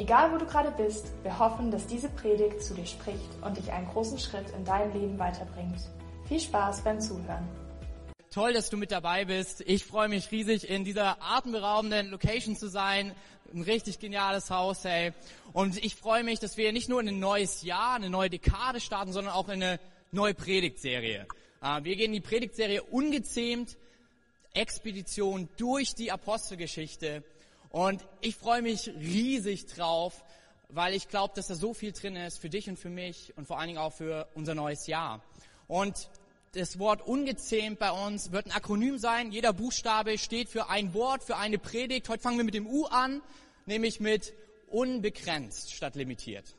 Egal 0.00 0.32
wo 0.32 0.38
du 0.38 0.46
gerade 0.46 0.70
bist, 0.70 1.12
wir 1.22 1.38
hoffen, 1.38 1.70
dass 1.70 1.86
diese 1.86 2.08
Predigt 2.08 2.62
zu 2.62 2.72
dir 2.72 2.86
spricht 2.86 3.28
und 3.42 3.54
dich 3.54 3.70
einen 3.70 3.86
großen 3.86 4.18
Schritt 4.18 4.48
in 4.56 4.64
deinem 4.64 4.98
Leben 4.98 5.18
weiterbringt. 5.18 5.78
Viel 6.26 6.40
Spaß 6.40 6.82
beim 6.82 6.98
Zuhören. 6.98 7.46
Toll, 8.30 8.54
dass 8.54 8.70
du 8.70 8.78
mit 8.78 8.92
dabei 8.92 9.26
bist. 9.26 9.60
Ich 9.66 9.84
freue 9.84 10.08
mich 10.08 10.30
riesig, 10.30 10.70
in 10.70 10.84
dieser 10.84 11.18
atemberaubenden 11.20 12.08
Location 12.08 12.56
zu 12.56 12.68
sein. 12.68 13.14
Ein 13.52 13.60
richtig 13.60 13.98
geniales 13.98 14.48
Haus, 14.48 14.84
hey. 14.84 15.12
Und 15.52 15.76
ich 15.84 15.96
freue 15.96 16.24
mich, 16.24 16.38
dass 16.38 16.56
wir 16.56 16.72
nicht 16.72 16.88
nur 16.88 17.02
in 17.02 17.08
ein 17.08 17.18
neues 17.18 17.62
Jahr, 17.62 17.96
eine 17.96 18.08
neue 18.08 18.30
Dekade 18.30 18.80
starten, 18.80 19.12
sondern 19.12 19.34
auch 19.34 19.48
in 19.48 19.62
eine 19.62 19.80
neue 20.12 20.32
Predigtserie. 20.32 21.26
Äh, 21.60 21.84
wir 21.84 21.96
gehen 21.96 22.06
in 22.06 22.12
die 22.12 22.20
Predigtserie 22.20 22.82
ungezähmt, 22.84 23.76
Expedition 24.54 25.50
durch 25.58 25.94
die 25.94 26.10
Apostelgeschichte. 26.10 27.22
Und 27.70 28.04
ich 28.20 28.36
freue 28.36 28.62
mich 28.62 28.88
riesig 28.88 29.66
drauf, 29.66 30.24
weil 30.68 30.94
ich 30.94 31.08
glaube, 31.08 31.34
dass 31.34 31.46
da 31.46 31.54
so 31.54 31.72
viel 31.72 31.92
drin 31.92 32.16
ist 32.16 32.38
für 32.38 32.50
dich 32.50 32.68
und 32.68 32.78
für 32.78 32.90
mich 32.90 33.32
und 33.36 33.46
vor 33.46 33.58
allen 33.58 33.68
Dingen 33.68 33.78
auch 33.78 33.92
für 33.92 34.28
unser 34.34 34.54
neues 34.54 34.86
Jahr. 34.86 35.22
Und 35.68 36.10
das 36.52 36.80
Wort 36.80 37.06
ungezähmt 37.06 37.78
bei 37.78 37.92
uns 37.92 38.32
wird 38.32 38.46
ein 38.46 38.52
Akronym 38.52 38.98
sein. 38.98 39.30
Jeder 39.30 39.52
Buchstabe 39.52 40.18
steht 40.18 40.48
für 40.48 40.68
ein 40.68 40.94
Wort, 40.94 41.22
für 41.22 41.36
eine 41.36 41.58
Predigt. 41.58 42.08
Heute 42.08 42.22
fangen 42.22 42.38
wir 42.38 42.44
mit 42.44 42.54
dem 42.54 42.66
U 42.66 42.86
an, 42.86 43.22
nämlich 43.66 44.00
mit 44.00 44.34
unbegrenzt 44.68 45.72
statt 45.72 45.94
limitiert. 45.94 46.56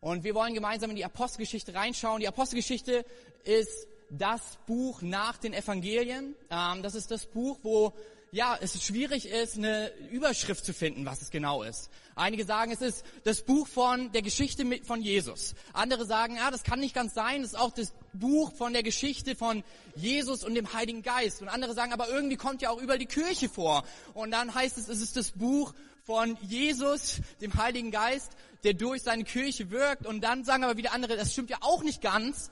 Und 0.00 0.24
wir 0.24 0.34
wollen 0.34 0.54
gemeinsam 0.54 0.88
in 0.90 0.96
die 0.96 1.04
Apostelgeschichte 1.04 1.74
reinschauen. 1.74 2.20
Die 2.20 2.28
Apostelgeschichte 2.28 3.04
ist 3.44 3.86
das 4.08 4.58
Buch 4.66 5.02
nach 5.02 5.36
den 5.36 5.52
Evangelien. 5.52 6.34
Ähm, 6.50 6.82
das 6.82 6.94
ist 6.94 7.10
das 7.10 7.26
Buch, 7.26 7.58
wo 7.62 7.92
ja, 8.34 8.58
es 8.60 8.82
schwierig 8.82 9.28
ist, 9.28 9.56
eine 9.56 9.92
Überschrift 10.10 10.64
zu 10.64 10.74
finden, 10.74 11.06
was 11.06 11.22
es 11.22 11.30
genau 11.30 11.62
ist. 11.62 11.88
Einige 12.16 12.44
sagen, 12.44 12.72
es 12.72 12.80
ist 12.80 13.04
das 13.22 13.42
Buch 13.42 13.68
von 13.68 14.10
der 14.10 14.22
Geschichte 14.22 14.66
von 14.84 15.00
Jesus. 15.00 15.54
Andere 15.72 16.04
sagen, 16.04 16.34
ja, 16.34 16.50
das 16.50 16.64
kann 16.64 16.80
nicht 16.80 16.96
ganz 16.96 17.14
sein, 17.14 17.42
es 17.42 17.50
ist 17.50 17.58
auch 17.58 17.70
das 17.70 17.92
Buch 18.12 18.52
von 18.52 18.72
der 18.72 18.82
Geschichte 18.82 19.36
von 19.36 19.62
Jesus 19.94 20.42
und 20.42 20.56
dem 20.56 20.72
Heiligen 20.72 21.02
Geist. 21.02 21.42
Und 21.42 21.48
andere 21.48 21.74
sagen, 21.74 21.92
aber 21.92 22.08
irgendwie 22.08 22.34
kommt 22.34 22.60
ja 22.60 22.70
auch 22.70 22.82
überall 22.82 22.98
die 22.98 23.06
Kirche 23.06 23.48
vor. 23.48 23.84
Und 24.14 24.32
dann 24.32 24.52
heißt 24.52 24.78
es, 24.78 24.88
es 24.88 25.00
ist 25.00 25.16
das 25.16 25.30
Buch 25.30 25.72
von 26.02 26.36
Jesus, 26.42 27.20
dem 27.40 27.54
Heiligen 27.54 27.92
Geist, 27.92 28.32
der 28.64 28.74
durch 28.74 29.02
seine 29.02 29.22
Kirche 29.22 29.70
wirkt. 29.70 30.06
Und 30.06 30.22
dann 30.22 30.44
sagen 30.44 30.64
aber 30.64 30.76
wieder 30.76 30.92
andere, 30.92 31.16
das 31.16 31.32
stimmt 31.32 31.50
ja 31.50 31.58
auch 31.60 31.84
nicht 31.84 32.02
ganz. 32.02 32.50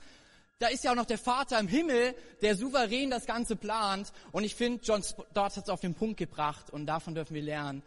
Da 0.59 0.67
ist 0.67 0.83
ja 0.83 0.91
auch 0.91 0.95
noch 0.95 1.05
der 1.05 1.17
Vater 1.17 1.59
im 1.59 1.67
Himmel, 1.67 2.15
der 2.41 2.55
souverän 2.55 3.09
das 3.09 3.25
Ganze 3.25 3.55
plant. 3.55 4.13
Und 4.31 4.43
ich 4.43 4.55
finde, 4.55 4.83
John 4.83 5.03
Stott 5.03 5.35
hat 5.35 5.57
es 5.57 5.69
auf 5.69 5.81
den 5.81 5.95
Punkt 5.95 6.17
gebracht 6.17 6.69
und 6.69 6.85
davon 6.85 7.15
dürfen 7.15 7.33
wir 7.33 7.41
lernen. 7.41 7.83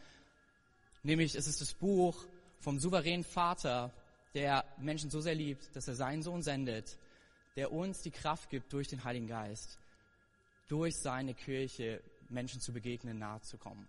Nämlich, 1.02 1.34
es 1.34 1.46
ist 1.46 1.60
das 1.60 1.74
Buch 1.74 2.26
vom 2.58 2.78
souveränen 2.78 3.24
Vater, 3.24 3.92
der 4.34 4.64
Menschen 4.78 5.10
so 5.10 5.20
sehr 5.20 5.34
liebt, 5.34 5.74
dass 5.74 5.88
er 5.88 5.94
seinen 5.94 6.22
Sohn 6.22 6.42
sendet, 6.42 6.98
der 7.54 7.72
uns 7.72 8.02
die 8.02 8.10
Kraft 8.10 8.50
gibt, 8.50 8.72
durch 8.72 8.88
den 8.88 9.04
Heiligen 9.04 9.28
Geist, 9.28 9.78
durch 10.68 10.94
seine 10.96 11.34
Kirche 11.34 12.02
Menschen 12.28 12.60
zu 12.60 12.72
begegnen, 12.72 13.18
nahe 13.18 13.40
zu 13.40 13.56
kommen. 13.56 13.88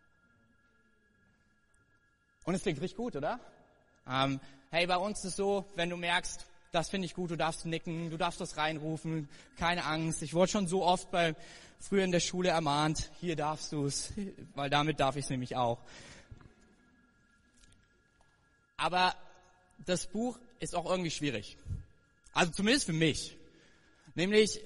Und 2.45 2.55
es 2.55 2.61
klingt 2.61 2.79
richtig 2.79 2.95
gut, 2.95 3.15
oder? 3.15 3.39
Ähm, 4.07 4.39
hey, 4.71 4.87
bei 4.87 4.95
uns 4.95 5.19
ist 5.19 5.25
es 5.25 5.35
so, 5.35 5.65
wenn 5.75 5.89
du 5.89 5.97
merkst, 5.97 6.45
das 6.77 6.89
finde 6.89 7.07
ich 7.07 7.15
gut, 7.15 7.31
du 7.31 7.35
darfst 7.35 7.65
nicken, 7.65 8.11
du 8.11 8.17
darfst 8.17 8.39
das 8.39 8.55
reinrufen, 8.55 9.27
keine 9.57 9.83
Angst. 9.83 10.21
Ich 10.21 10.35
wurde 10.35 10.51
schon 10.51 10.67
so 10.67 10.83
oft 10.83 11.09
bei 11.09 11.35
früher 11.79 12.03
in 12.03 12.11
der 12.11 12.19
Schule 12.19 12.49
ermahnt, 12.49 13.09
hier 13.19 13.35
darfst 13.35 13.71
du 13.71 13.85
es, 13.85 14.13
weil 14.55 14.69
damit 14.69 14.99
darf 14.99 15.15
ich 15.15 15.25
es 15.25 15.29
nämlich 15.31 15.55
auch. 15.55 15.79
Aber 18.77 19.15
das 19.87 20.05
Buch 20.05 20.37
ist 20.59 20.75
auch 20.75 20.85
irgendwie 20.85 21.09
schwierig. 21.09 21.57
Also 22.31 22.51
zumindest 22.51 22.85
für 22.85 22.93
mich. 22.93 23.35
Nämlich, 24.13 24.61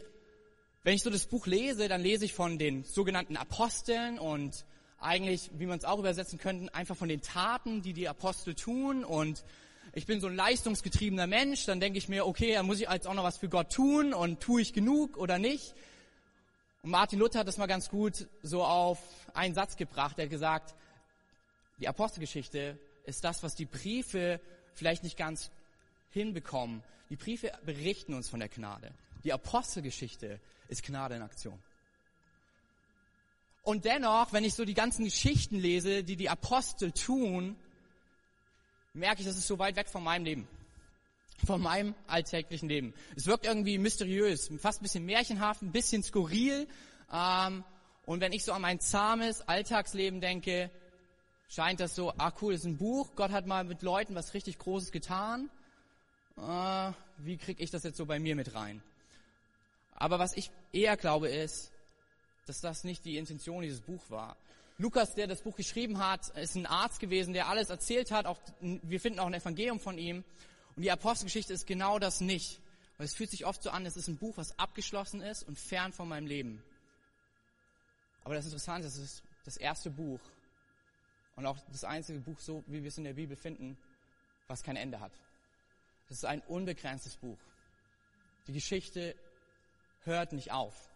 wenn 0.84 0.96
ich 0.96 1.04
so 1.04 1.10
das 1.10 1.28
Buch 1.28 1.48
lese, 1.48 1.88
dann 1.88 2.02
lese 2.02 2.26
ich 2.26 2.34
von 2.34 2.60
den 2.60 2.84
sogenannten 2.84 3.38
Aposteln 3.38 4.20
und 4.20 4.66
eigentlich, 5.00 5.50
wie 5.54 5.66
man 5.66 5.78
es 5.78 5.86
auch 5.86 6.00
übersetzen 6.00 6.40
könnte, 6.40 6.74
einfach 6.76 6.98
von 6.98 7.08
den 7.08 7.22
Taten, 7.22 7.82
die 7.82 7.94
die 7.94 8.10
Apostel 8.10 8.54
tun 8.54 9.06
und 9.06 9.46
ich 9.94 10.06
bin 10.06 10.22
so 10.22 10.28
ein 10.28 10.35
leistungsgetriebener 10.35 11.28
Mensch, 11.28 11.66
dann 11.66 11.79
denke 11.79 11.97
ich 11.97 12.07
mir, 12.07 12.25
okay, 12.25 12.53
dann 12.53 12.66
muss 12.66 12.79
ich 12.79 12.90
jetzt 12.90 13.07
auch 13.07 13.13
noch 13.13 13.24
was 13.24 13.38
für 13.38 13.50
Gott 13.50 13.74
tun 13.74 14.13
und 14.13 14.40
tue 14.40 14.62
ich 14.62 14.74
genug 14.74 15.18
oder 15.18 15.38
nicht? 15.38 15.74
Und 16.81 16.91
Martin 16.91 17.19
Luther 17.19 17.40
hat 17.40 17.47
das 17.47 17.57
mal 17.57 17.68
ganz 17.68 17.90
gut 17.90 18.28
so 18.41 18.63
auf 18.63 19.00
einen 19.34 19.53
Satz 19.53 19.75
gebracht. 19.75 20.18
Er 20.18 20.24
hat 20.24 20.31
gesagt, 20.31 20.74
die 21.80 21.88
Apostelgeschichte 21.88 22.80
ist 23.06 23.24
das, 23.24 23.44
was 23.44 23.56
die 23.56 23.66
Briefe 23.66 24.40
vielleicht 24.74 25.03
nicht 25.03 25.18
ganz 25.18 25.51
hinbekommen. 26.12 26.84
Die 27.09 27.18
Briefe 27.18 27.51
berichten 27.66 28.13
uns 28.13 28.30
von 28.30 28.40
der 28.40 28.50
Gnade. 28.50 28.91
Die 29.24 29.34
Apostelgeschichte 29.34 30.40
ist 30.69 30.84
Gnade 30.84 31.16
in 31.16 31.22
Aktion. 31.22 31.59
Und 33.63 33.85
dennoch, 33.85 34.31
wenn 34.34 34.44
ich 34.44 34.56
so 34.56 34.66
die 34.66 34.74
ganzen 34.74 35.06
Geschichten 35.06 35.57
lese, 35.57 36.03
die 36.03 36.16
die 36.16 36.30
Apostel 36.30 36.91
tun, 36.94 37.56
merke 38.94 39.22
ich, 39.22 39.28
das 39.28 39.38
ist 39.38 39.47
so 39.47 39.59
weit 39.59 39.75
weg 39.75 39.90
von 39.90 40.03
meinem 40.03 40.25
Leben. 40.25 40.47
Von 41.46 41.62
meinem 41.62 41.96
alltäglichen 42.07 42.69
Leben. 42.69 42.94
Es 43.16 43.25
wirkt 43.25 43.46
irgendwie 43.46 43.78
mysteriös, 43.78 44.52
fast 44.59 44.81
ein 44.81 44.84
bisschen 44.84 45.06
märchenhaft, 45.06 45.62
ein 45.62 45.72
bisschen 45.72 46.03
skurril. 46.03 46.68
Ähm, 47.12 47.63
und 48.06 48.22
wenn 48.22 48.31
ich 48.31 48.44
so 48.44 48.53
an 48.53 48.62
mein 48.62 48.80
zahmes 48.80 49.41
Alltagsleben 49.41 50.22
denke, 50.22 50.69
scheint 51.50 51.80
das 51.80 51.96
so, 51.96 52.13
ah 52.18 52.31
cool, 52.41 52.53
das 52.53 52.62
ist 52.62 52.68
ein 52.68 52.78
Buch, 52.78 53.16
Gott 53.16 53.31
hat 53.31 53.47
mal 53.47 53.63
mit 53.63 53.81
Leuten 53.81 54.13
was 54.16 54.34
richtig 54.34 54.59
Großes 54.59 54.91
getan. 54.91 55.50
Äh, 56.38 56.91
wie 57.18 57.38
kriege 57.38 57.63
ich 57.63 57.72
das 57.72 57.84
jetzt 57.84 57.97
so 57.97 58.06
bei 58.06 58.19
mir 58.19 58.35
mit 58.35 58.53
rein? 58.53 58.84
Aber 59.94 60.19
was 60.19 60.35
ich 60.35 60.51
eher 60.74 60.97
glaube 60.97 61.30
ist, 61.30 61.72
dass 62.46 62.62
das 62.62 62.84
nicht 62.84 63.06
die 63.06 63.18
Intention 63.18 63.63
dieses 63.63 63.81
Buch 63.81 64.03
war. 64.09 64.35
Lukas, 64.81 65.14
der 65.14 65.28
das 65.28 65.44
Buch 65.44 65.56
geschrieben 65.56 66.00
hat, 66.00 66.30
ist 66.30 66.56
ein 66.56 66.66
Arzt 66.66 67.00
gewesen, 67.00 67.34
der 67.34 67.47
alles 67.47 67.69
erzählt 67.69 68.09
hat. 68.09 68.25
Auch, 68.25 68.40
wir 68.62 69.00
finden 69.00 69.19
auch 69.19 69.28
ein 69.28 69.34
Evangelium 69.36 69.80
von 69.80 70.00
ihm. 70.00 70.24
Und 70.75 70.81
die 70.81 70.90
Apostelgeschichte 70.90 71.53
ist 71.53 71.68
genau 71.68 72.00
das 72.00 72.19
nicht. 72.19 72.59
Weil 72.97 73.06
es 73.06 73.14
fühlt 73.14 73.30
sich 73.30 73.46
oft 73.46 73.62
so 73.62 73.69
an, 73.69 73.86
es 73.86 73.96
ist 73.96 74.08
ein 74.08 74.18
Buch, 74.18 74.38
was 74.38 74.58
abgeschlossen 74.58 75.22
ist 75.22 75.44
und 75.44 75.59
fern 75.59 75.94
von 75.94 76.09
meinem 76.09 76.25
Leben. 76.25 76.64
Aber 78.24 78.34
das 78.34 78.46
Interessante 78.46 78.88
ist, 78.88 78.97
es 78.97 79.03
ist 79.03 79.24
das 79.46 79.58
erste 79.58 79.92
Buch 79.92 80.19
und 81.36 81.46
auch 81.46 81.59
das 81.72 81.84
einzige 81.84 82.19
Buch, 82.19 82.40
so 82.40 82.63
wie 82.66 82.81
wir 82.81 82.88
es 82.88 82.98
in 82.98 83.03
der 83.03 83.13
Bibel 83.13 83.38
finden, 83.38 83.78
was 84.48 84.63
kein 84.63 84.78
Ende 84.78 85.00
hat. 85.00 85.13
Das 86.09 86.18
ist 86.18 86.25
ein 86.25 86.42
unbegrenztes 86.42 87.18
Buch. 87.18 87.38
Die 88.48 88.53
Geschichte 88.53 89.16
hört 90.06 90.34
nicht 90.34 90.52
auf, 90.52 90.90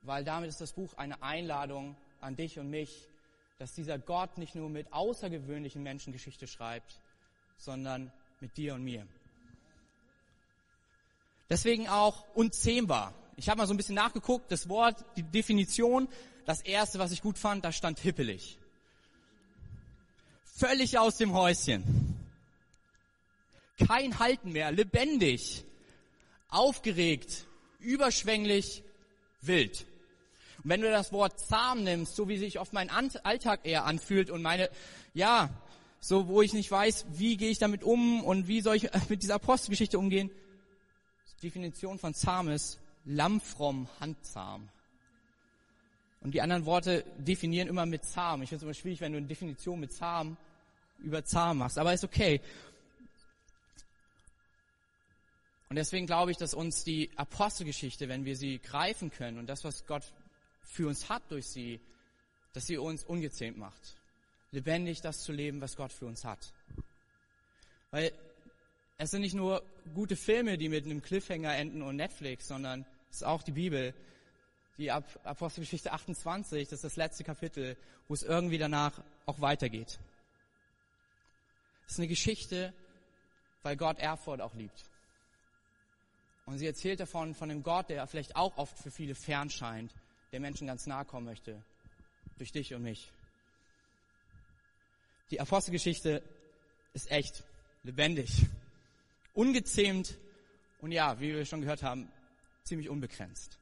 weil 0.00 0.24
damit 0.24 0.48
ist 0.48 0.62
das 0.62 0.72
Buch 0.72 0.94
eine 0.94 1.22
Einladung 1.22 1.94
an 2.24 2.36
dich 2.36 2.58
und 2.58 2.70
mich, 2.70 3.08
dass 3.58 3.72
dieser 3.72 3.98
Gott 3.98 4.38
nicht 4.38 4.54
nur 4.54 4.68
mit 4.68 4.92
außergewöhnlichen 4.92 5.82
Menschen 5.82 6.12
Geschichte 6.12 6.46
schreibt, 6.46 7.00
sondern 7.56 8.12
mit 8.40 8.56
dir 8.56 8.74
und 8.74 8.82
mir. 8.82 9.06
Deswegen 11.48 11.88
auch 11.88 12.24
unzähmbar. 12.34 13.14
Ich 13.36 13.48
habe 13.48 13.58
mal 13.58 13.66
so 13.66 13.74
ein 13.74 13.76
bisschen 13.76 13.94
nachgeguckt, 13.94 14.50
das 14.50 14.68
Wort, 14.68 15.04
die 15.16 15.22
Definition, 15.22 16.08
das 16.46 16.62
erste, 16.62 16.98
was 16.98 17.12
ich 17.12 17.22
gut 17.22 17.38
fand, 17.38 17.64
da 17.64 17.72
stand 17.72 17.98
hippelig. 18.00 18.58
Völlig 20.44 20.98
aus 20.98 21.16
dem 21.16 21.32
Häuschen. 21.32 22.16
Kein 23.86 24.18
Halten 24.18 24.52
mehr, 24.52 24.70
lebendig, 24.70 25.64
aufgeregt, 26.48 27.46
überschwänglich, 27.80 28.82
wild. 29.40 29.86
Und 30.64 30.70
wenn 30.70 30.80
du 30.80 30.90
das 30.90 31.12
Wort 31.12 31.38
zahm 31.38 31.84
nimmst, 31.84 32.16
so 32.16 32.26
wie 32.26 32.38
sich 32.38 32.58
oft 32.58 32.72
mein 32.72 32.88
Alltag 32.90 33.60
eher 33.64 33.84
anfühlt 33.84 34.30
und 34.30 34.40
meine, 34.40 34.70
ja, 35.12 35.50
so 36.00 36.26
wo 36.26 36.40
ich 36.42 36.54
nicht 36.54 36.70
weiß, 36.70 37.06
wie 37.12 37.36
gehe 37.36 37.50
ich 37.50 37.58
damit 37.58 37.84
um 37.84 38.24
und 38.24 38.48
wie 38.48 38.62
soll 38.62 38.76
ich 38.76 38.88
mit 39.08 39.22
dieser 39.22 39.34
Apostelgeschichte 39.34 39.98
umgehen, 39.98 40.30
die 41.40 41.46
Definition 41.48 41.98
von 41.98 42.14
zahm 42.14 42.48
ist 42.48 42.80
lammfromm, 43.04 43.88
handzahm. 44.00 44.68
Und 46.22 46.32
die 46.32 46.40
anderen 46.40 46.64
Worte 46.64 47.04
definieren 47.18 47.68
immer 47.68 47.84
mit 47.84 48.04
zahm. 48.04 48.40
Ich 48.40 48.48
finde 48.48 48.56
es 48.56 48.62
immer 48.62 48.72
schwierig, 48.74 49.02
wenn 49.02 49.12
du 49.12 49.18
eine 49.18 49.26
Definition 49.26 49.78
mit 49.78 49.92
zahm 49.92 50.38
über 50.98 51.22
zahm 51.22 51.58
machst. 51.58 51.76
Aber 51.76 51.92
ist 51.92 52.04
okay. 52.04 52.40
Und 55.68 55.76
deswegen 55.76 56.06
glaube 56.06 56.30
ich, 56.30 56.38
dass 56.38 56.54
uns 56.54 56.84
die 56.84 57.10
Apostelgeschichte, 57.16 58.08
wenn 58.08 58.24
wir 58.24 58.36
sie 58.36 58.58
greifen 58.58 59.10
können 59.10 59.38
und 59.38 59.46
das, 59.46 59.64
was 59.64 59.84
Gott 59.86 60.04
für 60.64 60.88
uns 60.88 61.08
hat 61.08 61.22
durch 61.30 61.46
sie, 61.46 61.80
dass 62.52 62.66
sie 62.66 62.78
uns 62.78 63.04
ungezähmt 63.04 63.58
macht. 63.58 63.96
Lebendig 64.50 65.00
das 65.00 65.22
zu 65.22 65.32
leben, 65.32 65.60
was 65.60 65.76
Gott 65.76 65.92
für 65.92 66.06
uns 66.06 66.24
hat. 66.24 66.52
Weil 67.90 68.12
es 68.96 69.10
sind 69.10 69.22
nicht 69.22 69.34
nur 69.34 69.62
gute 69.94 70.16
Filme, 70.16 70.56
die 70.56 70.68
mit 70.68 70.84
einem 70.84 71.02
Cliffhanger 71.02 71.54
enden 71.56 71.82
und 71.82 71.96
Netflix, 71.96 72.48
sondern 72.48 72.86
es 73.10 73.16
ist 73.16 73.24
auch 73.24 73.42
die 73.42 73.52
Bibel. 73.52 73.94
Die 74.78 74.90
Apostelgeschichte 74.90 75.92
28, 75.92 76.68
das 76.68 76.78
ist 76.78 76.84
das 76.84 76.96
letzte 76.96 77.22
Kapitel, 77.22 77.76
wo 78.08 78.14
es 78.14 78.22
irgendwie 78.22 78.58
danach 78.58 79.02
auch 79.26 79.40
weitergeht. 79.40 79.98
Es 81.86 81.92
ist 81.92 81.98
eine 81.98 82.08
Geschichte, 82.08 82.72
weil 83.62 83.76
Gott 83.76 83.98
Erfurt 83.98 84.40
auch 84.40 84.54
liebt. 84.54 84.84
Und 86.46 86.58
sie 86.58 86.66
erzählt 86.66 87.00
davon, 87.00 87.34
von 87.34 87.50
einem 87.50 87.62
Gott, 87.62 87.88
der 87.88 88.06
vielleicht 88.06 88.36
auch 88.36 88.56
oft 88.56 88.76
für 88.76 88.90
viele 88.90 89.14
fern 89.14 89.50
scheint, 89.50 89.92
der 90.34 90.40
Menschen 90.40 90.66
ganz 90.66 90.88
nahe 90.88 91.04
kommen 91.04 91.26
möchte. 91.26 91.62
Durch 92.38 92.50
dich 92.50 92.74
und 92.74 92.82
mich. 92.82 93.08
Die 95.30 95.40
Apostelgeschichte 95.40 96.24
ist 96.92 97.08
echt 97.12 97.44
lebendig, 97.84 98.44
ungezähmt 99.32 100.18
und 100.80 100.90
ja, 100.90 101.20
wie 101.20 101.32
wir 101.34 101.46
schon 101.46 101.60
gehört 101.60 101.84
haben, 101.84 102.10
ziemlich 102.64 102.88
unbegrenzt. 102.88 103.58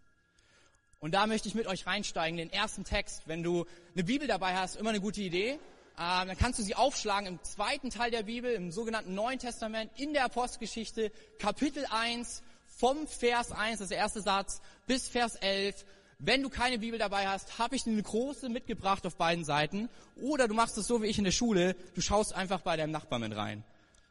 Und 0.98 1.12
da 1.12 1.26
möchte 1.26 1.46
ich 1.46 1.54
mit 1.54 1.66
euch 1.66 1.86
reinsteigen, 1.86 2.38
den 2.38 2.50
ersten 2.50 2.84
Text. 2.84 3.24
Wenn 3.26 3.42
du 3.42 3.66
eine 3.92 4.04
Bibel 4.04 4.26
dabei 4.26 4.56
hast, 4.56 4.76
immer 4.76 4.90
eine 4.90 5.00
gute 5.02 5.20
Idee. 5.20 5.50
Ähm, 5.50 5.58
dann 5.98 6.38
kannst 6.38 6.58
du 6.58 6.62
sie 6.62 6.74
aufschlagen 6.74 7.26
im 7.26 7.42
zweiten 7.42 7.90
Teil 7.90 8.10
der 8.10 8.22
Bibel, 8.22 8.50
im 8.50 8.72
sogenannten 8.72 9.14
Neuen 9.14 9.38
Testament, 9.38 9.90
in 9.96 10.14
der 10.14 10.24
Apostelgeschichte, 10.24 11.12
Kapitel 11.38 11.84
1, 11.90 12.42
vom 12.66 13.06
Vers 13.06 13.52
1, 13.52 13.72
das 13.72 13.82
ist 13.82 13.90
der 13.90 13.98
erste 13.98 14.22
Satz, 14.22 14.62
bis 14.86 15.06
Vers 15.06 15.34
11. 15.36 15.84
Wenn 16.24 16.40
du 16.40 16.50
keine 16.50 16.78
Bibel 16.78 17.00
dabei 17.00 17.26
hast, 17.26 17.58
habe 17.58 17.74
ich 17.74 17.84
eine 17.84 18.00
große 18.00 18.48
mitgebracht 18.48 19.04
auf 19.06 19.16
beiden 19.16 19.44
Seiten. 19.44 19.88
Oder 20.20 20.46
du 20.46 20.54
machst 20.54 20.78
es 20.78 20.86
so 20.86 21.02
wie 21.02 21.06
ich 21.06 21.18
in 21.18 21.24
der 21.24 21.32
Schule, 21.32 21.74
du 21.96 22.00
schaust 22.00 22.32
einfach 22.32 22.60
bei 22.60 22.76
deinem 22.76 22.92
Nachbarn 22.92 23.22
mit 23.22 23.34
rein. 23.34 23.64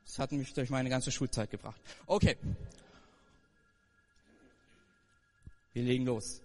Das 0.05 0.19
hat 0.19 0.33
mich 0.33 0.53
durch 0.53 0.69
meine 0.69 0.89
ganze 0.89 1.09
Schulzeit 1.09 1.49
gebracht. 1.49 1.79
Okay. 2.07 2.35
Wir 5.71 5.83
legen 5.83 6.05
los. 6.05 6.41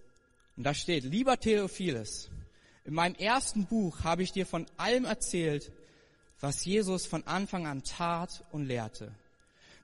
Und 0.57 0.63
da 0.63 0.73
steht, 0.73 1.03
lieber 1.03 1.37
Theophiles, 1.37 2.31
in 2.85 2.95
meinem 2.95 3.17
ersten 3.17 3.67
Buch 3.67 4.05
habe 4.05 4.23
ich 4.23 4.31
dir 4.31 4.47
von 4.47 4.67
allem 4.77 5.05
erzählt, 5.05 5.73
was 6.39 6.65
Jesus 6.65 7.07
von 7.07 7.27
Anfang 7.27 7.67
an 7.67 7.83
tat 7.83 8.45
und 8.53 8.67
lehrte. 8.67 9.13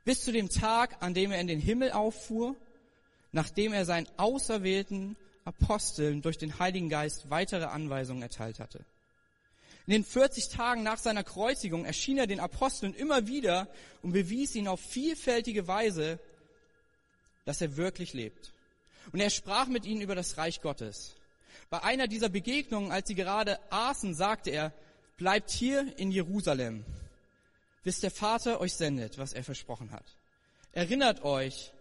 Bis 0.04 0.22
zu 0.22 0.30
dem 0.30 0.48
Tag, 0.48 1.02
an 1.02 1.12
dem 1.12 1.32
er 1.32 1.40
in 1.40 1.48
den 1.48 1.58
Himmel 1.58 1.90
auffuhr, 1.90 2.54
nachdem 3.32 3.72
er 3.72 3.84
seinen 3.84 4.06
auserwählten 4.16 5.16
Aposteln 5.44 6.22
durch 6.22 6.38
den 6.38 6.58
Heiligen 6.58 6.88
Geist 6.88 7.30
weitere 7.30 7.64
Anweisungen 7.64 8.22
erteilt 8.22 8.60
hatte. 8.60 8.84
In 9.86 9.92
den 9.92 10.04
40 10.04 10.48
Tagen 10.48 10.82
nach 10.84 10.98
seiner 10.98 11.24
Kreuzigung 11.24 11.84
erschien 11.84 12.18
er 12.18 12.28
den 12.28 12.38
Aposteln 12.38 12.94
immer 12.94 13.26
wieder 13.26 13.68
und 14.02 14.12
bewies 14.12 14.54
ihnen 14.54 14.68
auf 14.68 14.80
vielfältige 14.80 15.66
Weise, 15.66 16.20
dass 17.44 17.60
er 17.60 17.76
wirklich 17.76 18.12
lebt. 18.12 18.52
Und 19.12 19.18
er 19.20 19.30
sprach 19.30 19.66
mit 19.66 19.84
ihnen 19.84 20.00
über 20.00 20.14
das 20.14 20.36
Reich 20.36 20.60
Gottes. 20.60 21.16
Bei 21.68 21.82
einer 21.82 22.06
dieser 22.06 22.28
Begegnungen, 22.28 22.92
als 22.92 23.08
sie 23.08 23.16
gerade 23.16 23.58
aßen, 23.70 24.14
sagte 24.14 24.50
er, 24.50 24.72
bleibt 25.16 25.50
hier 25.50 25.98
in 25.98 26.12
Jerusalem, 26.12 26.84
bis 27.82 27.98
der 28.00 28.12
Vater 28.12 28.60
euch 28.60 28.74
sendet, 28.74 29.18
was 29.18 29.32
er 29.32 29.42
versprochen 29.42 29.90
hat. 29.90 30.04
Erinnert 30.72 31.24
euch, 31.24 31.72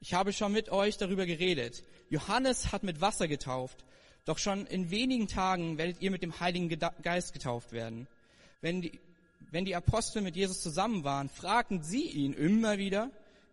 ich 0.00 0.14
habe 0.14 0.32
schon 0.32 0.52
mit 0.52 0.70
euch 0.70 0.96
darüber 0.96 1.26
geredet. 1.26 1.82
Johannes 2.10 2.72
hat 2.72 2.82
mit 2.82 3.00
Wasser 3.00 3.28
getauft, 3.28 3.84
doch 4.24 4.38
schon 4.38 4.66
in 4.66 4.90
wenigen 4.90 5.28
Tagen 5.28 5.78
werdet 5.78 6.00
ihr 6.00 6.10
mit 6.10 6.22
dem 6.22 6.38
Heiligen 6.38 6.68
Geist 7.02 7.32
getauft 7.32 7.72
werden. 7.72 8.06
Wenn 8.60 8.82
die, 8.82 9.00
wenn 9.50 9.64
die 9.64 9.74
Apostel 9.74 10.22
mit 10.22 10.36
Jesus 10.36 10.62
zusammen 10.62 11.04
waren, 11.04 11.28
fragten 11.28 11.82
sie 11.82 12.04
ihn 12.04 12.32
immer 12.32 12.78
wieder, 12.78 13.10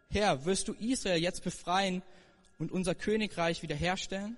Herr, 0.10 0.46
wirst 0.46 0.68
du 0.68 0.74
Israel 0.74 1.22
jetzt 1.22 1.44
befreien 1.44 2.02
und 2.60 2.72
unser 2.72 2.96
Königreich 2.96 3.62
wiederherstellen? 3.64 4.38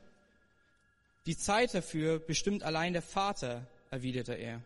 Die 1.25 1.38
Zeit 1.38 1.74
dafür 1.74 2.19
bestimmt 2.19 2.63
allein 2.63 2.94
der 2.94 3.01
Vater, 3.01 3.68
erwiderte 3.89 4.33
er. 4.33 4.62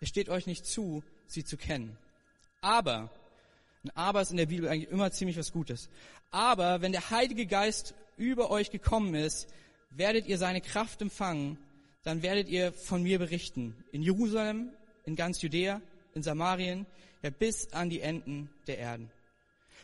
Es 0.00 0.08
steht 0.08 0.28
euch 0.28 0.46
nicht 0.46 0.66
zu, 0.66 1.04
sie 1.26 1.44
zu 1.44 1.56
kennen. 1.56 1.96
Aber, 2.60 3.10
ein 3.84 3.90
Aber 3.94 4.20
ist 4.20 4.30
in 4.30 4.36
der 4.36 4.46
Bibel 4.46 4.68
eigentlich 4.68 4.90
immer 4.90 5.10
ziemlich 5.10 5.38
was 5.38 5.52
Gutes. 5.52 5.88
Aber 6.30 6.82
wenn 6.82 6.92
der 6.92 7.10
Heilige 7.10 7.46
Geist 7.46 7.94
über 8.16 8.50
euch 8.50 8.70
gekommen 8.70 9.14
ist, 9.14 9.48
werdet 9.90 10.26
ihr 10.26 10.38
seine 10.38 10.60
Kraft 10.60 11.00
empfangen, 11.02 11.58
dann 12.02 12.22
werdet 12.22 12.48
ihr 12.48 12.72
von 12.72 13.02
mir 13.02 13.18
berichten. 13.18 13.74
In 13.92 14.02
Jerusalem, 14.02 14.70
in 15.04 15.16
ganz 15.16 15.42
Judäa, 15.42 15.80
in 16.14 16.22
Samarien, 16.22 16.86
ja 17.22 17.30
bis 17.30 17.72
an 17.72 17.90
die 17.90 18.00
Enden 18.00 18.50
der 18.66 18.78
Erden. 18.78 19.10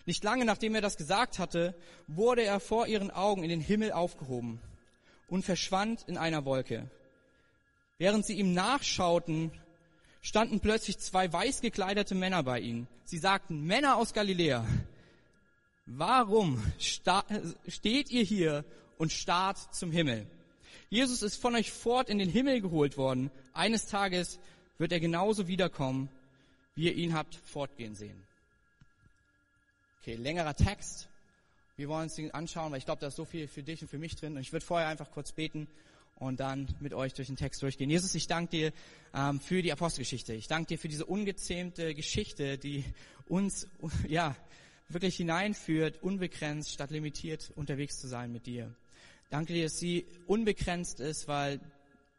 Nicht 0.05 0.23
lange 0.23 0.45
nachdem 0.45 0.75
er 0.75 0.81
das 0.81 0.97
gesagt 0.97 1.39
hatte, 1.39 1.75
wurde 2.07 2.43
er 2.43 2.61
vor 2.61 2.87
ihren 2.87 3.11
Augen 3.11 3.43
in 3.43 3.51
den 3.51 3.61
Himmel 3.61 3.93
aufgehoben 3.93 4.61
und 5.29 5.45
verschwand 5.45 6.05
in 6.07 6.17
einer 6.17 6.45
Wolke. 6.45 6.89
Während 7.99 8.25
sie 8.25 8.35
ihm 8.35 8.53
nachschauten, 8.53 9.51
standen 10.27 10.59
plötzlich 10.59 10.99
zwei 10.99 11.33
weiß 11.33 11.61
gekleidete 11.61 12.17
Männer 12.17 12.43
bei 12.43 12.59
ihnen. 12.59 12.89
Sie 13.05 13.19
sagten, 13.19 13.65
Männer 13.65 13.97
aus 13.97 14.13
Galiläa, 14.13 14.67
warum 15.87 16.61
steht 16.79 18.11
ihr 18.11 18.25
hier 18.25 18.65
und 18.99 19.13
starrt 19.13 19.73
zum 19.73 19.93
Himmel? 19.93 20.27
Jesus 20.91 21.23
ist 21.23 21.41
von 21.41 21.55
euch 21.55 21.71
fort 21.71 22.09
in 22.09 22.19
den 22.19 22.29
Himmel 22.29 22.61
geholt 22.61 22.97
worden. 22.97 23.31
Eines 23.53 23.87
Tages 23.87 24.41
wird 24.79 24.91
er 24.91 24.99
genauso 24.99 25.47
wiederkommen, 25.47 26.09
wie 26.75 26.87
ihr 26.87 26.95
ihn 26.97 27.15
habt 27.15 27.37
fortgehen 27.37 27.95
sehen. 27.95 28.21
Okay, 30.01 30.17
längerer 30.17 30.55
Text. 30.55 31.09
Wir 31.77 31.89
wollen 31.89 32.05
uns 32.05 32.17
den 32.17 32.33
anschauen, 32.33 32.73
weil 32.73 32.79
ich 32.79 32.85
glaube, 32.85 33.01
da 33.01 33.09
ist 33.09 33.17
so 33.17 33.25
viel 33.25 33.47
für 33.47 33.63
dich 33.63 33.81
und 33.81 33.89
für 33.89 33.99
mich 33.99 34.17
drin. 34.17 34.35
Und 34.35 34.41
ich 34.41 34.53
würde 34.53 34.67
vorher 34.67 34.89
einfach 34.89 35.11
kurz 35.13 35.31
beten 35.31 35.69
und 36.17 36.41
dann 36.41 36.75
mit 36.81 36.95
euch 36.95 37.15
durch 37.15 37.29
den 37.29 37.37
Text 37.37 37.63
durchgehen. 37.63 37.91
Jesus, 37.91 38.15
ich 38.15 38.27
danke 38.27 38.51
dir 38.51 38.73
ähm, 39.15 39.41
für 39.41 39.63
die 39.63 39.73
Apostelgeschichte. 39.73 40.33
Ich 40.33 40.49
danke 40.49 40.69
dir 40.69 40.79
für 40.79 40.89
diese 40.89 41.07
ungezähmte 41.07 41.95
Geschichte, 41.95 42.59
die 42.59 42.85
uns 43.27 43.69
ja 44.09 44.35
wirklich 44.89 45.17
hineinführt, 45.17 46.03
unbegrenzt 46.03 46.73
statt 46.73 46.91
limitiert 46.91 47.53
unterwegs 47.57 47.99
zu 47.99 48.07
sein 48.07 48.33
mit 48.33 48.47
dir. 48.47 48.75
Danke 49.31 49.53
dir, 49.53 49.65
dass 49.65 49.79
sie 49.79 50.07
unbegrenzt 50.27 51.01
ist, 51.01 51.29
weil 51.29 51.61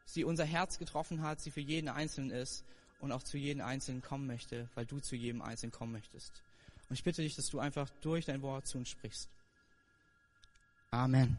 sie 0.04 0.24
unser 0.24 0.44
Herz 0.44 0.78
getroffen 0.78 1.22
hat, 1.22 1.40
sie 1.40 1.50
für 1.50 1.60
jeden 1.60 1.88
Einzelnen 1.88 2.30
ist 2.30 2.64
und 3.00 3.12
auch 3.12 3.22
zu 3.22 3.38
jedem 3.38 3.62
Einzelnen 3.62 4.02
kommen 4.02 4.26
möchte, 4.26 4.68
weil 4.74 4.86
du 4.86 5.00
zu 5.00 5.16
jedem 5.16 5.42
Einzelnen 5.42 5.72
kommen 5.72 5.92
möchtest. 5.92 6.42
Und 6.88 6.94
ich 6.94 7.04
bitte 7.04 7.22
dich, 7.22 7.36
dass 7.36 7.48
du 7.48 7.58
einfach 7.58 7.88
durch 8.00 8.26
dein 8.26 8.42
Wort 8.42 8.66
zu 8.66 8.78
uns 8.78 8.88
sprichst. 8.88 9.28
Amen. 10.90 11.36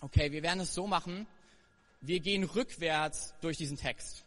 Okay, 0.00 0.32
wir 0.32 0.42
werden 0.42 0.60
es 0.60 0.74
so 0.74 0.86
machen. 0.86 1.26
Wir 2.00 2.20
gehen 2.20 2.44
rückwärts 2.44 3.34
durch 3.40 3.56
diesen 3.56 3.76
Text. 3.76 4.24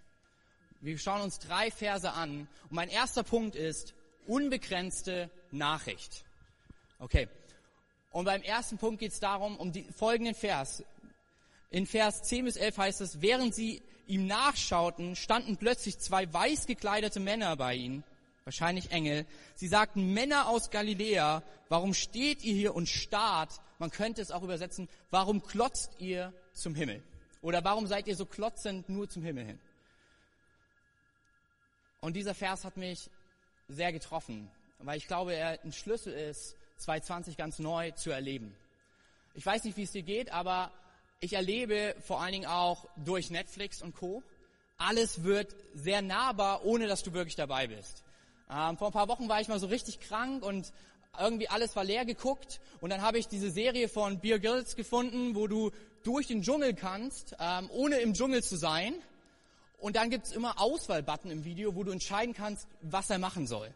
Wir 0.81 0.97
schauen 0.97 1.21
uns 1.21 1.39
drei 1.39 1.71
Verse 1.71 2.11
an. 2.11 2.47
Und 2.63 2.71
mein 2.71 2.89
erster 2.89 3.23
Punkt 3.23 3.55
ist 3.55 3.93
unbegrenzte 4.27 5.29
Nachricht. 5.51 6.23
Okay. 6.99 7.27
Und 8.11 8.25
beim 8.25 8.41
ersten 8.41 8.77
Punkt 8.77 8.99
geht 8.99 9.11
es 9.11 9.19
darum, 9.19 9.57
um 9.57 9.71
die 9.71 9.83
folgenden 9.83 10.35
Vers. 10.35 10.83
In 11.69 11.85
Vers 11.85 12.23
10 12.23 12.45
bis 12.45 12.55
11 12.55 12.77
heißt 12.77 13.01
es, 13.01 13.21
während 13.21 13.53
sie 13.53 13.81
ihm 14.07 14.27
nachschauten, 14.27 15.15
standen 15.15 15.57
plötzlich 15.57 15.99
zwei 15.99 16.31
weiß 16.31 16.67
gekleidete 16.67 17.19
Männer 17.19 17.57
bei 17.57 17.75
ihnen, 17.75 18.03
wahrscheinlich 18.45 18.91
Engel. 18.91 19.25
Sie 19.55 19.67
sagten, 19.67 20.13
Männer 20.13 20.47
aus 20.47 20.69
Galiläa, 20.69 21.43
warum 21.67 21.93
steht 21.93 22.43
ihr 22.43 22.53
hier 22.53 22.75
und 22.75 22.87
starrt 22.87 23.59
man 23.79 23.91
könnte 23.91 24.21
es 24.21 24.31
auch 24.31 24.43
übersetzen, 24.43 24.89
warum 25.09 25.43
klotzt 25.43 25.99
ihr 25.99 26.33
zum 26.53 26.75
Himmel? 26.75 27.03
Oder 27.41 27.63
warum 27.63 27.87
seid 27.87 28.07
ihr 28.07 28.15
so 28.15 28.25
klotzend 28.25 28.89
nur 28.89 29.09
zum 29.09 29.23
Himmel 29.23 29.45
hin? 29.45 29.59
Und 32.01 32.13
dieser 32.13 32.33
Vers 32.33 32.63
hat 32.63 32.77
mich 32.77 33.09
sehr 33.67 33.91
getroffen, 33.91 34.49
weil 34.79 34.97
ich 34.97 35.07
glaube, 35.07 35.33
er 35.33 35.63
ein 35.63 35.73
Schlüssel 35.73 36.13
ist, 36.13 36.55
2020 36.77 37.37
ganz 37.37 37.59
neu 37.59 37.91
zu 37.91 38.11
erleben. 38.11 38.55
Ich 39.33 39.45
weiß 39.45 39.63
nicht, 39.63 39.77
wie 39.77 39.83
es 39.83 39.91
dir 39.91 40.03
geht, 40.03 40.31
aber 40.31 40.71
ich 41.19 41.33
erlebe 41.33 41.95
vor 42.01 42.21
allen 42.21 42.33
Dingen 42.33 42.45
auch 42.45 42.87
durch 42.97 43.29
Netflix 43.29 43.81
und 43.81 43.95
Co. 43.95 44.23
Alles 44.77 45.23
wird 45.23 45.55
sehr 45.73 46.01
nahbar, 46.01 46.65
ohne 46.65 46.87
dass 46.87 47.03
du 47.03 47.13
wirklich 47.13 47.35
dabei 47.35 47.67
bist. 47.67 48.03
Ähm, 48.49 48.77
vor 48.77 48.87
ein 48.87 48.93
paar 48.93 49.07
Wochen 49.07 49.27
war 49.27 49.41
ich 49.41 49.47
mal 49.47 49.59
so 49.59 49.67
richtig 49.67 49.99
krank 49.99 50.43
und 50.43 50.71
irgendwie 51.19 51.49
alles 51.49 51.75
war 51.75 51.83
leer 51.83 52.05
geguckt 52.05 52.59
und 52.81 52.89
dann 52.89 53.01
habe 53.01 53.17
ich 53.17 53.27
diese 53.27 53.51
Serie 53.51 53.89
von 53.89 54.19
Beer 54.19 54.39
Grylls 54.39 54.75
gefunden, 54.75 55.35
wo 55.35 55.47
du 55.47 55.71
durch 56.03 56.27
den 56.27 56.41
Dschungel 56.41 56.73
kannst, 56.73 57.35
ähm, 57.39 57.69
ohne 57.71 57.97
im 57.97 58.13
Dschungel 58.13 58.43
zu 58.43 58.57
sein. 58.57 58.95
Und 59.79 59.95
dann 59.95 60.09
gibt's 60.09 60.31
immer 60.31 60.59
Auswahlbutton 60.59 61.31
im 61.31 61.43
Video, 61.43 61.75
wo 61.75 61.83
du 61.83 61.91
entscheiden 61.91 62.33
kannst, 62.33 62.67
was 62.81 63.09
er 63.09 63.19
machen 63.19 63.45
soll. 63.47 63.71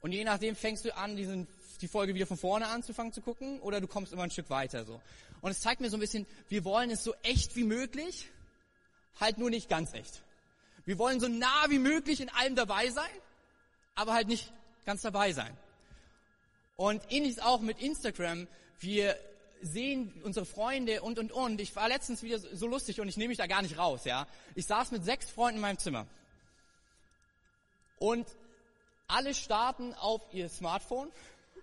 Und 0.00 0.12
je 0.12 0.24
nachdem 0.24 0.56
fängst 0.56 0.84
du 0.84 0.96
an, 0.96 1.16
diesen 1.16 1.46
die 1.82 1.88
Folge 1.88 2.14
wieder 2.14 2.26
von 2.26 2.36
vorne 2.36 2.68
anzufangen 2.68 3.12
zu 3.12 3.20
gucken 3.20 3.60
oder 3.60 3.80
du 3.80 3.86
kommst 3.86 4.12
immer 4.12 4.22
ein 4.22 4.30
Stück 4.30 4.48
weiter 4.50 4.84
so. 4.84 5.00
Und 5.40 5.50
es 5.50 5.60
zeigt 5.60 5.80
mir 5.80 5.90
so 5.90 5.96
ein 5.96 6.00
bisschen, 6.00 6.26
wir 6.48 6.64
wollen 6.64 6.90
es 6.90 7.02
so 7.02 7.14
echt 7.22 7.56
wie 7.56 7.64
möglich, 7.64 8.28
halt 9.20 9.38
nur 9.38 9.50
nicht 9.50 9.68
ganz 9.68 9.92
echt. 9.92 10.22
Wir 10.84 10.98
wollen 10.98 11.20
so 11.20 11.28
nah 11.28 11.64
wie 11.68 11.78
möglich 11.78 12.20
in 12.20 12.28
allem 12.30 12.54
dabei 12.54 12.88
sein, 12.90 13.10
aber 13.94 14.14
halt 14.14 14.28
nicht 14.28 14.52
ganz 14.86 15.02
dabei 15.02 15.32
sein. 15.32 15.56
Und 16.76 17.02
ähnliches 17.10 17.38
auch 17.38 17.60
mit 17.60 17.80
Instagram. 17.80 18.48
Wir 18.80 19.16
sehen 19.62 20.12
unsere 20.24 20.44
Freunde 20.44 21.02
und, 21.02 21.18
und, 21.18 21.32
und. 21.32 21.60
Ich 21.60 21.74
war 21.76 21.88
letztens 21.88 22.22
wieder 22.22 22.38
so 22.38 22.66
lustig 22.66 23.00
und 23.00 23.08
ich 23.08 23.16
nehme 23.16 23.28
mich 23.28 23.38
da 23.38 23.46
gar 23.46 23.62
nicht 23.62 23.78
raus, 23.78 24.04
ja. 24.04 24.26
Ich 24.54 24.66
saß 24.66 24.90
mit 24.90 25.04
sechs 25.04 25.30
Freunden 25.30 25.56
in 25.56 25.62
meinem 25.62 25.78
Zimmer. 25.78 26.06
Und 27.98 28.26
alle 29.06 29.34
starten 29.34 29.94
auf 29.94 30.22
ihr 30.32 30.48
Smartphone 30.48 31.12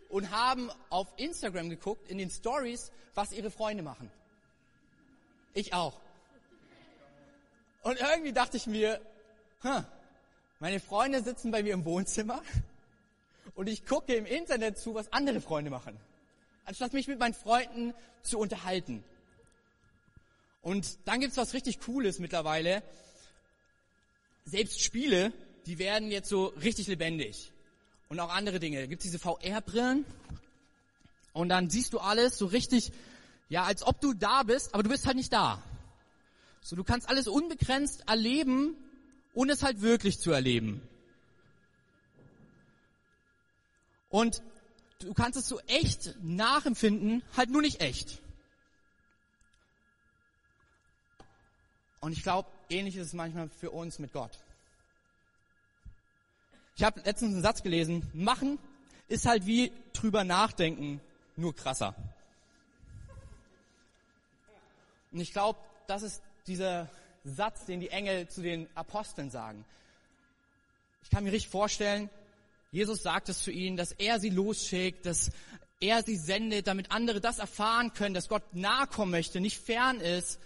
und 0.08 0.32
haben 0.32 0.72
auf 0.90 1.08
Instagram 1.18 1.70
geguckt, 1.70 2.10
in 2.10 2.18
den 2.18 2.30
Stories, 2.30 2.92
was 3.16 3.32
ihre 3.32 3.52
Freunde 3.52 3.84
machen. 3.84 4.10
Ich 5.54 5.74
auch. 5.74 6.00
Und 7.82 8.00
irgendwie 8.00 8.34
dachte 8.34 8.58
ich 8.58 8.68
mir, 8.68 9.02
huh, 9.64 9.84
meine 10.60 10.80
Freunde 10.80 11.24
sitzen 11.24 11.52
bei 11.52 11.64
mir 11.64 11.74
im 11.74 11.86
Wohnzimmer 11.86 12.42
und 13.60 13.68
ich 13.68 13.86
gucke 13.86 14.16
im 14.16 14.26
Internet 14.26 14.78
zu, 14.78 14.96
was 14.96 15.12
andere 15.12 15.42
Freunde 15.42 15.70
machen, 15.70 15.98
anstatt 16.64 16.94
mich 16.94 17.10
mit 17.10 17.20
meinen 17.20 17.34
Freunden 17.34 17.94
zu 18.24 18.40
unterhalten. 18.40 19.04
Und 20.62 20.98
dann 21.04 21.20
gibt's 21.20 21.36
was 21.36 21.54
richtig 21.54 21.82
Cooles 21.82 22.20
mittlerweile. 22.20 22.82
Selbst 24.46 24.80
Spiele, 24.80 25.34
die 25.66 25.78
werden 25.78 26.10
jetzt 26.10 26.30
so 26.30 26.46
richtig 26.46 26.88
lebendig. 26.88 27.52
Und 28.08 28.22
auch 28.22 28.34
andere 28.34 28.62
Dinge. 28.62 28.80
Da 28.80 28.86
gibt's 28.86 29.04
diese 29.04 29.20
VR-Brillen 29.20 30.06
und 31.34 31.50
dann 31.50 31.70
siehst 31.70 31.92
du 31.92 32.00
alles 32.00 32.38
so 32.38 32.46
richtig, 32.46 32.94
ja, 33.50 33.64
als 33.64 33.84
ob 33.84 34.00
du 34.00 34.14
da 34.14 34.44
bist, 34.44 34.74
aber 34.74 34.84
du 34.84 34.90
bist 34.90 35.06
halt 35.06 35.18
nicht 35.18 35.34
da. 35.34 35.62
So, 36.62 36.78
du 36.78 36.86
kannst 36.86 37.10
alles 37.10 37.28
unbegrenzt 37.28 38.08
erleben, 38.08 38.78
ohne 39.34 39.52
es 39.52 39.64
halt 39.64 39.82
wirklich 39.82 40.18
zu 40.18 40.32
erleben. 40.32 40.82
Und 44.10 44.42
du 45.00 45.14
kannst 45.14 45.38
es 45.38 45.48
so 45.48 45.60
echt 45.68 46.16
nachempfinden, 46.22 47.24
halt 47.38 47.50
nur 47.50 47.62
nicht 47.62 47.82
echt. 47.82 48.22
Und 52.02 52.14
ich 52.14 52.24
glaube, 52.24 52.50
ähnlich 52.70 52.96
ist 52.96 53.08
es 53.08 53.14
manchmal 53.14 53.50
für 53.50 53.72
uns 53.72 54.00
mit 54.00 54.14
Gott. 54.14 54.32
Ich 56.76 56.84
habe 56.84 57.02
letztens 57.02 57.34
einen 57.34 57.44
Satz 57.44 57.62
gelesen, 57.62 58.10
machen 58.14 58.58
ist 59.10 59.26
halt 59.26 59.46
wie 59.46 59.72
drüber 59.92 60.24
nachdenken, 60.24 61.02
nur 61.36 61.56
krasser. 61.56 61.96
Und 65.12 65.20
ich 65.20 65.34
glaube, 65.34 65.60
das 65.88 66.04
ist 66.04 66.22
dieser 66.48 66.88
Satz, 67.26 67.66
den 67.66 67.80
die 67.80 67.90
Engel 67.90 68.28
zu 68.28 68.42
den 68.42 68.68
Aposteln 68.76 69.32
sagen. 69.32 69.66
Ich 71.04 71.10
kann 71.10 71.24
mir 71.24 71.32
richtig 71.32 71.50
vorstellen, 71.50 72.10
Jesus 72.72 73.02
sagt 73.02 73.30
es 73.30 73.42
zu 73.42 73.52
ihnen, 73.52 73.78
dass 73.78 73.92
er 73.94 74.20
sie 74.20 74.30
losschickt, 74.30 75.06
dass 75.06 75.32
er 75.80 76.04
sie 76.04 76.18
sendet, 76.18 76.68
damit 76.68 76.92
andere 76.92 77.22
das 77.22 77.40
erfahren 77.40 77.94
können, 77.94 78.14
dass 78.14 78.30
Gott 78.30 78.54
nahe 78.54 78.88
kommen 78.88 79.12
möchte, 79.12 79.40
nicht 79.40 79.58
fern 79.58 80.00
ist. 80.00 80.40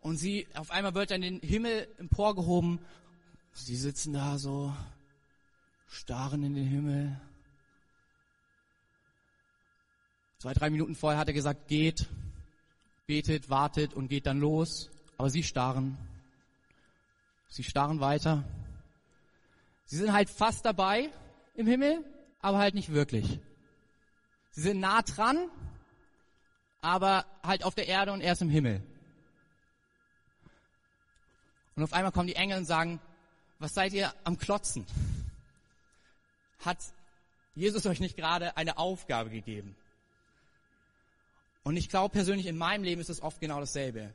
Und 0.00 0.16
sie, 0.16 0.46
auf 0.54 0.70
einmal 0.70 0.94
wird 0.94 1.10
er 1.10 1.16
in 1.16 1.22
den 1.22 1.40
Himmel 1.40 1.88
emporgehoben. 1.98 2.80
Sie 3.52 3.76
sitzen 3.76 4.12
da 4.12 4.38
so, 4.38 4.74
starren 5.88 6.42
in 6.42 6.54
den 6.54 6.66
Himmel. 6.66 7.20
Zwei, 10.38 10.52
drei 10.52 10.70
Minuten 10.70 10.94
vorher 10.94 11.18
hat 11.18 11.28
er 11.28 11.34
gesagt, 11.34 11.68
geht, 11.68 12.06
betet, 13.06 13.50
wartet 13.50 13.94
und 13.94 14.08
geht 14.08 14.26
dann 14.26 14.38
los. 14.38 14.88
Aber 15.16 15.30
sie 15.30 15.42
starren. 15.42 15.98
Sie 17.48 17.64
starren 17.64 17.98
weiter. 17.98 18.44
Sie 19.86 19.96
sind 19.96 20.12
halt 20.12 20.30
fast 20.30 20.64
dabei, 20.64 21.10
im 21.58 21.66
Himmel, 21.66 22.04
aber 22.40 22.58
halt 22.58 22.74
nicht 22.74 22.92
wirklich. 22.92 23.40
Sie 24.52 24.60
sind 24.60 24.78
nah 24.78 25.02
dran, 25.02 25.50
aber 26.80 27.26
halt 27.42 27.64
auf 27.64 27.74
der 27.74 27.88
Erde 27.88 28.12
und 28.12 28.20
erst 28.20 28.42
im 28.42 28.48
Himmel. 28.48 28.80
Und 31.74 31.82
auf 31.82 31.92
einmal 31.92 32.12
kommen 32.12 32.28
die 32.28 32.36
Engel 32.36 32.58
und 32.58 32.64
sagen, 32.64 33.00
was 33.58 33.74
seid 33.74 33.92
ihr 33.92 34.14
am 34.22 34.38
Klotzen? 34.38 34.86
Hat 36.60 36.78
Jesus 37.56 37.86
euch 37.86 37.98
nicht 37.98 38.16
gerade 38.16 38.56
eine 38.56 38.78
Aufgabe 38.78 39.30
gegeben? 39.30 39.76
Und 41.64 41.76
ich 41.76 41.88
glaube 41.88 42.12
persönlich, 42.12 42.46
in 42.46 42.56
meinem 42.56 42.84
Leben 42.84 43.00
ist 43.00 43.10
es 43.10 43.20
oft 43.20 43.40
genau 43.40 43.58
dasselbe. 43.58 44.14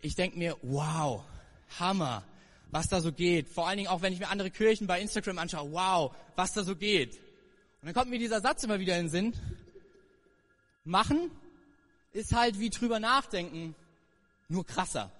Ich 0.00 0.14
denke 0.14 0.38
mir, 0.38 0.56
wow, 0.62 1.24
Hammer, 1.78 2.24
was 2.70 2.88
da 2.88 3.00
so 3.00 3.12
geht. 3.12 3.48
Vor 3.48 3.66
allen 3.66 3.78
Dingen 3.78 3.88
auch, 3.88 4.02
wenn 4.02 4.12
ich 4.12 4.20
mir 4.20 4.28
andere 4.28 4.50
Kirchen 4.50 4.86
bei 4.86 5.00
Instagram 5.00 5.38
anschaue. 5.38 5.72
Wow, 5.72 6.14
was 6.36 6.52
da 6.52 6.64
so 6.64 6.76
geht. 6.76 7.14
Und 7.14 7.86
dann 7.86 7.94
kommt 7.94 8.10
mir 8.10 8.18
dieser 8.18 8.40
Satz 8.40 8.62
immer 8.64 8.78
wieder 8.78 8.96
in 8.96 9.06
den 9.06 9.10
Sinn. 9.10 9.34
Machen 10.84 11.30
ist 12.12 12.34
halt 12.34 12.58
wie 12.58 12.70
drüber 12.70 13.00
nachdenken, 13.00 13.74
nur 14.48 14.66
krasser. 14.66 15.10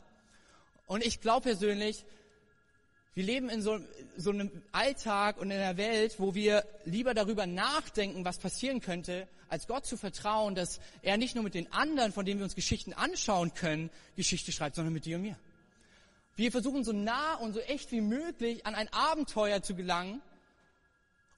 Und 0.86 1.04
ich 1.04 1.20
glaube 1.20 1.42
persönlich, 1.42 2.04
wir 3.14 3.24
leben 3.24 3.48
in 3.48 3.62
so, 3.62 3.78
so 4.16 4.30
einem 4.30 4.50
Alltag 4.72 5.38
und 5.38 5.50
in 5.50 5.58
einer 5.58 5.76
Welt, 5.76 6.16
wo 6.18 6.34
wir 6.34 6.64
lieber 6.84 7.14
darüber 7.14 7.46
nachdenken, 7.46 8.24
was 8.24 8.38
passieren 8.38 8.80
könnte, 8.80 9.28
als 9.48 9.66
Gott 9.66 9.84
zu 9.84 9.96
vertrauen, 9.96 10.54
dass 10.54 10.80
er 11.02 11.16
nicht 11.16 11.34
nur 11.34 11.44
mit 11.44 11.54
den 11.54 11.72
anderen, 11.72 12.12
von 12.12 12.24
denen 12.24 12.40
wir 12.40 12.44
uns 12.44 12.54
Geschichten 12.54 12.92
anschauen 12.92 13.52
können, 13.54 13.90
Geschichte 14.16 14.52
schreibt, 14.52 14.76
sondern 14.76 14.94
mit 14.94 15.04
dir 15.04 15.16
und 15.16 15.22
mir. 15.22 15.36
Wir 16.36 16.50
versuchen 16.50 16.84
so 16.84 16.92
nah 16.92 17.34
und 17.34 17.52
so 17.52 17.60
echt 17.60 17.92
wie 17.92 18.00
möglich 18.00 18.66
an 18.66 18.74
ein 18.74 18.92
Abenteuer 18.92 19.62
zu 19.62 19.74
gelangen, 19.74 20.22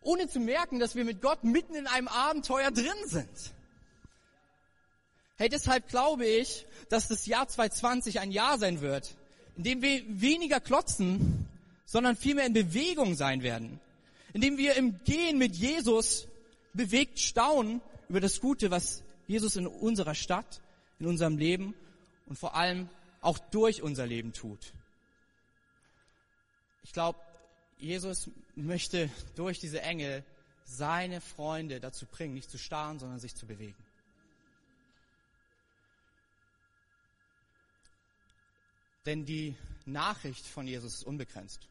ohne 0.00 0.28
zu 0.28 0.40
merken, 0.40 0.78
dass 0.78 0.94
wir 0.94 1.04
mit 1.04 1.20
Gott 1.20 1.44
mitten 1.44 1.74
in 1.74 1.86
einem 1.86 2.08
Abenteuer 2.08 2.70
drin 2.70 2.86
sind. 3.06 3.52
Hey, 5.36 5.48
deshalb 5.48 5.88
glaube 5.88 6.26
ich, 6.26 6.66
dass 6.88 7.08
das 7.08 7.26
Jahr 7.26 7.48
2020 7.48 8.20
ein 8.20 8.30
Jahr 8.30 8.58
sein 8.58 8.80
wird, 8.80 9.16
in 9.56 9.64
dem 9.64 9.82
wir 9.82 10.02
weniger 10.08 10.60
klotzen, 10.60 11.48
sondern 11.84 12.16
vielmehr 12.16 12.46
in 12.46 12.52
Bewegung 12.52 13.14
sein 13.14 13.42
werden. 13.42 13.80
In 14.32 14.40
dem 14.40 14.56
wir 14.56 14.76
im 14.76 15.02
Gehen 15.04 15.38
mit 15.38 15.56
Jesus 15.56 16.26
bewegt 16.74 17.18
staunen 17.18 17.80
über 18.08 18.20
das 18.20 18.40
Gute, 18.40 18.70
was 18.70 19.02
Jesus 19.26 19.56
in 19.56 19.66
unserer 19.66 20.14
Stadt, 20.14 20.60
in 20.98 21.06
unserem 21.06 21.38
Leben 21.38 21.74
und 22.26 22.38
vor 22.38 22.54
allem 22.54 22.88
auch 23.20 23.38
durch 23.38 23.82
unser 23.82 24.06
Leben 24.06 24.32
tut. 24.32 24.72
Ich 26.82 26.92
glaube, 26.92 27.18
Jesus 27.78 28.30
möchte 28.54 29.10
durch 29.34 29.58
diese 29.58 29.82
Engel 29.82 30.24
seine 30.64 31.20
Freunde 31.20 31.80
dazu 31.80 32.06
bringen, 32.06 32.34
nicht 32.34 32.50
zu 32.50 32.58
starren, 32.58 32.98
sondern 32.98 33.18
sich 33.18 33.34
zu 33.34 33.46
bewegen. 33.46 33.76
Denn 39.06 39.24
die 39.24 39.56
Nachricht 39.84 40.46
von 40.46 40.66
Jesus 40.66 40.94
ist 40.94 41.04
unbegrenzt. 41.04 41.66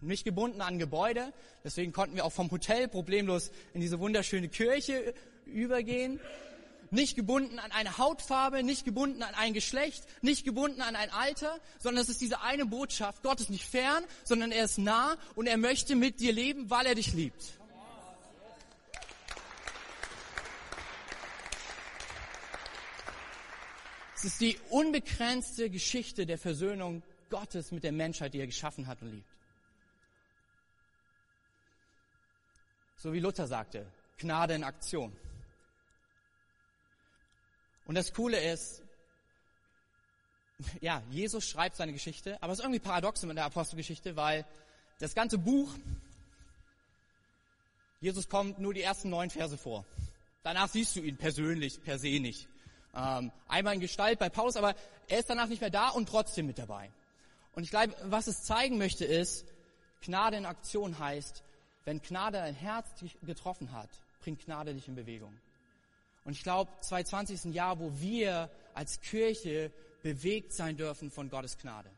Nicht 0.00 0.24
gebunden 0.24 0.60
an 0.60 0.78
Gebäude, 0.78 1.32
deswegen 1.64 1.92
konnten 1.92 2.14
wir 2.14 2.24
auch 2.24 2.32
vom 2.32 2.50
Hotel 2.50 2.86
problemlos 2.86 3.50
in 3.74 3.80
diese 3.80 3.98
wunderschöne 3.98 4.48
Kirche 4.48 5.14
übergehen 5.46 6.20
nicht 6.90 7.16
gebunden 7.16 7.58
an 7.58 7.72
eine 7.72 7.98
Hautfarbe, 7.98 8.62
nicht 8.62 8.84
gebunden 8.84 9.22
an 9.22 9.34
ein 9.34 9.54
Geschlecht, 9.54 10.04
nicht 10.22 10.44
gebunden 10.44 10.82
an 10.82 10.96
ein 10.96 11.10
Alter, 11.10 11.58
sondern 11.78 12.02
es 12.02 12.08
ist 12.08 12.20
diese 12.20 12.40
eine 12.40 12.66
Botschaft. 12.66 13.22
Gott 13.22 13.40
ist 13.40 13.50
nicht 13.50 13.64
fern, 13.64 14.04
sondern 14.24 14.52
er 14.52 14.64
ist 14.64 14.78
nah 14.78 15.16
und 15.34 15.46
er 15.46 15.56
möchte 15.56 15.94
mit 15.94 16.20
dir 16.20 16.32
leben, 16.32 16.70
weil 16.70 16.86
er 16.86 16.94
dich 16.94 17.12
liebt. 17.12 17.60
Es 24.16 24.24
ist 24.24 24.40
die 24.42 24.58
unbegrenzte 24.68 25.70
Geschichte 25.70 26.26
der 26.26 26.36
Versöhnung 26.36 27.02
Gottes 27.30 27.72
mit 27.72 27.84
der 27.84 27.92
Menschheit, 27.92 28.34
die 28.34 28.40
er 28.40 28.46
geschaffen 28.46 28.86
hat 28.86 29.00
und 29.00 29.12
liebt. 29.12 29.30
So 32.96 33.14
wie 33.14 33.20
Luther 33.20 33.46
sagte, 33.46 33.86
Gnade 34.18 34.54
in 34.54 34.64
Aktion. 34.64 35.16
Und 37.90 37.96
das 37.96 38.12
Coole 38.12 38.38
ist, 38.38 38.82
ja, 40.80 41.02
Jesus 41.10 41.44
schreibt 41.44 41.74
seine 41.74 41.92
Geschichte, 41.92 42.40
aber 42.40 42.52
es 42.52 42.60
ist 42.60 42.64
irgendwie 42.64 42.78
paradox 42.78 43.24
in 43.24 43.34
der 43.34 43.44
Apostelgeschichte, 43.44 44.14
weil 44.14 44.46
das 45.00 45.12
ganze 45.16 45.38
Buch, 45.38 45.74
Jesus 48.00 48.28
kommt 48.28 48.60
nur 48.60 48.74
die 48.74 48.82
ersten 48.82 49.10
neun 49.10 49.28
Verse 49.28 49.58
vor. 49.58 49.84
Danach 50.44 50.68
siehst 50.68 50.94
du 50.94 51.00
ihn 51.00 51.16
persönlich, 51.16 51.82
per 51.82 51.98
se 51.98 52.20
nicht. 52.20 52.46
Ähm, 52.94 53.32
einmal 53.48 53.74
in 53.74 53.80
Gestalt 53.80 54.20
bei 54.20 54.28
Paulus, 54.28 54.54
aber 54.54 54.76
er 55.08 55.18
ist 55.18 55.28
danach 55.28 55.48
nicht 55.48 55.60
mehr 55.60 55.70
da 55.70 55.88
und 55.88 56.08
trotzdem 56.08 56.46
mit 56.46 56.60
dabei. 56.60 56.92
Und 57.54 57.64
ich 57.64 57.70
glaube, 57.70 57.92
was 58.04 58.28
es 58.28 58.44
zeigen 58.44 58.78
möchte 58.78 59.04
ist, 59.04 59.44
Gnade 60.02 60.36
in 60.36 60.46
Aktion 60.46 60.96
heißt, 61.00 61.42
wenn 61.86 62.00
Gnade 62.00 62.38
dein 62.38 62.54
Herz 62.54 62.86
getroffen 63.22 63.72
hat, 63.72 63.90
bringt 64.20 64.44
Gnade 64.44 64.74
dich 64.74 64.86
in 64.86 64.94
Bewegung. 64.94 65.36
Und 66.30 66.36
ich 66.36 66.44
glaube, 66.44 66.70
2020 66.82 67.34
ist 67.34 67.44
ein 67.44 67.52
Jahr, 67.52 67.80
wo 67.80 67.90
wir 67.98 68.48
als 68.72 69.00
Kirche 69.00 69.72
bewegt 70.04 70.52
sein 70.52 70.76
dürfen 70.76 71.10
von 71.10 71.28
Gottes 71.28 71.58
Gnade. 71.58 71.90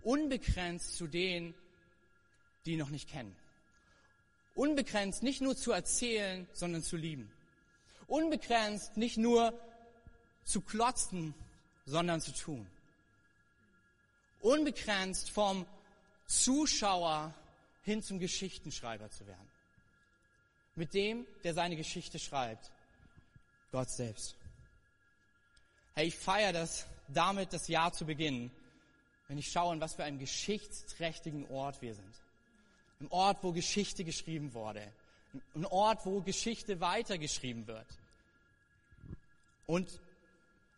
Unbegrenzt 0.00 0.96
zu 0.96 1.06
denen, 1.06 1.52
die 2.64 2.78
noch 2.78 2.88
nicht 2.88 3.10
kennen. 3.10 3.36
Unbegrenzt 4.54 5.22
nicht 5.22 5.42
nur 5.42 5.54
zu 5.54 5.72
erzählen, 5.72 6.48
sondern 6.54 6.82
zu 6.82 6.96
lieben. 6.96 7.30
Unbegrenzt 8.06 8.96
nicht 8.96 9.18
nur 9.18 9.52
zu 10.44 10.62
klotzen, 10.62 11.34
sondern 11.84 12.22
zu 12.22 12.32
tun. 12.32 12.66
Unbegrenzt 14.40 15.28
vom 15.28 15.66
Zuschauer 16.24 17.34
hin 17.82 18.02
zum 18.02 18.18
Geschichtenschreiber 18.18 19.10
zu 19.10 19.26
werden. 19.26 19.50
Mit 20.74 20.94
dem, 20.94 21.26
der 21.44 21.52
seine 21.52 21.76
Geschichte 21.76 22.18
schreibt. 22.18 22.72
Gott 23.76 23.90
selbst. 23.90 24.34
Hey, 25.92 26.06
ich 26.06 26.16
feiere 26.16 26.54
das, 26.54 26.86
damit 27.08 27.52
das 27.52 27.68
Jahr 27.68 27.92
zu 27.92 28.06
beginnen, 28.06 28.50
wenn 29.28 29.36
ich 29.36 29.52
schaue, 29.52 29.74
in 29.74 29.82
was 29.82 29.96
für 29.96 30.02
einem 30.02 30.18
geschichtsträchtigen 30.18 31.46
Ort 31.50 31.82
wir 31.82 31.94
sind. 31.94 32.22
Ein 33.02 33.08
Ort, 33.10 33.44
wo 33.44 33.52
Geschichte 33.52 34.02
geschrieben 34.02 34.54
wurde. 34.54 34.80
Ein 35.54 35.66
Ort, 35.66 36.06
wo 36.06 36.22
Geschichte 36.22 36.80
weitergeschrieben 36.80 37.66
wird. 37.66 37.86
Und 39.66 40.00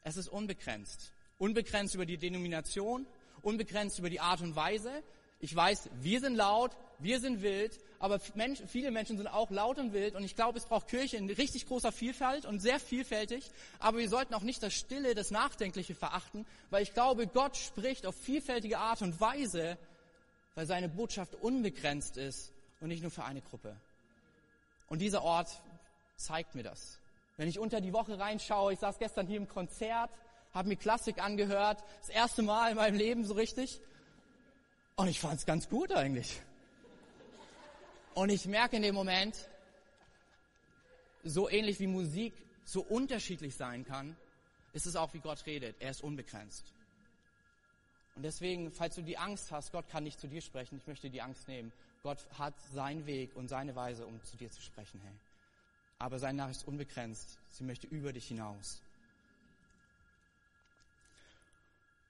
es 0.03 0.17
ist 0.17 0.27
unbegrenzt. 0.27 1.13
Unbegrenzt 1.39 1.95
über 1.95 2.05
die 2.05 2.19
Denomination, 2.19 3.07
unbegrenzt 3.43 4.01
über 4.01 4.11
die 4.11 4.19
Art 4.19 4.41
und 4.41 4.57
Weise. 4.57 5.05
Ich 5.41 5.55
weiß, 5.55 5.91
wir 6.01 6.21
sind 6.21 6.35
laut, 6.35 6.73
wir 6.99 7.21
sind 7.21 7.43
wild, 7.43 7.79
aber 8.01 8.19
viele 8.19 8.91
Menschen 8.91 9.17
sind 9.17 9.29
auch 9.29 9.51
laut 9.51 9.79
und 9.79 9.93
wild 9.93 10.17
und 10.17 10.25
ich 10.25 10.35
glaube, 10.35 10.59
es 10.59 10.67
braucht 10.67 10.89
Kirche 10.89 11.17
in 11.17 11.31
richtig 11.31 11.67
großer 11.67 11.93
Vielfalt 11.93 12.45
und 12.45 12.61
sehr 12.61 12.81
vielfältig, 12.81 13.51
aber 13.79 13.99
wir 13.99 14.09
sollten 14.09 14.35
auch 14.35 14.43
nicht 14.43 14.63
das 14.63 14.75
Stille, 14.75 15.15
das 15.15 15.31
Nachdenkliche 15.31 15.95
verachten, 15.95 16.45
weil 16.71 16.83
ich 16.83 16.93
glaube, 16.93 17.29
Gott 17.29 17.57
spricht 17.57 18.05
auf 18.05 18.17
vielfältige 18.17 18.79
Art 18.79 19.03
und 19.03 19.21
Weise, 19.21 19.79
weil 20.57 20.67
seine 20.67 20.89
Botschaft 20.89 21.37
unbegrenzt 21.37 22.17
ist 22.17 22.53
und 22.81 22.89
nicht 22.89 23.03
nur 23.03 23.13
für 23.13 23.25
eine 23.25 23.43
Gruppe. 23.43 23.77
Und 24.89 24.99
dieser 25.01 25.23
Ort 25.23 25.49
zeigt 26.17 26.57
mir 26.57 26.65
das. 26.65 26.99
Wenn 27.37 27.49
ich 27.49 27.61
unter 27.61 27.81
die 27.81 27.93
Woche 27.93 28.19
reinschaue, 28.19 28.73
ich 28.73 28.81
saß 28.81 28.99
gestern 28.99 29.29
hier 29.29 29.37
im 29.37 29.47
Konzert, 29.47 30.11
habe 30.53 30.69
mir 30.69 30.77
Klassik 30.77 31.23
angehört, 31.23 31.85
das 32.01 32.09
erste 32.09 32.43
Mal 32.43 32.71
in 32.71 32.77
meinem 32.77 32.97
Leben 32.97 33.25
so 33.25 33.35
richtig. 33.35 33.81
Und 34.99 35.07
ich 35.07 35.21
fand 35.21 35.39
es 35.39 35.47
ganz 35.47 35.69
gut 35.69 35.93
eigentlich. 35.93 36.43
Und 38.15 38.31
ich 38.31 38.47
merke 38.47 38.75
in 38.75 38.83
dem 38.83 38.97
Moment, 38.97 39.49
so 41.23 41.49
ähnlich 41.49 41.79
wie 41.79 41.87
Musik 41.87 42.35
so 42.65 42.83
unterschiedlich 42.83 43.55
sein 43.55 43.85
kann, 43.85 44.17
ist 44.73 44.87
es 44.87 44.97
auch, 44.97 45.15
wie 45.15 45.21
Gott 45.21 45.47
redet. 45.47 45.77
Er 45.79 45.93
ist 45.93 46.03
unbegrenzt. 46.03 46.73
Und 48.17 48.25
deswegen, 48.25 48.73
falls 48.73 48.97
du 48.97 49.03
die 49.03 49.17
Angst 49.17 49.53
hast, 49.53 49.71
Gott 49.71 49.89
kann 49.89 50.03
nicht 50.03 50.19
zu 50.19 50.27
dir 50.27 50.41
sprechen, 50.41 50.79
ich 50.79 50.87
möchte 50.89 51.11
die 51.11 51.23
Angst 51.23 51.47
nehmen. 51.47 51.73
Gott 52.03 52.27
hat 52.37 52.55
seinen 52.75 53.07
Weg 53.07 53.37
und 53.37 53.47
seine 53.47 53.77
Weise, 53.77 54.05
um 54.05 54.21
zu 54.25 54.37
dir 54.37 54.51
zu 54.51 54.61
sprechen, 54.61 55.01
hey. 55.05 55.15
Aber 56.01 56.19
seine 56.19 56.39
Nachricht 56.39 56.63
ist 56.63 56.67
unbegrenzt. 56.67 57.39
Sie 57.51 57.63
möchte 57.63 57.87
über 57.87 58.13
dich 58.13 58.27
hinaus. 58.27 58.83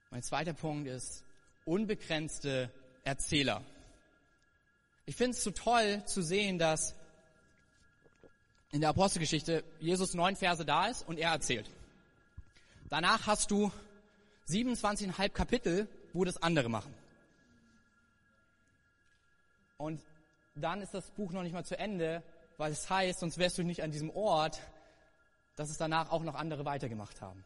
Mein 0.09 0.23
zweiter 0.23 0.53
Punkt 0.53 0.87
ist 0.87 1.23
unbegrenzte 1.65 2.71
Erzähler. 3.09 3.63
Ich 5.07 5.15
finde 5.15 5.35
es 5.35 5.43
so 5.43 5.49
toll 5.49 6.03
zu 6.05 6.21
sehen, 6.21 6.59
dass 6.59 6.93
in 8.71 8.81
der 8.81 8.91
Apostelgeschichte 8.91 9.63
Jesus 9.79 10.13
neun 10.13 10.35
Verse 10.35 10.63
da 10.63 10.85
ist 10.85 11.07
und 11.07 11.17
er 11.17 11.31
erzählt. 11.31 11.67
Danach 12.87 13.25
hast 13.25 13.49
du 13.49 13.71
27,5 14.47 15.29
Kapitel, 15.29 15.87
wo 16.13 16.23
das 16.23 16.37
andere 16.37 16.69
machen. 16.69 16.93
Und 19.77 19.99
dann 20.53 20.81
ist 20.81 20.93
das 20.93 21.09
Buch 21.09 21.31
noch 21.31 21.41
nicht 21.41 21.53
mal 21.53 21.65
zu 21.65 21.79
Ende, 21.79 22.21
weil 22.57 22.71
es 22.71 22.87
heißt, 22.87 23.21
sonst 23.21 23.39
wärst 23.39 23.57
du 23.57 23.63
nicht 23.63 23.81
an 23.81 23.91
diesem 23.91 24.11
Ort, 24.11 24.61
dass 25.55 25.71
es 25.71 25.77
danach 25.77 26.11
auch 26.11 26.21
noch 26.21 26.35
andere 26.35 26.63
weitergemacht 26.63 27.21
haben. 27.21 27.43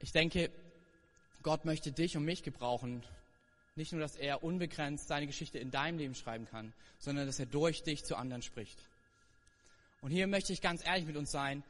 Ich 0.00 0.12
denke, 0.12 0.50
Gott 1.48 1.64
möchte 1.64 1.92
dich 1.92 2.14
und 2.14 2.26
mich 2.26 2.42
gebrauchen. 2.42 3.02
Nicht 3.74 3.92
nur, 3.92 4.02
dass 4.02 4.16
er 4.16 4.44
unbegrenzt 4.44 5.08
seine 5.08 5.26
Geschichte 5.26 5.58
in 5.58 5.70
deinem 5.70 5.96
Leben 5.96 6.14
schreiben 6.14 6.44
kann, 6.44 6.74
sondern 6.98 7.26
dass 7.26 7.38
er 7.38 7.46
durch 7.46 7.82
dich 7.82 8.04
zu 8.04 8.16
anderen 8.16 8.42
spricht. 8.42 8.78
Und 10.02 10.10
hier 10.10 10.26
möchte 10.26 10.52
ich 10.52 10.60
ganz 10.60 10.84
ehrlich 10.84 11.06
mit 11.06 11.16
uns 11.16 11.30
sein. 11.30 11.64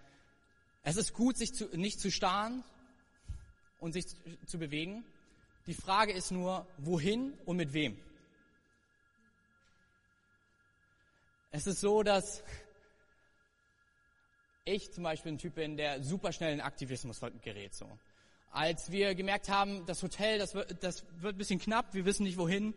Es 0.83 0.97
ist 0.97 1.13
gut, 1.13 1.37
sich 1.37 1.55
zu, 1.55 1.67
nicht 1.77 2.01
zu 2.01 2.11
starren 2.11 2.65
und 3.79 3.93
sich 3.93 4.07
zu 4.47 4.59
bewegen. 4.59 5.05
Die 5.69 5.75
Frage 5.75 6.13
ist 6.13 6.33
nur, 6.33 6.67
wohin 6.79 7.35
und 7.45 7.57
mit 7.57 7.73
wem. 7.73 7.97
Es 11.53 11.69
ist 11.69 11.81
so, 11.81 12.03
dass 12.03 12.43
ich 14.65 14.91
zum 14.91 15.05
Beispiel 15.05 15.31
ein 15.31 15.39
Typ 15.39 15.55
bin, 15.55 15.77
der 15.77 16.03
super 16.03 16.33
schnell 16.33 16.53
in 16.53 16.61
Aktivismus 16.61 17.21
gerät. 17.45 17.77
So. 17.77 17.89
Als 18.51 18.91
wir 18.91 19.15
gemerkt 19.15 19.49
haben, 19.49 19.85
das 19.87 20.03
Hotel, 20.03 20.39
das 20.39 20.55
wird, 20.55 20.83
das 20.83 21.05
wird 21.21 21.35
ein 21.35 21.39
bisschen 21.39 21.61
knapp, 21.61 21.95
wir 21.95 22.05
wissen 22.05 22.25
nicht 22.25 22.39
wohin. 22.39 22.75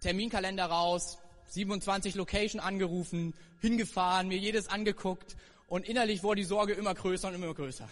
Terminkalender 0.00 0.66
raus, 0.66 1.18
27 1.48 2.14
Location 2.14 2.60
angerufen, 2.60 3.34
hingefahren, 3.60 4.28
mir 4.28 4.38
jedes 4.38 4.68
angeguckt 4.68 5.36
und 5.66 5.86
innerlich 5.86 6.22
wurde 6.22 6.40
die 6.40 6.46
Sorge 6.46 6.72
immer 6.72 6.94
größer 6.94 7.28
und 7.28 7.34
immer 7.34 7.52
größer. 7.52 7.88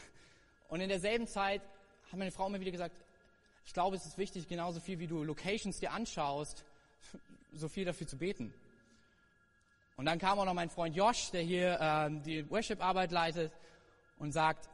Und 0.68 0.80
in 0.80 0.88
derselben 0.88 1.26
Zeit 1.26 1.62
hat 2.10 2.18
meine 2.18 2.30
Frau 2.30 2.48
mir 2.48 2.60
wieder 2.60 2.70
gesagt, 2.70 2.96
ich 3.66 3.74
glaube, 3.74 3.96
es 3.96 4.06
ist 4.06 4.16
wichtig, 4.16 4.48
genauso 4.48 4.80
viel 4.80 4.98
wie 4.98 5.06
du 5.06 5.22
Locations 5.24 5.78
dir 5.78 5.92
anschaust, 5.92 6.64
so 7.52 7.68
viel 7.68 7.84
dafür 7.84 8.06
zu 8.06 8.16
beten. 8.16 8.52
Und 9.96 10.06
dann 10.06 10.18
kam 10.18 10.38
auch 10.38 10.44
noch 10.44 10.54
mein 10.54 10.70
Freund 10.70 10.96
Josh, 10.96 11.30
der 11.32 11.42
hier 11.42 11.78
ähm, 11.80 12.22
die 12.22 12.48
Worship-Arbeit 12.50 13.10
leitet 13.10 13.52
und 14.18 14.32
sagt, 14.32 14.68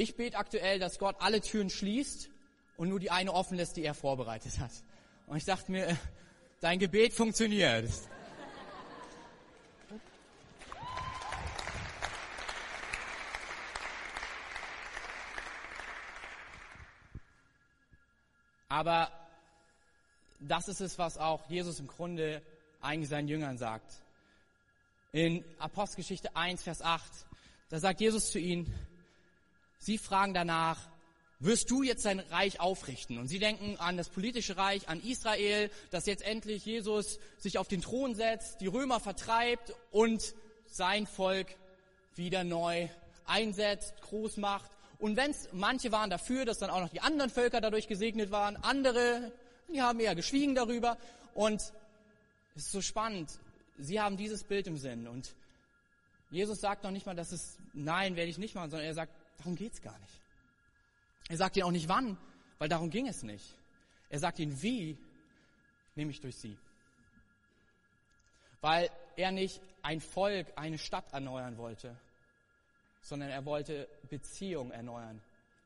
ich 0.00 0.16
bete 0.16 0.38
aktuell, 0.38 0.78
dass 0.78 0.98
Gott 0.98 1.16
alle 1.18 1.42
Türen 1.42 1.68
schließt 1.68 2.30
und 2.78 2.88
nur 2.88 2.98
die 2.98 3.10
eine 3.10 3.34
offen 3.34 3.58
lässt, 3.58 3.76
die 3.76 3.84
er 3.84 3.92
vorbereitet 3.92 4.58
hat. 4.58 4.70
Und 5.26 5.36
ich 5.36 5.44
dachte 5.44 5.70
mir, 5.70 5.94
dein 6.60 6.78
Gebet 6.78 7.12
funktioniert. 7.12 7.90
Aber 18.70 19.12
das 20.38 20.68
ist 20.68 20.80
es, 20.80 20.98
was 20.98 21.18
auch 21.18 21.50
Jesus 21.50 21.78
im 21.78 21.88
Grunde 21.88 22.40
eigentlich 22.80 23.10
seinen 23.10 23.28
Jüngern 23.28 23.58
sagt. 23.58 24.00
In 25.12 25.44
Apostelgeschichte 25.58 26.34
1, 26.34 26.62
Vers 26.62 26.80
8, 26.80 27.04
da 27.68 27.78
sagt 27.78 28.00
Jesus 28.00 28.30
zu 28.30 28.38
ihnen, 28.38 28.72
Sie 29.80 29.98
fragen 29.98 30.34
danach, 30.34 30.78
wirst 31.38 31.70
du 31.70 31.82
jetzt 31.82 32.04
dein 32.04 32.20
Reich 32.20 32.60
aufrichten? 32.60 33.18
Und 33.18 33.28
sie 33.28 33.38
denken 33.38 33.76
an 33.78 33.96
das 33.96 34.10
politische 34.10 34.58
Reich, 34.58 34.88
an 34.88 35.02
Israel, 35.02 35.70
dass 35.90 36.04
jetzt 36.04 36.22
endlich 36.22 36.66
Jesus 36.66 37.18
sich 37.38 37.56
auf 37.56 37.66
den 37.66 37.80
Thron 37.80 38.14
setzt, 38.14 38.60
die 38.60 38.66
Römer 38.66 39.00
vertreibt 39.00 39.72
und 39.90 40.34
sein 40.66 41.06
Volk 41.06 41.48
wieder 42.14 42.44
neu 42.44 42.88
einsetzt, 43.24 43.94
groß 44.02 44.36
macht. 44.36 44.70
Und 44.98 45.16
wenn's, 45.16 45.48
manche 45.52 45.92
waren 45.92 46.10
dafür, 46.10 46.44
dass 46.44 46.58
dann 46.58 46.68
auch 46.68 46.80
noch 46.80 46.90
die 46.90 47.00
anderen 47.00 47.30
Völker 47.30 47.62
dadurch 47.62 47.88
gesegnet 47.88 48.30
waren, 48.30 48.56
andere, 48.56 49.32
die 49.72 49.80
haben 49.80 49.98
eher 49.98 50.14
geschwiegen 50.14 50.54
darüber. 50.54 50.98
Und 51.32 51.62
es 52.54 52.66
ist 52.66 52.72
so 52.72 52.82
spannend. 52.82 53.30
Sie 53.78 53.98
haben 53.98 54.18
dieses 54.18 54.44
Bild 54.44 54.66
im 54.66 54.76
Sinn. 54.76 55.08
Und 55.08 55.34
Jesus 56.30 56.60
sagt 56.60 56.84
noch 56.84 56.90
nicht 56.90 57.06
mal, 57.06 57.16
dass 57.16 57.32
es, 57.32 57.56
nein, 57.72 58.14
werde 58.14 58.30
ich 58.30 58.36
nicht 58.36 58.54
machen, 58.54 58.70
sondern 58.70 58.86
er 58.86 58.94
sagt, 58.94 59.12
Darum 59.40 59.56
geht's 59.56 59.80
gar 59.80 59.98
nicht. 59.98 60.20
Er 61.30 61.38
sagt 61.38 61.56
ihnen 61.56 61.64
auch 61.64 61.70
nicht 61.70 61.88
wann, 61.88 62.18
weil 62.58 62.68
darum 62.68 62.90
ging 62.90 63.08
es 63.08 63.22
nicht. 63.22 63.56
Er 64.10 64.18
sagt 64.18 64.38
ihnen 64.38 64.60
wie, 64.60 64.98
nämlich 65.94 66.20
durch 66.20 66.36
sie. 66.36 66.58
Weil 68.60 68.90
er 69.16 69.32
nicht 69.32 69.62
ein 69.80 70.02
Volk, 70.02 70.46
eine 70.56 70.76
Stadt 70.76 71.10
erneuern 71.14 71.56
wollte, 71.56 71.96
sondern 73.00 73.30
er 73.30 73.46
wollte 73.46 73.88
Beziehungen 74.10 74.72
erneuern, 74.72 75.22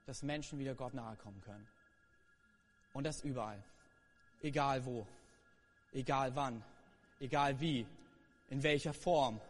dass 0.07 0.23
Menschen 0.23 0.61
wieder 0.61 0.77
Gott 0.77 0.95
nahe 0.95 1.17
kommen 1.17 1.41
können. 1.41 1.67
Und 2.93 3.03
das 3.03 3.25
überall. 3.25 3.61
Egal 4.41 4.85
wo, 4.85 5.05
egal 5.93 6.37
wann, 6.37 6.63
egal 7.19 7.59
wie, 7.59 7.89
in 8.51 8.63
welcher 8.63 8.95
Form, 8.95 9.41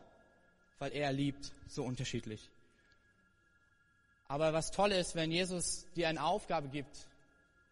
weil 0.79 0.93
er 0.93 1.13
liebt 1.13 1.53
so 1.67 1.85
unterschiedlich. 1.85 2.51
Aber 4.35 4.53
was 4.53 4.73
toll 4.73 4.91
ist, 4.91 5.15
wenn 5.15 5.31
Jesus 5.31 5.87
dir 5.95 6.09
eine 6.09 6.25
Aufgabe 6.25 6.67
gibt, 6.67 7.07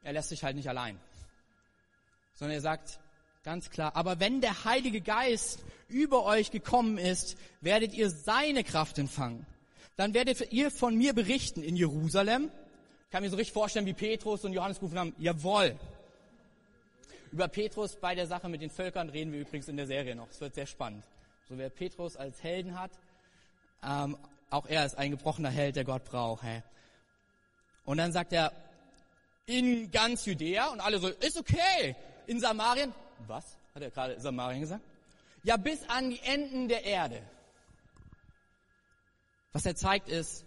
er 0.05 0.13
lässt 0.13 0.31
dich 0.31 0.45
halt 0.45 0.55
nicht 0.55 0.69
allein, 0.69 0.97
sondern 2.35 2.55
er 2.55 2.61
sagt, 2.61 3.01
ganz 3.43 3.69
klar. 3.69 3.97
Aber 3.97 4.21
wenn 4.21 4.41
der 4.41 4.65
Heilige 4.65 5.01
Geist 5.01 5.59
über 5.89 6.25
euch 6.25 6.53
gekommen 6.53 6.99
ist, 6.99 7.37
werdet 7.63 7.95
ihr 7.95 8.11
seine 8.11 8.63
Kraft 8.63 8.97
empfangen. 8.99 9.45
Dann 9.97 10.15
werdet 10.15 10.53
ihr 10.53 10.71
von 10.71 10.97
mir 10.97 11.15
berichten 11.15 11.65
in 11.65 11.75
Jerusalem. 11.75 12.49
Ich 13.07 13.11
kann 13.11 13.25
mir 13.25 13.31
so 13.31 13.35
richtig 13.35 13.55
vorstellen, 13.55 13.87
wie 13.87 13.93
Petrus 13.93 14.45
und 14.45 14.53
Johannes 14.53 14.79
gerufen 14.79 15.01
haben, 15.01 15.17
jawohl. 15.19 15.77
Über 17.33 17.49
Petrus 17.49 17.97
bei 17.97 18.15
der 18.15 18.29
Sache 18.29 18.49
mit 18.49 18.63
den 18.63 18.71
Völkern 18.71 19.09
reden 19.09 19.33
wir 19.33 19.41
übrigens 19.41 19.67
in 19.67 19.77
der 19.77 19.89
Serie 19.89 20.15
noch. 20.15 20.31
Es 20.31 20.41
wird 20.41 20.55
sehr 20.55 20.67
spannend. 20.67 21.05
So 21.49 21.59
wer 21.59 21.71
Petrus 21.71 22.17
als 22.17 22.41
Helden 22.41 22.79
hat, 22.79 22.93
ähm, 23.83 24.17
auch 24.53 24.67
er 24.67 24.85
ist 24.87 24.97
ein 24.97 25.11
gebrochener 25.11 25.51
Held, 25.51 25.77
der 25.77 25.85
Gott 25.85 26.05
braucht. 26.05 26.43
Hey. 26.43 26.63
Und 27.85 27.99
dann 27.99 28.13
sagt 28.13 28.33
er, 28.33 28.53
in 29.47 29.91
ganz 29.91 30.25
Judäa 30.25 30.69
und 30.69 30.81
alle 30.81 30.99
so, 30.99 31.09
ist 31.09 31.37
okay. 31.37 31.97
In 32.27 32.41
Samarien, 32.41 32.95
was? 33.27 33.57
Hat 33.75 33.83
er 33.83 33.91
gerade 33.91 34.21
Samarien 34.21 34.61
gesagt? 34.61 34.85
Ja, 35.43 35.57
bis 35.57 35.89
an 35.89 36.11
die 36.11 36.21
Enden 36.21 36.69
der 36.69 36.85
Erde. 36.85 37.23
Was 39.53 39.67
er 39.67 39.75
zeigt 39.75 40.09
ist, 40.09 40.45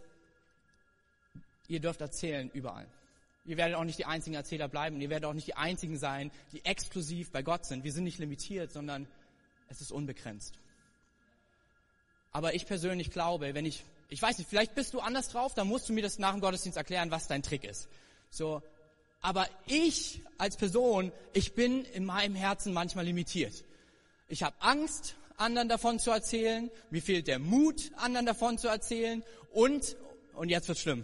ihr 1.67 1.79
dürft 1.79 2.01
erzählen 2.01 2.49
überall. 2.51 2.87
Ihr 3.45 3.57
werdet 3.57 3.75
auch 3.75 3.83
nicht 3.83 3.99
die 3.99 4.05
einzigen 4.05 4.35
Erzähler 4.35 4.67
bleiben. 4.67 4.99
Ihr 5.01 5.09
werdet 5.09 5.25
auch 5.25 5.33
nicht 5.33 5.47
die 5.47 5.55
einzigen 5.55 5.97
sein, 5.97 6.31
die 6.51 6.65
exklusiv 6.65 7.31
bei 7.31 7.43
Gott 7.43 7.65
sind. 7.65 7.83
Wir 7.83 7.91
sind 7.91 8.05
nicht 8.05 8.17
limitiert, 8.17 8.71
sondern 8.71 9.07
es 9.69 9.81
ist 9.81 9.91
unbegrenzt. 9.91 10.57
Aber 12.31 12.53
ich 12.53 12.65
persönlich 12.65 13.11
glaube, 13.11 13.53
wenn 13.53 13.65
ich, 13.65 13.83
ich 14.09 14.21
weiß 14.21 14.37
nicht, 14.37 14.49
vielleicht 14.49 14.75
bist 14.75 14.93
du 14.93 14.99
anders 14.99 15.29
drauf, 15.29 15.53
dann 15.53 15.67
musst 15.67 15.89
du 15.89 15.93
mir 15.93 16.01
das 16.01 16.19
nach 16.19 16.31
dem 16.31 16.41
Gottesdienst 16.41 16.77
erklären, 16.77 17.11
was 17.11 17.27
dein 17.27 17.43
Trick 17.43 17.63
ist. 17.63 17.87
So, 18.29 18.61
aber 19.21 19.47
ich 19.65 20.21
als 20.37 20.57
Person, 20.57 21.11
ich 21.33 21.53
bin 21.53 21.85
in 21.85 22.05
meinem 22.05 22.35
Herzen 22.35 22.73
manchmal 22.73 23.05
limitiert. 23.05 23.63
Ich 24.27 24.43
habe 24.43 24.55
Angst, 24.59 25.15
anderen 25.37 25.67
davon 25.67 25.99
zu 25.99 26.11
erzählen. 26.11 26.69
Mir 26.89 27.01
fehlt 27.01 27.27
der 27.27 27.39
Mut, 27.39 27.91
anderen 27.95 28.25
davon 28.25 28.57
zu 28.57 28.67
erzählen. 28.67 29.23
Und, 29.51 29.95
und 30.33 30.49
jetzt 30.49 30.67
wird's 30.67 30.81
schlimm. 30.81 31.03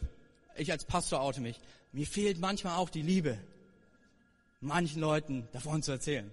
Ich 0.55 0.71
als 0.71 0.85
Pastor 0.85 1.21
oute 1.21 1.41
mich. 1.41 1.59
Mir 1.91 2.05
fehlt 2.05 2.39
manchmal 2.39 2.77
auch 2.77 2.89
die 2.89 3.01
Liebe, 3.01 3.37
manchen 4.59 5.01
Leuten 5.01 5.47
davon 5.51 5.83
zu 5.83 5.91
erzählen. 5.91 6.31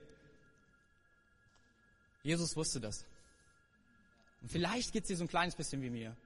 Jesus 2.23 2.57
wusste 2.57 2.81
das. 2.81 3.05
Und 4.43 4.53
vielleicht 4.53 4.93
geht's 4.93 5.09
dir 5.09 5.17
so 5.17 5.25
ein 5.25 5.29
kleines 5.29 5.57
bisschen 5.57 5.83
wie 5.83 5.91
mir. 5.91 6.17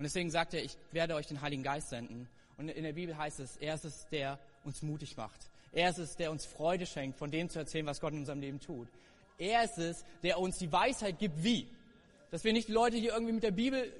Und 0.00 0.04
deswegen 0.04 0.30
sagt 0.30 0.54
er, 0.54 0.64
ich 0.64 0.78
werde 0.92 1.14
euch 1.14 1.26
den 1.26 1.42
Heiligen 1.42 1.62
Geist 1.62 1.90
senden. 1.90 2.26
Und 2.56 2.70
in 2.70 2.84
der 2.84 2.94
Bibel 2.94 3.18
heißt 3.18 3.38
es, 3.38 3.58
er 3.58 3.74
ist 3.74 3.84
es, 3.84 4.06
der 4.08 4.38
uns 4.64 4.80
mutig 4.80 5.14
macht. 5.18 5.50
Er 5.72 5.90
ist 5.90 5.98
es, 5.98 6.16
der 6.16 6.30
uns 6.30 6.46
Freude 6.46 6.86
schenkt, 6.86 7.18
von 7.18 7.30
dem 7.30 7.50
zu 7.50 7.58
erzählen, 7.58 7.84
was 7.84 8.00
Gott 8.00 8.14
in 8.14 8.20
unserem 8.20 8.40
Leben 8.40 8.60
tut. 8.60 8.88
Er 9.36 9.62
ist 9.62 9.76
es, 9.76 10.06
der 10.22 10.38
uns 10.38 10.56
die 10.56 10.72
Weisheit 10.72 11.18
gibt, 11.18 11.44
wie. 11.44 11.68
Dass 12.30 12.44
wir 12.44 12.54
nicht 12.54 12.70
Leute 12.70 12.96
hier 12.96 13.12
irgendwie 13.12 13.34
mit 13.34 13.42
der 13.42 13.50
Bibel 13.50 13.92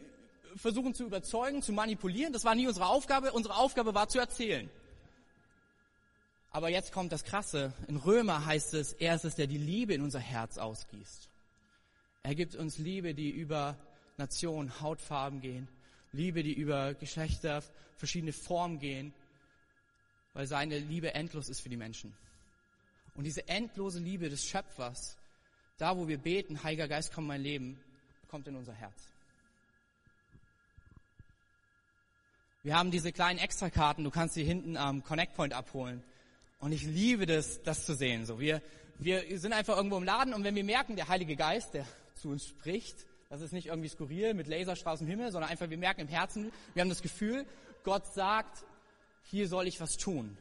versuchen 0.57 0.95
zu 0.95 1.05
überzeugen, 1.05 1.61
zu 1.61 1.75
manipulieren. 1.75 2.33
Das 2.33 2.47
war 2.47 2.55
nie 2.55 2.67
unsere 2.67 2.87
Aufgabe. 2.87 3.33
Unsere 3.33 3.57
Aufgabe 3.57 3.93
war 3.93 4.09
zu 4.09 4.21
erzählen. 4.21 4.71
Aber 6.51 6.71
jetzt 6.71 6.93
kommt 6.93 7.13
das 7.13 7.25
Krasse. 7.25 7.75
In 7.89 7.99
Römer 7.99 8.47
heißt 8.47 8.73
es, 8.73 8.95
er 8.95 9.17
ist 9.17 9.27
es, 9.27 9.35
der 9.35 9.49
die 9.49 9.59
Liebe 9.59 9.93
in 9.93 10.01
unser 10.01 10.21
Herz 10.21 10.57
ausgießt. 10.57 11.29
Er 12.23 12.35
gibt 12.35 12.57
uns 12.57 12.79
Liebe, 12.79 13.13
die 13.13 13.29
über 13.29 13.77
Nationen, 14.17 14.81
Hautfarben 14.81 15.43
gehen. 15.43 15.69
Liebe, 16.13 16.43
die 16.43 16.55
über 16.55 16.95
Geschlechter, 16.95 17.63
verschiedene 17.97 18.33
Formen 18.33 18.79
gehen. 18.79 19.13
Weil 20.33 20.47
seine 20.47 20.79
Liebe 20.79 21.15
endlos 21.15 21.49
ist 21.49 21.61
für 21.61 21.69
die 21.69 21.77
Menschen. 21.77 22.15
Und 23.15 23.25
diese 23.25 23.49
endlose 23.49 23.99
Liebe 23.99 24.29
des 24.29 24.45
Schöpfers 24.47 25.17
da, 25.81 25.97
wo 25.97 26.09
wir 26.09 26.19
beten, 26.19 26.63
Heiliger 26.63 26.89
Geist, 26.89 27.11
komm 27.15 27.27
mein 27.27 27.41
Leben, 27.41 27.81
kommt 28.29 28.47
in 28.47 28.55
unser 28.55 28.75
Herz. 28.75 29.09
Wir 32.63 32.77
haben 32.77 32.91
diese 32.91 33.13
kleinen 33.13 33.39
Extrakarten, 33.39 34.05
du 34.05 34.11
kannst 34.11 34.35
sie 34.35 34.45
hinten 34.45 34.77
am 34.77 35.03
Connect 35.03 35.35
Point 35.35 35.55
abholen. 35.55 36.03
Und 36.59 36.73
ich 36.73 36.83
liebe 36.83 37.25
das, 37.25 37.63
das 37.63 37.87
zu 37.87 37.95
sehen. 37.95 38.27
So, 38.27 38.39
wir, 38.39 38.61
wir 38.99 39.39
sind 39.39 39.55
einfach 39.55 39.75
irgendwo 39.75 39.97
im 39.97 40.05
Laden 40.05 40.35
und 40.35 40.45
wenn 40.45 40.55
wir 40.55 40.65
merken, 40.65 40.97
der 40.97 41.09
Heilige 41.09 41.35
Geist, 41.35 41.73
der 41.73 41.87
zu 42.15 42.29
uns 42.29 42.47
spricht, 42.47 43.07
das 43.31 43.41
ist 43.43 43.53
nicht 43.53 43.67
irgendwie 43.67 43.89
skurril 43.89 44.35
mit 44.35 44.49
Laserstraßen 44.49 45.07
im 45.07 45.11
Himmel, 45.11 45.31
sondern 45.31 45.51
einfach 45.51 45.71
wir 45.71 45.79
merken 45.79 46.03
im 46.03 46.09
Herzen, 46.09 46.53
wir 46.75 46.81
haben 46.83 46.89
das 46.89 47.01
Gefühl, 47.01 47.47
Gott 47.85 48.05
sagt, 48.13 48.65
hier 49.23 49.47
soll 49.49 49.69
ich 49.69 49.81
was 49.81 49.97
tun. 49.97 50.37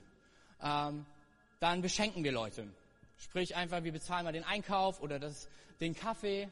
Ähm, 0.62 1.06
dann 1.60 1.82
beschenken 1.82 2.24
wir 2.24 2.32
Leute. 2.32 2.68
Sprich 3.20 3.56
einfach, 3.56 3.84
wir 3.84 3.92
bezahlen 3.92 4.26
mal 4.26 4.32
den 4.32 4.44
Einkauf 4.44 5.02
oder 5.02 5.20
das, 5.20 5.48
den 5.80 5.94
Kaffee. 5.94 6.50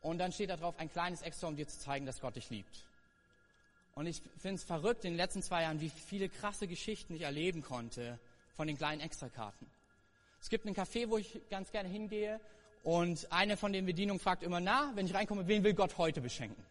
Und 0.00 0.16
dann 0.16 0.32
steht 0.32 0.48
da 0.48 0.56
drauf 0.56 0.78
ein 0.78 0.90
kleines 0.90 1.20
Extra, 1.20 1.48
um 1.48 1.56
dir 1.56 1.68
zu 1.68 1.78
zeigen, 1.78 2.06
dass 2.06 2.20
Gott 2.20 2.36
dich 2.36 2.48
liebt. 2.48 2.86
Und 3.94 4.06
ich 4.06 4.22
finde 4.38 4.56
es 4.56 4.64
verrückt 4.64 5.04
in 5.04 5.12
den 5.12 5.18
letzten 5.18 5.42
zwei 5.42 5.62
Jahren, 5.62 5.80
wie 5.80 5.90
viele 5.90 6.30
krasse 6.30 6.66
Geschichten 6.66 7.14
ich 7.14 7.22
erleben 7.22 7.62
konnte 7.62 8.18
von 8.54 8.66
den 8.66 8.78
kleinen 8.78 9.02
Extrakarten. 9.02 9.66
Es 10.40 10.48
gibt 10.48 10.64
einen 10.64 10.74
Café, 10.74 11.10
wo 11.10 11.18
ich 11.18 11.40
ganz 11.50 11.70
gerne 11.70 11.88
hingehe 11.88 12.40
und 12.86 13.32
eine 13.32 13.56
von 13.56 13.72
den 13.72 13.84
Bedienungen 13.84 14.20
fragt 14.20 14.44
immer, 14.44 14.60
na, 14.60 14.92
wenn 14.94 15.06
ich 15.06 15.12
reinkomme, 15.12 15.48
wen 15.48 15.64
will 15.64 15.74
Gott 15.74 15.98
heute 15.98 16.20
beschenken? 16.20 16.64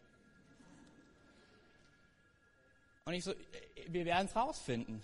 Und 3.04 3.12
ich 3.12 3.22
so, 3.22 3.34
wir 3.88 4.06
werden 4.06 4.26
es 4.26 4.34
rausfinden. 4.34 5.02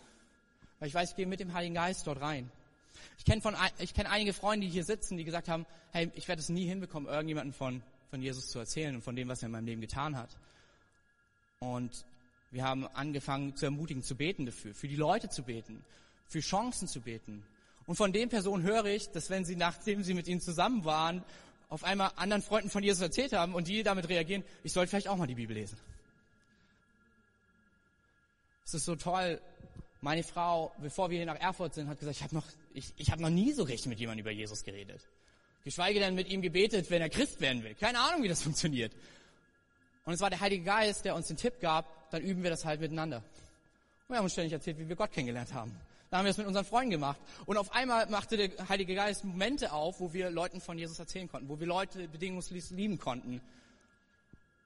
Weil 0.79 0.89
ich 0.89 0.95
weiß, 0.95 1.11
ich 1.11 1.17
gehe 1.17 1.27
mit 1.27 1.39
dem 1.39 1.53
Heiligen 1.53 1.75
Geist 1.75 2.07
dort 2.07 2.23
rein. 2.23 2.51
Ich 3.19 3.27
kenne 3.27 3.43
von, 3.43 3.55
ich 3.79 3.93
kenne 3.93 4.09
einige 4.09 4.33
Freunde, 4.33 4.67
die 4.67 4.73
hier 4.73 4.85
sitzen, 4.85 5.19
die 5.19 5.25
gesagt 5.25 5.51
haben, 5.51 5.67
hey, 5.91 6.11
ich 6.15 6.29
werde 6.29 6.41
es 6.41 6.49
nie 6.49 6.65
hinbekommen, 6.67 7.11
irgendjemanden 7.11 7.53
von, 7.53 7.83
von 8.09 8.23
Jesus 8.23 8.49
zu 8.49 8.59
erzählen 8.61 8.95
und 8.95 9.03
von 9.03 9.15
dem, 9.15 9.29
was 9.29 9.43
er 9.43 9.47
in 9.49 9.53
meinem 9.53 9.67
Leben 9.67 9.83
getan 9.83 10.17
hat. 10.17 10.31
Und 11.59 12.07
wir 12.53 12.65
haben 12.65 12.87
angefangen 12.87 13.55
zu 13.55 13.67
ermutigen, 13.67 14.03
zu 14.03 14.17
beten 14.17 14.47
dafür, 14.47 14.73
für 14.73 14.89
die 14.89 14.97
Leute 14.97 15.29
zu 15.29 15.43
beten, 15.43 15.85
für 16.27 16.41
Chancen 16.41 16.89
zu 16.89 17.03
beten. 17.03 17.45
Und 17.93 17.97
von 17.97 18.11
den 18.15 18.31
Personen 18.31 18.63
höre 18.63 18.87
ich, 18.87 19.11
dass 19.11 19.29
wenn 19.29 19.45
sie, 19.45 19.55
nachdem 19.55 20.03
sie 20.03 20.15
mit 20.15 20.27
ihnen 20.27 20.41
zusammen 20.41 20.87
waren, 20.87 21.23
auf 21.69 21.85
einmal 21.85 22.11
anderen 22.17 22.41
Freunden 22.41 22.71
von 22.71 22.83
Jesus 22.83 23.03
erzählt 23.03 23.35
haben 23.35 23.55
und 23.55 23.69
die 23.69 23.83
damit 23.83 24.09
reagieren, 24.09 24.45
ich 24.65 24.73
sollte 24.73 24.89
vielleicht 24.89 25.09
auch 25.09 25.19
mal 25.19 25.27
die 25.27 25.35
Bibel 25.35 25.55
lesen. 25.55 25.77
Es 28.65 28.73
ist 28.73 28.87
so 28.87 28.97
toll, 28.97 29.43
meine 30.01 30.23
Frau, 30.23 30.73
bevor 30.81 31.11
wir 31.11 31.19
hier 31.19 31.27
nach 31.27 31.39
Erfurt 31.39 31.75
sind, 31.75 31.89
hat 31.89 31.99
gesagt, 31.99 32.17
ich 32.17 32.23
habe 32.23 32.35
noch, 32.35 32.47
ich, 32.73 32.95
ich 32.97 33.11
hab 33.11 33.21
noch 33.21 33.29
nie 33.29 33.53
so 33.53 33.63
richtig 33.63 33.89
mit 33.89 34.01
jemandem 34.01 34.25
über 34.25 34.31
Jesus 34.31 34.65
geredet. 34.65 35.03
Geschweige 35.63 36.01
denn 36.01 36.15
mit 36.15 36.31
ihm 36.31 36.41
gebetet, 36.41 36.91
wenn 36.91 37.03
er 37.03 37.11
Christ 37.11 37.43
werden 37.43 37.63
will. 37.63 37.75
Keine 37.75 38.01
Ahnung, 38.01 38.23
wie 38.23 38.29
das 38.29 38.41
funktioniert. 38.41 38.95
Und 40.07 40.15
es 40.15 40.21
war 40.21 40.31
der 40.31 40.41
Heilige 40.41 40.65
Geist, 40.65 41.05
der 41.05 41.15
uns 41.15 41.29
den 41.29 41.37
Tipp 41.37 41.61
gab, 41.61 42.11
dann 42.11 42.23
üben 42.23 42.43
wir 42.43 42.49
das 42.49 42.65
halt 42.65 42.81
miteinander. 42.81 43.19
Und 43.19 44.09
wir 44.09 44.17
haben 44.17 44.25
uns 44.25 44.33
ständig 44.33 44.55
erzählt, 44.55 44.79
wie 44.79 44.89
wir 44.89 44.97
Gott 44.97 45.13
kennengelernt 45.13 45.53
haben. 45.53 45.79
Da 46.13 46.19
haben 46.19 46.27
wir 46.27 46.31
es 46.31 46.37
mit 46.37 46.47
unseren 46.47 46.67
Freunden 46.67 46.91
gemacht. 46.91 47.19
Und 47.47 47.57
auf 47.57 47.73
einmal 47.73 48.07
machte 48.11 48.37
der 48.37 48.69
Heilige 48.69 48.95
Geist 48.95 49.25
Momente 49.25 49.73
auf, 49.73 49.99
wo 49.99 50.13
wir 50.13 50.29
Leuten 50.29 50.61
von 50.61 50.77
Jesus 50.77 50.99
erzählen 50.99 51.27
konnten, 51.27 51.49
wo 51.49 51.59
wir 51.59 51.67
Leute 51.67 52.07
bedingungslos 52.07 52.69
lieben 52.69 52.99
konnten. 52.99 53.41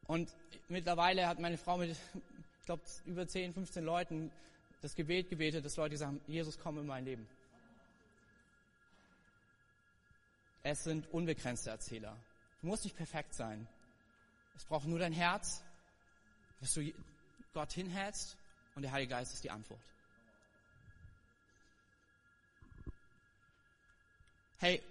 Und 0.08 0.34
mittlerweile 0.66 1.28
hat 1.28 1.38
meine 1.38 1.56
Frau 1.56 1.78
mit, 1.78 1.90
ich 1.90 2.66
glaube, 2.66 2.82
über 3.04 3.28
10, 3.28 3.54
15 3.54 3.84
Leuten 3.84 4.32
das 4.82 4.96
Gebet 4.96 5.30
gebetet, 5.30 5.64
dass 5.64 5.76
Leute 5.76 5.96
sagen, 5.96 6.20
Jesus, 6.26 6.58
komm 6.58 6.78
in 6.78 6.86
mein 6.86 7.04
Leben. 7.04 7.28
Es 10.64 10.82
sind 10.82 11.08
unbegrenzte 11.12 11.70
Erzähler. 11.70 12.16
Du 12.60 12.66
musst 12.66 12.82
nicht 12.82 12.96
perfekt 12.96 13.34
sein. 13.34 13.68
Es 14.56 14.64
braucht 14.64 14.88
nur 14.88 14.98
dein 14.98 15.12
Herz, 15.12 15.62
dass 16.60 16.74
du 16.74 16.92
Gott 17.54 17.72
hinhältst 17.72 18.36
und 18.74 18.82
der 18.82 18.90
Heilige 18.90 19.10
Geist 19.10 19.32
ist 19.32 19.44
die 19.44 19.50
Antwort. 19.52 19.78
Hey, 24.58 24.82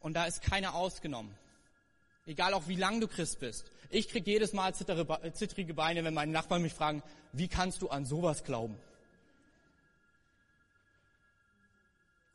und 0.00 0.14
da 0.14 0.26
ist 0.26 0.42
keiner 0.42 0.74
ausgenommen. 0.74 1.34
Egal 2.26 2.54
auch 2.54 2.68
wie 2.68 2.76
lang 2.76 3.00
du 3.00 3.08
Christ 3.08 3.40
bist. 3.40 3.70
Ich 3.90 4.08
krieg 4.08 4.26
jedes 4.26 4.52
Mal 4.52 4.74
zittrige 4.74 5.74
Beine, 5.74 6.04
wenn 6.04 6.14
meine 6.14 6.32
Nachbarn 6.32 6.62
mich 6.62 6.72
fragen, 6.72 7.02
wie 7.32 7.48
kannst 7.48 7.82
du 7.82 7.88
an 7.88 8.06
sowas 8.06 8.44
glauben? 8.44 8.76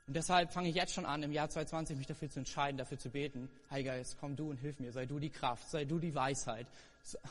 Und 0.08 0.15
deshalb 0.15 0.53
fange 0.53 0.69
ich 0.69 0.75
jetzt 0.75 0.93
schon 0.93 1.06
an, 1.06 1.23
im 1.23 1.32
Jahr 1.34 1.49
2020 1.49 1.97
mich 1.97 2.08
dafür 2.08 2.30
zu 2.30 2.39
entscheiden, 2.39 2.77
dafür 2.77 2.97
zu 2.97 3.10
beten. 3.10 3.49
Heiliger 3.69 3.95
Geist, 3.97 4.17
komm 4.19 4.36
du 4.36 4.49
und 4.49 4.58
hilf 4.58 4.80
mir. 4.80 4.91
Sei 4.91 5.06
du 5.06 5.19
die 5.19 5.30
Kraft, 5.30 5.69
sei 5.69 5.84
du 5.84 5.99
die 5.99 6.15
Weisheit, 6.15 6.67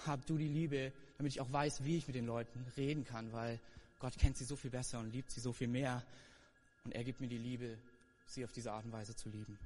hab 0.07 0.27
du 0.27 0.37
die 0.37 0.49
Liebe, 0.49 0.92
damit 1.16 1.33
ich 1.33 1.40
auch 1.40 1.51
weiß, 1.53 1.85
wie 1.85 1.96
ich 1.96 2.07
mit 2.07 2.16
den 2.16 2.27
Leuten 2.27 2.66
reden 2.77 3.05
kann, 3.05 3.33
weil 3.33 3.59
Gott 3.99 4.18
kennt 4.18 4.37
sie 4.37 4.44
so 4.44 4.57
viel 4.57 4.70
besser 4.70 4.99
und 4.99 5.12
liebt 5.12 5.31
sie 5.31 5.40
so 5.40 5.53
viel 5.53 5.68
mehr. 5.68 6.03
Und 6.85 6.94
er 6.94 7.05
gibt 7.05 7.20
mir 7.20 7.29
die 7.29 7.38
Liebe, 7.38 7.79
sie 8.27 8.45
auf 8.45 8.53
diese 8.53 8.73
Art 8.73 8.85
und 8.85 8.93
Weise 8.93 9.15
zu 9.15 9.29
lieben. 9.29 9.59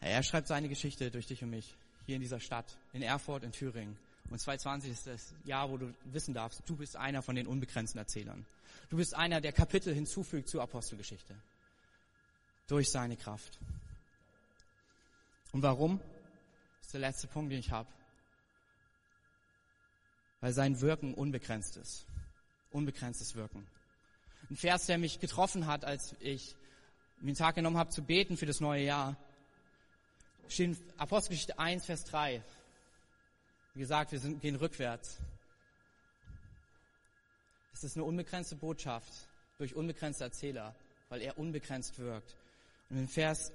Er 0.00 0.22
schreibt 0.22 0.46
seine 0.46 0.68
Geschichte 0.68 1.10
durch 1.10 1.26
dich 1.26 1.42
und 1.42 1.50
mich, 1.50 1.76
hier 2.04 2.16
in 2.16 2.22
dieser 2.22 2.40
Stadt, 2.40 2.78
in 2.92 3.02
Erfurt, 3.02 3.42
in 3.42 3.52
Thüringen. 3.52 3.98
Und 4.30 4.40
2020 4.40 4.90
ist 4.90 5.06
das 5.06 5.34
Jahr, 5.44 5.70
wo 5.70 5.76
du 5.76 5.92
wissen 6.04 6.34
darfst, 6.34 6.62
du 6.66 6.76
bist 6.76 6.96
einer 6.96 7.22
von 7.22 7.36
den 7.36 7.46
unbegrenzten 7.46 7.98
Erzählern. 7.98 8.46
Du 8.88 8.96
bist 8.96 9.14
einer, 9.14 9.40
der 9.40 9.52
Kapitel 9.52 9.94
hinzufügt 9.94 10.48
zur 10.48 10.62
Apostelgeschichte. 10.62 11.34
Durch 12.66 12.90
seine 12.90 13.16
Kraft. 13.16 13.58
Und 15.52 15.62
warum? 15.62 15.98
Das 16.78 16.86
ist 16.86 16.94
der 16.94 17.00
letzte 17.00 17.28
Punkt, 17.28 17.52
den 17.52 17.60
ich 17.60 17.70
habe. 17.70 17.88
Weil 20.40 20.52
sein 20.52 20.80
Wirken 20.80 21.14
unbegrenzt 21.14 21.76
ist. 21.76 22.06
Unbegrenztes 22.70 23.34
Wirken. 23.36 23.66
Ein 24.48 24.56
Vers, 24.56 24.86
der 24.86 24.98
mich 24.98 25.18
getroffen 25.18 25.66
hat, 25.66 25.84
als 25.84 26.14
ich 26.20 26.54
mir 27.20 27.32
den 27.32 27.36
Tag 27.36 27.56
genommen 27.56 27.78
habe 27.78 27.90
zu 27.90 28.02
beten 28.02 28.36
für 28.36 28.46
das 28.46 28.60
neue 28.60 28.84
Jahr, 28.84 29.16
steht 30.48 30.68
in 30.68 30.78
Apostelgeschichte 30.98 31.58
1, 31.58 31.84
Vers 31.84 32.04
3. 32.04 32.42
Wie 33.74 33.80
gesagt, 33.80 34.12
wir 34.12 34.20
sind, 34.20 34.40
gehen 34.40 34.54
rückwärts. 34.54 35.18
Es 37.72 37.82
ist 37.82 37.96
eine 37.96 38.04
unbegrenzte 38.04 38.54
Botschaft 38.54 39.12
durch 39.58 39.74
unbegrenzte 39.74 40.24
Erzähler, 40.24 40.74
weil 41.08 41.22
er 41.22 41.38
unbegrenzt 41.38 41.98
wirkt. 41.98 42.36
Und 42.88 42.98
in 42.98 43.08
Vers 43.08 43.50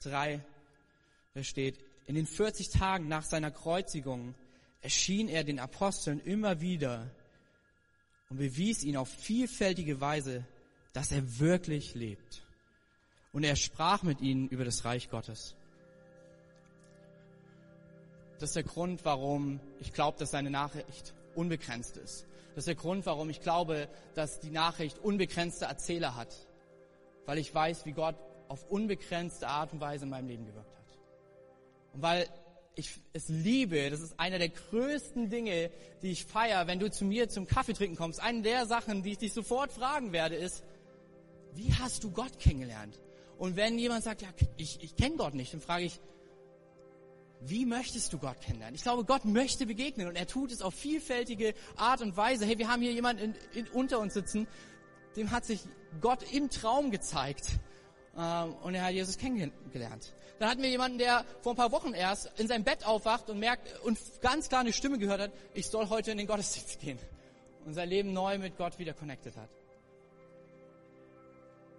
3, 0.00 0.40
da 1.34 1.42
steht, 1.42 1.78
in 2.06 2.16
den 2.16 2.26
40 2.26 2.68
Tagen 2.68 3.08
nach 3.08 3.24
seiner 3.24 3.50
Kreuzigung 3.50 4.34
erschien 4.82 5.28
er 5.28 5.44
den 5.44 5.58
Aposteln 5.58 6.20
immer 6.20 6.60
wieder 6.60 7.10
und 8.30 8.38
bewies 8.38 8.84
ihnen 8.84 8.96
auf 8.96 9.08
vielfältige 9.08 10.00
Weise, 10.00 10.44
dass 10.92 11.12
er 11.12 11.38
wirklich 11.38 11.94
lebt. 11.94 12.42
Und 13.32 13.44
er 13.44 13.56
sprach 13.56 14.02
mit 14.02 14.20
ihnen 14.20 14.48
über 14.48 14.64
das 14.64 14.84
Reich 14.84 15.10
Gottes. 15.10 15.54
Das 18.38 18.50
ist 18.50 18.56
der 18.56 18.62
Grund, 18.62 19.04
warum 19.04 19.60
ich 19.80 19.92
glaube, 19.92 20.18
dass 20.18 20.30
seine 20.30 20.50
Nachricht 20.50 21.14
unbegrenzt 21.34 21.96
ist. 21.96 22.26
Das 22.54 22.62
ist 22.62 22.68
der 22.68 22.74
Grund, 22.74 23.04
warum 23.06 23.28
ich 23.30 23.40
glaube, 23.40 23.88
dass 24.14 24.40
die 24.40 24.50
Nachricht 24.50 24.98
unbegrenzte 24.98 25.66
Erzähler 25.66 26.16
hat. 26.16 26.34
Weil 27.26 27.38
ich 27.38 27.54
weiß, 27.54 27.84
wie 27.84 27.92
Gott 27.92 28.16
auf 28.48 28.64
unbegrenzte 28.70 29.46
Art 29.46 29.72
und 29.72 29.80
Weise 29.80 30.04
in 30.04 30.10
meinem 30.10 30.28
Leben 30.28 30.46
gewirkt 30.46 30.74
hat. 30.76 30.98
Und 31.92 32.02
weil 32.02 32.28
ich 32.74 33.00
es 33.12 33.28
liebe, 33.28 33.90
das 33.90 34.00
ist 34.00 34.18
einer 34.18 34.38
der 34.38 34.48
größten 34.48 35.28
Dinge, 35.28 35.70
die 36.02 36.12
ich 36.12 36.24
feiere, 36.24 36.66
wenn 36.66 36.78
du 36.78 36.90
zu 36.90 37.04
mir 37.04 37.28
zum 37.28 37.46
Kaffee 37.46 37.74
trinken 37.74 37.96
kommst. 37.96 38.20
Eine 38.20 38.42
der 38.42 38.66
Sachen, 38.66 39.02
die 39.02 39.12
ich 39.12 39.18
dich 39.18 39.32
sofort 39.32 39.72
fragen 39.72 40.12
werde, 40.12 40.36
ist, 40.36 40.62
wie 41.54 41.72
hast 41.74 42.04
du 42.04 42.10
Gott 42.10 42.38
kennengelernt? 42.38 43.00
Und 43.38 43.56
wenn 43.56 43.78
jemand 43.78 44.04
sagt, 44.04 44.22
ja, 44.22 44.28
ich, 44.56 44.82
ich 44.82 44.96
kenne 44.96 45.16
Gott 45.16 45.34
nicht, 45.34 45.52
dann 45.52 45.60
frage 45.60 45.84
ich, 45.84 46.00
wie 47.40 47.64
möchtest 47.64 48.12
du 48.12 48.18
Gott 48.18 48.40
kennenlernen? 48.40 48.74
Ich 48.74 48.82
glaube, 48.82 49.04
Gott 49.04 49.24
möchte 49.24 49.66
begegnen 49.66 50.08
und 50.08 50.16
er 50.16 50.26
tut 50.26 50.52
es 50.52 50.60
auf 50.60 50.74
vielfältige 50.74 51.54
Art 51.76 52.02
und 52.02 52.16
Weise. 52.16 52.44
Hey, 52.44 52.58
wir 52.58 52.68
haben 52.68 52.82
hier 52.82 52.92
jemanden 52.92 53.34
in, 53.52 53.64
in, 53.64 53.68
unter 53.68 53.98
uns 53.98 54.12
sitzen, 54.12 54.46
dem 55.16 55.30
hat 55.30 55.46
sich 55.46 55.60
Gott 56.00 56.22
im 56.32 56.50
Traum 56.50 56.90
gezeigt 56.90 57.58
ähm, 58.20 58.54
und 58.62 58.74
er 58.74 58.84
hat 58.84 58.92
Jesus 58.92 59.16
kennengelernt. 59.16 60.12
Dann 60.38 60.50
hatten 60.50 60.62
wir 60.62 60.70
jemanden, 60.70 60.98
der 60.98 61.24
vor 61.42 61.52
ein 61.52 61.56
paar 61.56 61.72
Wochen 61.72 61.92
erst 61.92 62.30
in 62.38 62.48
seinem 62.48 62.64
Bett 62.64 62.86
aufwacht 62.86 63.30
und 63.30 63.38
merkt 63.38 63.80
und 63.84 63.98
ganz 64.20 64.48
klar 64.48 64.60
eine 64.60 64.72
Stimme 64.72 64.98
gehört 64.98 65.20
hat, 65.20 65.30
ich 65.54 65.68
soll 65.68 65.88
heute 65.88 66.10
in 66.10 66.18
den 66.18 66.26
Gottesdienst 66.26 66.80
gehen 66.80 66.98
und 67.66 67.74
sein 67.74 67.88
Leben 67.88 68.12
neu 68.12 68.38
mit 68.38 68.56
Gott 68.56 68.78
wieder 68.78 68.94
connected 68.94 69.36
hat. 69.36 69.48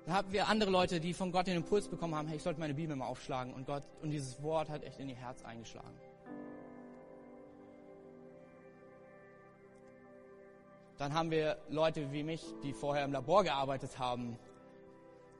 Da 0.05 0.13
haben 0.13 0.31
wir 0.31 0.47
andere 0.47 0.71
Leute, 0.71 0.99
die 0.99 1.13
von 1.13 1.31
Gott 1.31 1.47
den 1.47 1.57
Impuls 1.57 1.87
bekommen 1.87 2.15
haben, 2.15 2.27
hey, 2.27 2.37
ich 2.37 2.43
sollte 2.43 2.59
meine 2.59 2.73
Bibel 2.73 2.95
mal 2.95 3.05
aufschlagen 3.05 3.53
und 3.53 3.67
Gott, 3.67 3.83
und 4.01 4.09
dieses 4.09 4.41
Wort 4.41 4.69
hat 4.69 4.83
echt 4.83 4.99
in 4.99 5.09
ihr 5.09 5.15
Herz 5.15 5.43
eingeschlagen. 5.43 5.99
Dann 10.97 11.13
haben 11.13 11.31
wir 11.31 11.57
Leute 11.69 12.11
wie 12.11 12.23
mich, 12.23 12.43
die 12.63 12.73
vorher 12.73 13.05
im 13.05 13.11
Labor 13.11 13.43
gearbeitet 13.43 13.97
haben, 13.97 14.37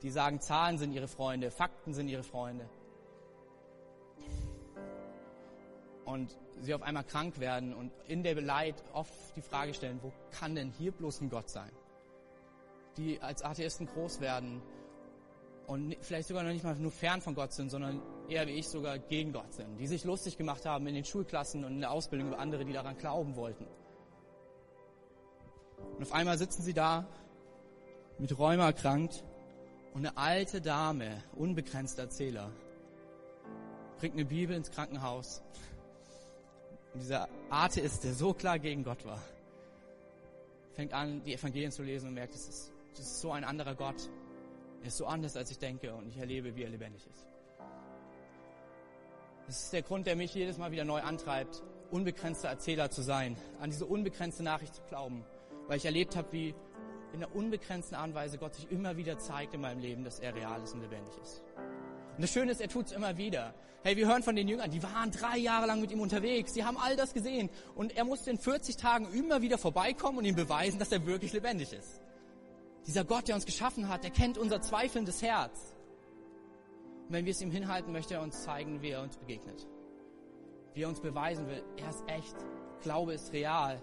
die 0.02 0.10
sagen, 0.10 0.42
Zahlen 0.42 0.78
sind 0.78 0.92
ihre 0.92 1.08
Freunde, 1.08 1.52
Fakten 1.52 1.94
sind 1.94 2.08
ihre 2.08 2.24
Freunde. 2.24 2.70
Und 6.06 6.38
sie 6.60 6.74
auf 6.74 6.82
einmal 6.82 7.04
krank 7.04 7.40
werden 7.40 7.74
und 7.74 7.92
in 8.08 8.24
der 8.24 8.40
Leid 8.42 8.84
oft 8.94 9.14
die 9.36 9.42
Frage 9.42 9.74
stellen, 9.74 10.00
wo 10.02 10.12
kann 10.32 10.56
denn 10.56 10.72
hier 10.72 10.92
bloß 10.92 11.22
ein 11.22 11.30
Gott 11.30 11.50
sein? 11.50 11.72
die 12.98 13.22
als 13.22 13.44
Atheisten 13.44 13.88
groß 13.88 14.22
werden 14.22 14.62
und 15.68 15.96
vielleicht 16.02 16.28
sogar 16.28 16.44
noch 16.44 16.52
nicht 16.52 16.64
mal 16.64 16.76
nur 16.76 16.92
fern 16.92 17.22
von 17.22 17.36
Gott 17.36 17.54
sind, 17.54 17.70
sondern 17.70 18.02
eher 18.28 18.48
wie 18.48 18.52
ich 18.52 18.68
sogar 18.68 19.00
gegen 19.00 19.32
Gott 19.32 19.54
sind, 19.54 19.78
die 19.78 19.88
sich 19.88 20.04
lustig 20.04 20.38
gemacht 20.38 20.66
haben 20.66 20.86
in 20.88 20.96
den 20.96 21.06
Schulklassen 21.06 21.64
und 21.64 21.74
in 21.74 21.80
der 21.82 21.92
Ausbildung 21.92 22.30
über 22.30 22.40
andere, 22.40 22.66
die 22.66 22.74
daran 22.74 22.98
glauben 22.98 23.36
wollten. 23.36 23.66
Und 25.96 26.04
auf 26.04 26.14
einmal 26.14 26.38
sitzen 26.38 26.62
sie 26.62 26.74
da, 26.74 27.08
mit 28.18 28.38
Rheuma 28.38 28.66
erkrankt, 28.66 29.24
und 29.94 30.06
eine 30.06 30.18
alte 30.18 30.62
Dame, 30.62 31.24
unbegrenzt 31.36 32.00
Erzähler, 32.00 32.52
bringt 34.00 34.16
eine 34.16 34.26
Bibel 34.26 34.56
ins 34.56 34.72
Krankenhaus. 34.72 35.42
Und 36.94 37.02
dieser 37.02 37.28
Atheist, 37.50 38.04
der 38.04 38.14
so 38.14 38.34
klar 38.34 38.60
gegen 38.60 38.84
Gott 38.84 39.06
war, 39.06 39.22
fängt 40.74 40.94
an, 40.94 41.24
die 41.24 41.34
Evangelien 41.34 41.72
zu 41.72 41.84
lesen 41.84 42.10
und 42.10 42.14
merkt, 42.14 42.34
es 42.34 42.48
ist 42.48 42.72
das 42.96 43.06
ist 43.06 43.22
so 43.22 43.32
ein 43.32 43.44
anderer 43.44 43.76
Gott. 43.76 44.10
Er 44.82 44.88
ist 44.88 44.98
so 44.98 45.06
anders, 45.06 45.38
als 45.38 45.52
ich 45.52 45.60
denke 45.60 45.94
und 45.94 46.08
ich 46.10 46.18
erlebe, 46.18 46.56
wie 46.56 46.64
er 46.64 46.70
lebendig 46.70 47.06
ist. 47.08 47.26
Das 49.48 49.64
ist 49.64 49.74
der 49.74 49.82
Grund, 49.82 50.08
der 50.08 50.16
mich 50.16 50.34
jedes 50.34 50.58
Mal 50.58 50.72
wieder 50.72 50.86
neu 50.86 51.02
antreibt, 51.02 51.62
unbegrenzter 51.92 52.50
Erzähler 52.50 52.90
zu 52.90 53.02
sein, 53.02 53.36
an 53.60 53.70
diese 53.70 53.86
unbegrenzte 53.86 54.44
Nachricht 54.44 54.76
zu 54.76 54.82
glauben, 54.84 55.24
weil 55.68 55.78
ich 55.78 55.86
erlebt 55.86 56.16
habe, 56.16 56.32
wie 56.32 56.56
in 57.13 57.19
der 57.19 57.36
unbegrenzten 57.36 57.95
Art 57.95 58.10
und 58.10 58.15
Weise 58.15 58.38
Gott 58.38 58.56
sich 58.56 58.71
immer 58.71 58.97
wieder 58.97 59.17
zeigt 59.19 59.54
in 59.54 59.62
meinem 59.62 59.80
Leben, 59.80 60.04
dass 60.04 60.19
er 60.19 60.36
real 60.36 60.62
ist 60.62 60.74
und 60.74 60.82
lebendig 60.82 61.13
ist. 61.21 61.43
Und 62.15 62.21
das 62.21 62.32
Schöne 62.32 62.52
ist, 62.52 62.62
er 62.62 62.69
tut 62.69 62.88
es 62.88 62.91
immer 62.91 63.17
wieder. 63.17 63.54
Hey, 63.84 63.97
wir 63.97 64.08
hören 64.08 64.21
von 64.21 64.36
den 64.36 64.47
Jüngern, 64.47 64.69
die 64.69 64.84
waren 64.84 65.12
drei 65.12 65.38
Jahre 65.38 65.65
lang 65.65 65.82
mit 65.82 65.91
ihm 65.91 66.02
unterwegs, 66.02 66.54
sie 66.54 66.63
haben 66.63 66.78
all 66.78 66.95
das 66.95 67.13
gesehen 67.13 67.50
und 67.74 67.97
er 67.97 68.06
musste 68.06 68.30
in 68.30 68.38
40 68.38 68.78
Tagen 68.78 69.12
immer 69.12 69.41
wieder 69.41 69.58
vorbeikommen 69.58 70.19
und 70.19 70.26
ihm 70.26 70.36
beweisen, 70.36 70.78
dass 70.78 70.91
er 70.91 71.06
wirklich 71.06 71.34
lebendig 71.34 71.74
ist. 71.74 72.02
Dieser 72.86 73.04
Gott, 73.04 73.28
der 73.28 73.36
uns 73.36 73.45
geschaffen 73.45 73.89
hat, 73.89 74.04
der 74.04 74.12
kennt 74.12 74.38
unser 74.38 74.62
zweifelndes 74.62 75.21
Herz. 75.21 75.76
Und 77.08 77.13
wenn 77.13 77.26
wir 77.26 77.32
es 77.32 77.41
ihm 77.41 77.52
hinhalten, 77.52 77.91
möchte 77.91 78.15
er 78.15 78.21
uns 78.21 78.43
zeigen, 78.43 78.82
wie 78.82 78.89
er 78.89 79.02
uns 79.02 79.17
begegnet. 79.17 79.67
Wie 80.74 80.84
er 80.84 80.89
uns 80.89 81.02
beweisen 81.02 81.47
will, 81.47 81.63
er 81.78 81.89
ist 81.89 82.04
echt. 82.08 82.36
Glaube 82.82 83.13
ist 83.13 83.34
real. 83.34 83.82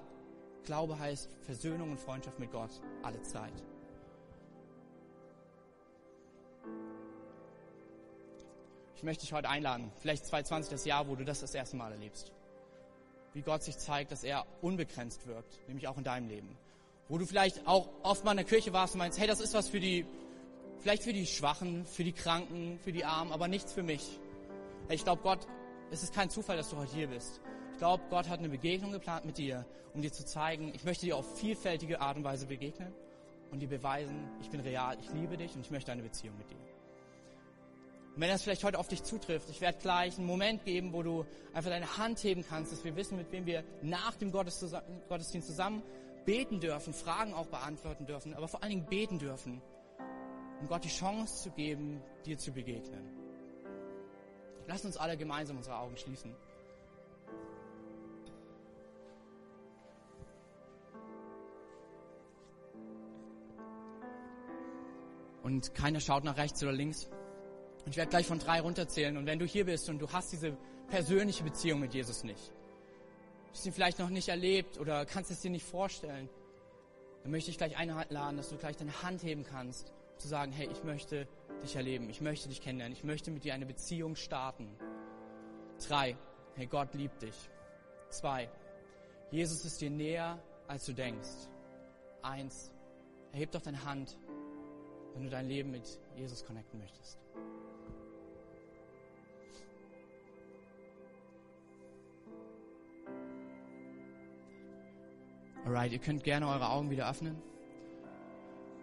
Glaube 0.68 0.98
heißt 0.98 1.30
Versöhnung 1.46 1.92
und 1.92 1.98
Freundschaft 1.98 2.38
mit 2.38 2.52
Gott 2.52 2.70
alle 3.02 3.22
Zeit. 3.22 3.54
Ich 8.94 9.02
möchte 9.02 9.22
dich 9.22 9.32
heute 9.32 9.48
einladen, 9.48 9.90
vielleicht 9.96 10.26
2020 10.26 10.70
das 10.70 10.84
Jahr, 10.84 11.08
wo 11.08 11.16
du 11.16 11.24
das 11.24 11.40
das 11.40 11.54
erste 11.54 11.76
Mal 11.76 11.92
erlebst. 11.92 12.32
Wie 13.32 13.40
Gott 13.40 13.62
sich 13.62 13.78
zeigt, 13.78 14.12
dass 14.12 14.24
er 14.24 14.44
unbegrenzt 14.60 15.26
wirkt, 15.26 15.58
nämlich 15.68 15.88
auch 15.88 15.96
in 15.96 16.04
deinem 16.04 16.28
Leben 16.28 16.58
wo 17.08 17.16
du 17.16 17.24
vielleicht 17.24 17.66
auch 17.66 17.88
oft 18.02 18.24
mal 18.24 18.32
in 18.32 18.36
der 18.36 18.46
Kirche 18.46 18.72
warst 18.74 18.94
und 18.94 18.98
meinst, 18.98 19.18
hey, 19.18 19.26
das 19.26 19.40
ist 19.40 19.54
was 19.54 19.68
für 19.68 19.80
die, 19.80 20.04
vielleicht 20.80 21.02
für 21.02 21.14
die 21.14 21.26
Schwachen, 21.26 21.86
für 21.86 22.04
die 22.04 22.12
Kranken, 22.12 22.78
für 22.84 22.92
die 22.92 23.06
Armen, 23.06 23.32
aber 23.32 23.48
nichts 23.48 23.72
für 23.72 23.82
mich. 23.82 24.20
Hey, 24.88 24.96
ich 24.96 25.04
glaube, 25.04 25.22
Gott, 25.22 25.46
es 25.90 26.02
ist 26.02 26.14
kein 26.14 26.28
Zufall, 26.28 26.58
dass 26.58 26.68
du 26.68 26.76
heute 26.76 26.92
hier 26.92 27.08
bist. 27.08 27.40
Glaube, 27.78 28.02
Gott 28.10 28.28
hat 28.28 28.40
eine 28.40 28.48
Begegnung 28.48 28.90
geplant 28.90 29.24
mit 29.24 29.38
dir, 29.38 29.64
um 29.94 30.02
dir 30.02 30.12
zu 30.12 30.24
zeigen, 30.26 30.72
ich 30.74 30.84
möchte 30.84 31.06
dir 31.06 31.16
auf 31.16 31.38
vielfältige 31.38 32.00
Art 32.00 32.16
und 32.16 32.24
Weise 32.24 32.46
begegnen 32.46 32.92
und 33.52 33.60
dir 33.60 33.68
beweisen, 33.68 34.28
ich 34.40 34.50
bin 34.50 34.60
real, 34.60 34.96
ich 35.00 35.10
liebe 35.12 35.36
dich 35.36 35.54
und 35.54 35.60
ich 35.60 35.70
möchte 35.70 35.92
eine 35.92 36.02
Beziehung 36.02 36.36
mit 36.36 36.50
dir. 36.50 36.58
Und 38.16 38.20
wenn 38.20 38.30
das 38.30 38.42
vielleicht 38.42 38.64
heute 38.64 38.80
auf 38.80 38.88
dich 38.88 39.04
zutrifft, 39.04 39.48
ich 39.48 39.60
werde 39.60 39.78
gleich 39.78 40.18
einen 40.18 40.26
Moment 40.26 40.64
geben, 40.64 40.92
wo 40.92 41.04
du 41.04 41.24
einfach 41.52 41.70
deine 41.70 41.98
Hand 41.98 42.22
heben 42.24 42.44
kannst, 42.44 42.72
dass 42.72 42.82
wir 42.82 42.96
wissen, 42.96 43.16
mit 43.16 43.30
wem 43.30 43.46
wir 43.46 43.62
nach 43.80 44.16
dem 44.16 44.32
Gottesdienst 44.32 45.46
zusammen 45.46 45.84
beten 46.24 46.58
dürfen, 46.58 46.92
Fragen 46.92 47.32
auch 47.32 47.46
beantworten 47.46 48.06
dürfen, 48.06 48.34
aber 48.34 48.48
vor 48.48 48.60
allen 48.64 48.70
Dingen 48.70 48.86
beten 48.86 49.20
dürfen, 49.20 49.62
um 50.60 50.66
Gott 50.66 50.82
die 50.82 50.88
Chance 50.88 51.44
zu 51.44 51.50
geben, 51.52 52.02
dir 52.26 52.36
zu 52.38 52.50
begegnen. 52.50 53.08
Lass 54.66 54.84
uns 54.84 54.96
alle 54.96 55.16
gemeinsam 55.16 55.56
unsere 55.58 55.78
Augen 55.78 55.96
schließen. 55.96 56.34
Und 65.48 65.74
keiner 65.74 65.98
schaut 65.98 66.24
nach 66.24 66.36
rechts 66.36 66.62
oder 66.62 66.72
links. 66.72 67.06
Und 67.86 67.92
ich 67.92 67.96
werde 67.96 68.10
gleich 68.10 68.26
von 68.26 68.38
drei 68.38 68.60
runterzählen. 68.60 69.16
Und 69.16 69.24
wenn 69.24 69.38
du 69.38 69.46
hier 69.46 69.64
bist 69.64 69.88
und 69.88 69.98
du 69.98 70.12
hast 70.12 70.30
diese 70.30 70.54
persönliche 70.88 71.42
Beziehung 71.42 71.80
mit 71.80 71.94
Jesus 71.94 72.22
nicht, 72.22 72.52
hast 73.50 73.64
ihn 73.64 73.72
vielleicht 73.72 73.98
noch 73.98 74.10
nicht 74.10 74.28
erlebt 74.28 74.78
oder 74.78 75.06
kannst 75.06 75.30
es 75.30 75.40
dir 75.40 75.50
nicht 75.50 75.64
vorstellen, 75.64 76.28
dann 77.22 77.30
möchte 77.30 77.50
ich 77.50 77.56
gleich 77.56 77.78
einladen, 77.78 78.36
dass 78.36 78.50
du 78.50 78.58
gleich 78.58 78.76
deine 78.76 79.02
Hand 79.02 79.22
heben 79.22 79.42
kannst, 79.42 79.94
zu 80.18 80.28
sagen, 80.28 80.52
hey, 80.52 80.68
ich 80.70 80.84
möchte 80.84 81.26
dich 81.62 81.76
erleben, 81.76 82.10
ich 82.10 82.20
möchte 82.20 82.50
dich 82.50 82.60
kennenlernen, 82.60 82.94
ich 82.94 83.02
möchte 83.02 83.30
mit 83.30 83.44
dir 83.44 83.54
eine 83.54 83.64
Beziehung 83.64 84.16
starten. 84.16 84.68
Drei, 85.88 86.18
hey, 86.56 86.66
Gott 86.66 86.92
liebt 86.92 87.22
dich. 87.22 87.50
Zwei, 88.10 88.50
Jesus 89.30 89.64
ist 89.64 89.80
dir 89.80 89.88
näher, 89.88 90.42
als 90.66 90.84
du 90.84 90.92
denkst. 90.92 91.48
Eins, 92.20 92.70
erheb 93.32 93.50
doch 93.52 93.62
deine 93.62 93.82
Hand, 93.86 94.18
wenn 95.18 95.24
du 95.24 95.30
dein 95.30 95.48
Leben 95.48 95.72
mit 95.72 95.98
Jesus 96.14 96.44
connecten 96.44 96.78
möchtest. 96.78 97.18
Alright, 105.64 105.90
ihr 105.90 105.98
könnt 105.98 106.22
gerne 106.22 106.46
eure 106.46 106.70
Augen 106.70 106.88
wieder 106.90 107.10
öffnen. 107.10 107.42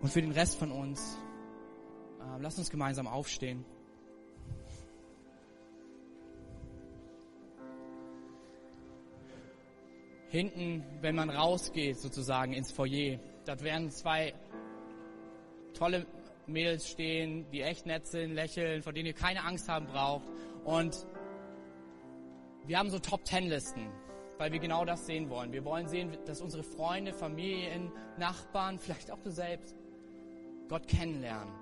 Und 0.02 0.10
für 0.10 0.22
den 0.22 0.32
Rest 0.32 0.58
von 0.58 0.74
uns, 0.74 1.18
äh, 2.20 2.42
lasst 2.42 2.60
uns 2.60 2.70
gemeinsam 2.70 3.08
aufstehen. 3.08 3.64
Hinten, 10.28 10.84
wenn 11.00 11.16
man 11.16 11.30
rausgeht, 11.30 11.98
sozusagen 11.98 12.52
ins 12.52 12.74
Foyer, 12.74 13.20
dort 13.46 13.64
werden 13.64 13.90
zwei 13.90 14.34
tolle 15.74 16.06
Mädels 16.48 16.90
stehen, 16.90 17.50
die 17.52 17.62
echt 17.62 17.86
nett 17.86 18.08
sind, 18.08 18.34
lächeln, 18.34 18.82
vor 18.82 18.94
denen 18.94 19.08
ihr 19.08 19.14
keine 19.14 19.44
Angst 19.44 19.68
haben 19.70 19.88
braucht. 19.88 20.28
Und 20.64 21.06
wir 22.66 22.80
haben 22.80 22.90
so 22.90 23.00
Top-Ten-Listen 23.00 23.88
weil 24.38 24.52
wir 24.52 24.60
genau 24.60 24.86
das 24.86 25.06
sehen 25.06 25.30
wollen. 25.30 25.52
Wir 25.52 25.64
wollen 25.64 25.88
sehen, 25.88 26.18
dass 26.26 26.42
unsere 26.42 26.64
Freunde, 26.64 27.14
Familien, 27.14 27.92
Nachbarn, 28.18 28.80
vielleicht 28.80 29.12
auch 29.12 29.20
du 29.20 29.32
selbst, 29.32 29.76
Gott 30.68 30.88
kennenlernen. 30.88 31.54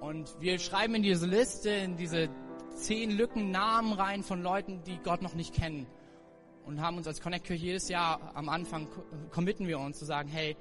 Und 0.00 0.36
wir 0.40 0.58
schreiben 0.58 0.94
in 0.94 1.02
diese 1.02 1.26
Liste, 1.26 1.70
in 1.70 1.96
diese 1.96 2.28
zehn 2.74 3.10
Lücken 3.10 3.50
Namen 3.50 3.92
rein 3.92 4.22
von 4.22 4.42
Leuten, 4.42 4.82
die 4.84 4.98
Gott 4.98 5.22
noch 5.22 5.34
nicht 5.34 5.54
kennen. 5.54 5.86
Und 6.64 6.80
haben 6.80 6.98
uns 6.98 7.06
als 7.06 7.20
Connect 7.20 7.46
Kirche 7.46 7.64
jedes 7.64 7.88
Jahr 7.88 8.32
am 8.34 8.48
Anfang 8.48 8.88
committen 9.30 9.66
wir 9.66 9.78
uns 9.78 9.98
zu 9.98 10.04
sagen, 10.04 10.28
hey, 10.28 10.54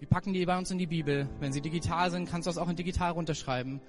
wir 0.00 0.08
packen 0.08 0.32
die 0.32 0.46
bei 0.46 0.56
uns 0.56 0.70
in 0.70 0.78
die 0.78 0.86
Bibel. 0.86 1.28
Wenn 1.40 1.52
sie 1.52 1.60
digital 1.60 2.10
sind, 2.10 2.26
kannst 2.26 2.46
du 2.46 2.48
das 2.48 2.56
auch 2.56 2.70
in 2.70 2.76
digital 2.76 3.12
runterschreiben 3.12 3.82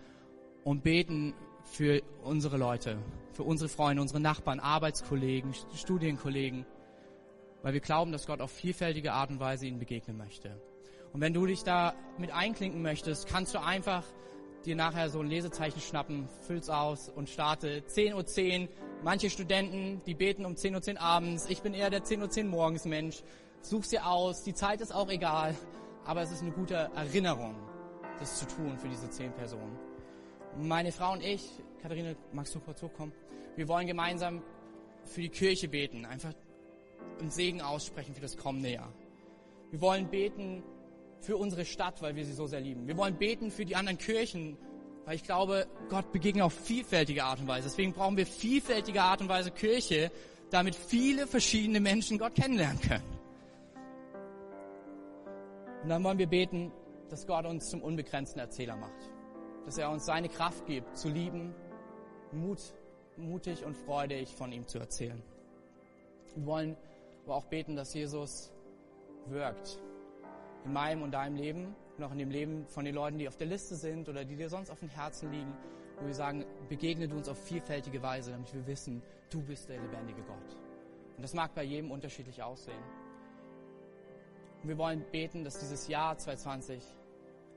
und 0.66 0.84
beten 0.84 1.34
für 1.64 2.02
unsere 2.22 2.58
Leute, 2.58 2.98
für 3.32 3.44
unsere 3.44 3.70
Freunde, 3.70 4.02
unsere 4.02 4.20
Nachbarn, 4.20 4.60
Arbeitskollegen, 4.60 5.54
Studienkollegen, 5.74 6.66
weil 7.64 7.74
wir 7.74 7.80
glauben, 7.80 8.12
dass 8.12 8.28
Gott 8.28 8.42
auf 8.42 8.52
vielfältige 8.52 9.14
Art 9.14 9.30
und 9.30 9.40
Weise 9.40 9.68
ihnen 9.68 9.80
begegnen 9.80 10.18
möchte. 10.18 10.62
Und 11.14 11.22
wenn 11.22 11.34
du 11.34 11.46
dich 11.46 11.64
da 11.64 11.94
mit 12.18 12.34
einklinken 12.34 12.82
möchtest, 12.82 13.28
kannst 13.28 13.56
du 13.56 13.62
einfach 13.62 14.04
dir 14.66 14.76
nachher 14.76 15.10
so 15.10 15.22
ein 15.22 15.28
Lesezeichen 15.28 15.80
schnappen, 15.80 16.28
füll's 16.46 16.70
aus 16.70 17.08
und 17.08 17.30
starte 17.30 17.84
10.10 17.88 18.16
Uhr. 18.16 18.26
10. 18.26 18.70
Manche 19.02 19.30
Studenten, 19.30 20.02
die 20.06 20.14
beten 20.14 20.46
um 20.46 20.56
10.10 20.56 20.96
Uhr 20.96 21.02
abends. 21.02 21.46
Ich 21.50 21.62
bin 21.62 21.74
eher 21.74 21.90
der 21.90 22.04
10.10 22.04 22.44
Uhr 22.44 22.50
morgens 22.50 22.84
Mensch. 22.84 23.24
Such's 23.62 23.90
dir 23.90 24.06
aus. 24.06 24.44
Die 24.44 24.54
Zeit 24.54 24.82
ist 24.82 24.94
auch 24.94 25.10
egal. 25.10 25.56
Aber 26.06 26.22
es 26.22 26.32
ist 26.32 26.42
eine 26.42 26.52
gute 26.52 26.90
Erinnerung, 26.96 27.56
das 28.20 28.40
zu 28.40 28.48
tun 28.48 28.78
für 28.78 28.88
diese 28.88 29.10
zehn 29.10 29.32
Personen. 29.34 29.78
Meine 30.58 30.92
Frau 30.92 31.14
und 31.14 31.24
ich, 31.24 31.50
Katharina, 31.82 32.14
magst 32.34 32.54
du 32.56 32.60
kurz 32.60 32.82
hochkommen? 32.82 33.14
Wir 33.56 33.68
wollen 33.68 33.88
gemeinsam 33.88 34.42
für 35.06 35.22
die 35.22 35.30
Kirche 35.30 35.68
beten, 35.68 36.06
einfach 36.06 36.34
einen 37.20 37.30
Segen 37.30 37.62
aussprechen 37.62 38.16
für 38.16 38.22
das 38.22 38.38
kommende 38.38 38.70
Jahr. 38.70 38.92
Wir 39.70 39.80
wollen 39.82 40.10
beten 40.10 40.64
für 41.22 41.38
unsere 41.38 41.66
Stadt, 41.66 42.02
weil 42.02 42.16
wir 42.16 42.26
sie 42.26 42.34
so 42.34 42.48
sehr 42.48 42.62
lieben. 42.62 42.88
Wir 42.88 42.98
wollen 42.98 43.16
beten 43.16 43.52
für 43.52 43.64
die 43.64 43.76
anderen 43.76 43.98
Kirchen, 43.98 44.58
weil 45.06 45.16
ich 45.16 45.24
glaube, 45.24 45.68
Gott 45.90 46.12
begegnet 46.12 46.44
auf 46.44 46.54
vielfältige 46.54 47.24
Art 47.24 47.40
und 47.40 47.48
Weise. 47.48 47.70
Deswegen 47.70 47.94
brauchen 47.94 48.18
wir 48.18 48.26
vielfältige 48.26 49.02
Art 49.04 49.22
und 49.22 49.30
Weise 49.30 49.52
Kirche, 49.52 50.12
damit 50.50 50.76
viele 50.76 51.28
verschiedene 51.28 51.80
Menschen 51.80 52.18
Gott 52.18 52.36
kennenlernen 52.36 52.82
können. 52.82 53.21
Und 55.84 55.90
dann 55.90 56.04
wollen 56.04 56.18
wir 56.18 56.28
beten, 56.28 56.72
dass 57.10 57.28
Gott 57.28 57.46
uns 57.46 57.70
zum 57.70 57.82
unbegrenzten 57.82 58.40
Erzähler 58.40 58.78
macht 58.78 59.12
dass 59.66 59.78
er 59.78 59.90
uns 59.90 60.06
seine 60.06 60.30
Kraft 60.30 60.66
gibt, 60.66 60.98
zu 60.98 61.10
lieben, 61.10 61.54
Mut, 62.32 62.60
mutig 63.18 63.66
und 63.66 63.76
freudig 63.76 64.34
von 64.36 64.52
ihm 64.52 64.68
zu 64.68 64.80
erzählen. 64.80 65.22
Wir 66.36 66.46
wollen 66.46 66.78
aber 67.26 67.36
auch 67.36 67.46
beten, 67.46 67.76
dass 67.76 67.94
Jesus 67.94 68.52
wirkt 69.28 69.80
in 70.66 70.74
meinem 70.74 71.04
und 71.04 71.12
deinem 71.12 71.36
Leben 71.36 71.76
und 71.98 72.04
auch 72.04 72.12
in 72.12 72.18
dem 72.18 72.32
Leben 72.32 72.66
von 72.68 72.86
den 72.86 72.96
Leuten, 72.96 73.18
die 73.18 73.28
auf 73.28 73.38
der 73.38 73.48
Liste 73.48 73.76
sind 73.76 74.10
oder 74.10 74.26
die 74.26 74.36
dir 74.36 74.50
sonst 74.50 74.70
auf 74.70 74.80
dem 74.80 74.90
Herzen 74.90 75.32
liegen, 75.32 75.54
wo 76.00 76.08
wir 76.08 76.14
sagen, 76.14 76.46
begegne 76.70 77.08
du 77.08 77.18
uns 77.18 77.30
auf 77.30 77.38
vielfältige 77.38 78.02
Weise, 78.02 78.32
damit 78.32 78.54
wir 78.54 78.66
wissen, 78.66 79.04
du 79.30 79.42
bist 79.42 79.70
der 79.70 79.80
lebendige 79.80 80.22
Gott. 80.24 80.58
Und 81.18 81.24
das 81.24 81.34
mag 81.34 81.54
bei 81.54 81.64
jedem 81.64 81.92
unterschiedlich 81.92 82.42
aussehen. 82.42 82.82
Und 84.62 84.70
wir 84.70 84.78
wollen 84.78 85.04
beten, 85.12 85.44
dass 85.44 85.60
dieses 85.60 85.88
Jahr 85.88 86.18
2020 86.18 86.84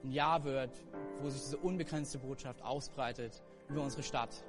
ein 0.05 0.11
Jahr 0.11 0.45
wird, 0.45 0.71
wo 1.21 1.29
sich 1.29 1.43
diese 1.43 1.59
unbegrenzte 1.59 2.19
Botschaft 2.19 2.63
ausbreitet 2.63 3.43
über 3.69 3.83
unsere 3.83 4.03
Stadt. 4.03 4.45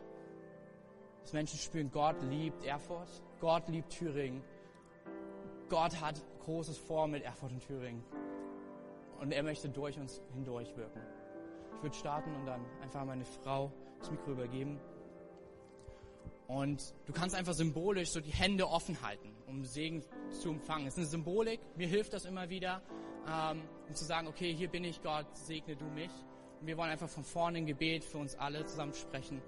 Dass 1.22 1.34
Menschen 1.34 1.60
spüren, 1.60 1.91
Gott 1.91 2.22
liebt 2.24 2.63
Erfurt, 2.63 3.10
Gott 3.39 3.68
liebt 3.68 3.89
Thüringen, 3.89 4.44
Gott 5.70 6.00
hat 6.00 6.22
Großes 6.44 6.78
vor 6.78 7.08
mit 7.08 7.24
Erfurt 7.24 7.52
und 7.52 7.65
Thüringen. 7.65 8.04
Und 9.20 9.32
er 9.32 9.44
möchte 9.44 9.70
durch 9.70 9.98
uns 9.98 10.22
hindurch 10.34 10.76
wirken. 10.78 11.02
Ich 11.76 11.84
würde 11.84 11.96
starten 11.96 12.36
und 12.36 12.46
dann 12.46 12.62
einfach 12.82 13.04
meine 13.06 13.26
Frau 13.26 13.72
das 14.00 14.12
Mikro 14.12 14.32
übergeben. 14.32 14.80
Und 16.47 16.93
du 17.05 17.13
kannst 17.13 17.36
einfach 17.36 17.53
symbolisch 17.53 18.10
so 18.10 18.19
die 18.19 18.31
Hände 18.31 18.67
offen 18.67 19.01
halten, 19.01 19.31
um 19.47 19.65
Segen 19.65 20.03
zu 20.41 20.49
empfangen. 20.49 20.88
Es 20.88 20.93
ist 20.93 20.99
eine 20.99 21.08
Symbolik, 21.08 21.60
mir 21.75 21.88
hilft 21.88 22.13
das 22.13 22.25
immer 22.25 22.49
wieder 22.49 22.81
ähm, 23.27 23.62
um 23.88 23.95
zu 23.95 24.05
sagen, 24.05 24.27
okay, 24.27 24.53
hier 24.53 24.67
bin 24.67 24.84
ich, 24.84 25.01
Gott, 25.01 25.25
segne 25.34 25.75
du 25.75 25.86
mich. 25.86 26.12
Und 26.60 26.67
wir 26.67 26.77
wollen 26.77 26.91
einfach 26.91 27.10
von 27.10 27.23
vorne 27.23 27.60
ein 27.60 27.65
Gebet 27.65 28.03
für 28.03 28.17
uns 28.17 28.36
alle 28.36 28.65
zusammen 28.65 28.93
sprechen. 28.93 29.41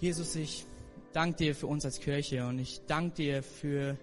Jesus, 0.00 0.34
ich 0.36 0.66
danke 1.12 1.36
dir 1.36 1.54
für 1.54 1.66
uns 1.66 1.84
als 1.84 2.00
Kirche 2.00 2.46
und 2.46 2.58
ich 2.58 2.84
danke 2.86 3.14
dir 3.16 3.42
für 3.42 3.96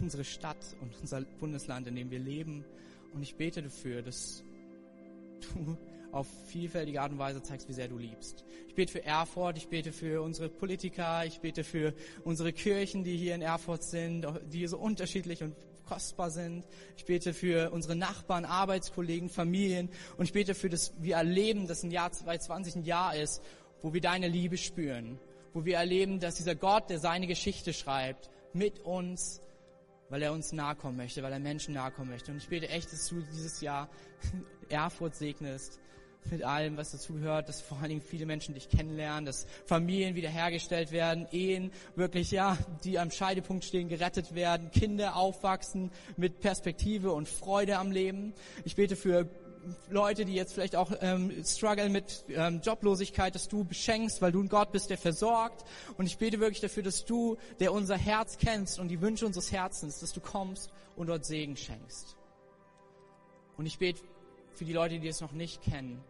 unsere 0.00 0.24
Stadt 0.24 0.76
und 0.80 0.94
unser 1.00 1.22
Bundesland, 1.22 1.86
in 1.88 1.96
dem 1.96 2.10
wir 2.10 2.18
leben. 2.18 2.64
Und 3.12 3.22
ich 3.22 3.36
bete 3.36 3.62
dafür, 3.62 4.02
dass 4.02 4.42
du 5.40 5.76
auf 6.16 6.26
vielfältige 6.46 7.00
Art 7.00 7.12
und 7.12 7.18
Weise 7.18 7.42
zeigst, 7.42 7.68
wie 7.68 7.72
sehr 7.72 7.88
du 7.88 7.98
liebst. 7.98 8.44
Ich 8.68 8.74
bete 8.74 8.92
für 8.92 9.04
Erfurt, 9.04 9.58
ich 9.58 9.68
bete 9.68 9.92
für 9.92 10.22
unsere 10.22 10.48
Politiker, 10.48 11.24
ich 11.24 11.40
bete 11.40 11.64
für 11.64 11.94
unsere 12.24 12.52
Kirchen, 12.52 13.04
die 13.04 13.16
hier 13.16 13.34
in 13.34 13.42
Erfurt 13.42 13.82
sind, 13.82 14.26
die 14.52 14.66
so 14.66 14.78
unterschiedlich 14.78 15.42
und 15.42 15.54
kostbar 15.86 16.30
sind. 16.30 16.66
Ich 16.96 17.04
bete 17.04 17.32
für 17.32 17.70
unsere 17.70 17.96
Nachbarn, 17.96 18.44
Arbeitskollegen, 18.44 19.28
Familien 19.28 19.88
und 20.16 20.24
ich 20.24 20.32
bete 20.32 20.54
für 20.54 20.68
das, 20.68 20.92
wir 20.98 21.16
erleben, 21.16 21.66
dass 21.66 21.82
ein 21.82 21.90
Jahr 21.90 22.12
2020 22.12 22.76
ein 22.76 22.84
Jahr 22.84 23.16
ist, 23.16 23.42
wo 23.82 23.94
wir 23.94 24.00
deine 24.00 24.28
Liebe 24.28 24.56
spüren, 24.56 25.18
wo 25.52 25.64
wir 25.64 25.76
erleben, 25.76 26.18
dass 26.18 26.34
dieser 26.34 26.54
Gott, 26.54 26.90
der 26.90 26.98
seine 26.98 27.26
Geschichte 27.26 27.72
schreibt, 27.72 28.30
mit 28.52 28.80
uns, 28.80 29.40
weil 30.08 30.22
er 30.22 30.32
uns 30.32 30.52
nahe 30.52 30.74
kommen 30.76 30.96
möchte, 30.96 31.22
weil 31.22 31.32
er 31.32 31.38
Menschen 31.38 31.74
nahe 31.74 31.90
kommen 31.90 32.10
möchte. 32.10 32.32
Und 32.32 32.38
ich 32.38 32.48
bete 32.48 32.68
echt, 32.68 32.92
dass 32.92 33.08
du 33.08 33.20
dieses 33.20 33.60
Jahr 33.60 33.88
Erfurt 34.68 35.14
segnest, 35.14 35.80
mit 36.30 36.42
allem, 36.42 36.76
was 36.76 36.92
dazu 36.92 37.14
gehört, 37.14 37.48
dass 37.48 37.60
vor 37.60 37.78
allen 37.78 37.88
Dingen 37.88 38.00
viele 38.00 38.26
Menschen 38.26 38.54
dich 38.54 38.68
kennenlernen, 38.68 39.24
dass 39.24 39.46
Familien 39.66 40.14
wiederhergestellt 40.14 40.92
werden, 40.92 41.26
Ehen 41.32 41.72
wirklich, 41.94 42.30
ja, 42.30 42.58
die 42.84 42.98
am 42.98 43.10
Scheidepunkt 43.10 43.64
stehen, 43.64 43.88
gerettet 43.88 44.34
werden, 44.34 44.70
Kinder 44.70 45.16
aufwachsen 45.16 45.90
mit 46.16 46.40
Perspektive 46.40 47.12
und 47.12 47.28
Freude 47.28 47.78
am 47.78 47.90
Leben. 47.90 48.34
Ich 48.64 48.76
bete 48.76 48.96
für 48.96 49.28
Leute, 49.90 50.24
die 50.24 50.34
jetzt 50.34 50.52
vielleicht 50.52 50.76
auch 50.76 50.92
ähm, 51.00 51.32
strugglen 51.44 51.92
mit 51.92 52.24
ähm, 52.28 52.60
Joblosigkeit, 52.62 53.34
dass 53.34 53.48
du 53.48 53.64
beschenkst, 53.64 54.22
weil 54.22 54.32
du 54.32 54.42
ein 54.42 54.48
Gott 54.48 54.72
bist, 54.72 54.90
der 54.90 54.98
versorgt. 54.98 55.64
Und 55.96 56.06
ich 56.06 56.18
bete 56.18 56.40
wirklich 56.40 56.60
dafür, 56.60 56.82
dass 56.82 57.04
du, 57.04 57.36
der 57.60 57.72
unser 57.72 57.96
Herz 57.96 58.38
kennst 58.38 58.78
und 58.78 58.88
die 58.88 59.00
Wünsche 59.00 59.26
unseres 59.26 59.52
Herzens, 59.52 59.98
dass 60.00 60.12
du 60.12 60.20
kommst 60.20 60.70
und 60.96 61.08
dort 61.08 61.24
Segen 61.24 61.56
schenkst. 61.56 62.16
Und 63.56 63.66
ich 63.66 63.78
bete 63.78 64.00
für 64.52 64.64
die 64.64 64.72
Leute, 64.72 64.98
die 64.98 65.08
es 65.08 65.20
noch 65.20 65.32
nicht 65.32 65.62
kennen, 65.62 66.02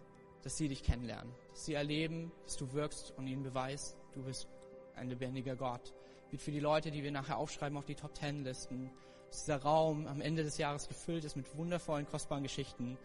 dass 0.46 0.56
sie 0.56 0.68
dich 0.68 0.84
kennenlernen, 0.84 1.34
dass 1.50 1.64
sie 1.64 1.74
erleben, 1.74 2.30
dass 2.44 2.56
du 2.56 2.72
wirkst 2.72 3.12
und 3.16 3.26
ihnen 3.26 3.42
beweist, 3.42 3.96
du 4.12 4.22
bist 4.22 4.46
ein 4.94 5.08
lebendiger 5.08 5.56
Gott. 5.56 5.92
Wird 6.30 6.40
für 6.40 6.52
die 6.52 6.60
Leute, 6.60 6.92
die 6.92 7.02
wir 7.02 7.10
nachher 7.10 7.36
aufschreiben 7.36 7.76
auf 7.76 7.84
die 7.84 7.96
Top 7.96 8.14
Ten 8.14 8.44
Listen, 8.44 8.92
dass 9.26 9.40
dieser 9.40 9.60
Raum 9.62 10.06
am 10.06 10.20
Ende 10.20 10.44
des 10.44 10.56
Jahres 10.56 10.86
gefüllt 10.86 11.24
ist 11.24 11.34
mit 11.34 11.56
wundervollen, 11.56 12.06
kostbaren 12.06 12.44
Geschichten, 12.44 12.96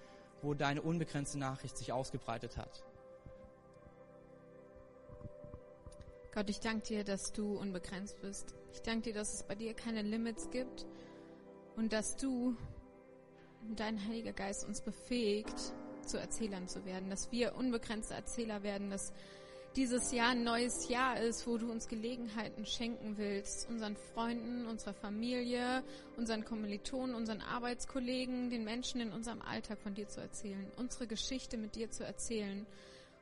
wo 0.43 0.53
deine 0.53 0.83
unbegrenzte 0.83 1.39
Nachricht 1.39 1.77
sich 1.77 1.91
ausgebreitet 1.91 2.57
hat. 2.57 2.83
Gott, 6.35 6.47
ich 6.47 6.59
danke 6.59 6.85
dir, 6.85 7.03
dass 7.03 7.33
du 7.33 7.57
unbegrenzt 7.57 8.21
bist. 8.21 8.53
Ich 8.71 8.83
danke 8.83 9.09
dir, 9.09 9.13
dass 9.15 9.33
es 9.33 9.43
bei 9.47 9.55
dir 9.55 9.73
keine 9.73 10.03
Limits 10.03 10.51
gibt 10.51 10.85
und 11.75 11.91
dass 11.91 12.17
du, 12.17 12.55
dein 13.75 13.99
Heiliger 14.07 14.33
Geist 14.33 14.63
uns 14.63 14.79
befähigt, 14.81 15.73
zu 16.05 16.19
Erzählern 16.19 16.67
zu 16.67 16.85
werden, 16.85 17.09
dass 17.09 17.31
wir 17.31 17.55
unbegrenzte 17.55 18.13
Erzähler 18.13 18.63
werden, 18.63 18.89
dass 18.89 19.13
dieses 19.75 20.11
Jahr 20.11 20.31
ein 20.31 20.43
neues 20.43 20.89
Jahr 20.89 21.17
ist, 21.19 21.47
wo 21.47 21.57
du 21.57 21.71
uns 21.71 21.87
Gelegenheiten 21.87 22.65
schenken 22.65 23.17
willst, 23.17 23.69
unseren 23.69 23.95
Freunden, 23.95 24.65
unserer 24.65 24.93
Familie, 24.93 25.83
unseren 26.17 26.43
Kommilitonen, 26.43 27.15
unseren 27.15 27.41
Arbeitskollegen, 27.41 28.49
den 28.49 28.65
Menschen 28.65 28.99
in 28.99 29.13
unserem 29.13 29.41
Alltag 29.41 29.79
von 29.79 29.93
dir 29.93 30.09
zu 30.09 30.19
erzählen, 30.19 30.69
unsere 30.75 31.07
Geschichte 31.07 31.57
mit 31.57 31.75
dir 31.75 31.89
zu 31.89 32.03
erzählen, 32.03 32.65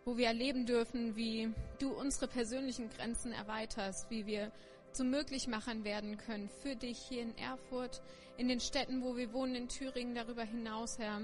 wo 0.05 0.17
wir 0.17 0.27
erleben 0.27 0.65
dürfen, 0.65 1.15
wie 1.15 1.53
du 1.77 1.91
unsere 1.91 2.27
persönlichen 2.27 2.89
Grenzen 2.89 3.32
erweiterst, 3.32 4.09
wie 4.09 4.25
wir 4.25 4.51
zu 4.91 5.03
Möglichmachern 5.03 5.84
werden 5.84 6.17
können 6.17 6.49
für 6.49 6.75
dich 6.75 6.97
hier 6.97 7.21
in 7.21 7.38
Erfurt, 7.38 8.01
in 8.38 8.47
den 8.47 8.59
Städten, 8.59 9.03
wo 9.03 9.15
wir 9.15 9.34
wohnen, 9.34 9.53
in 9.53 9.67
Thüringen, 9.67 10.15
darüber 10.15 10.43
hinaus, 10.43 10.97
Herr. 10.97 11.21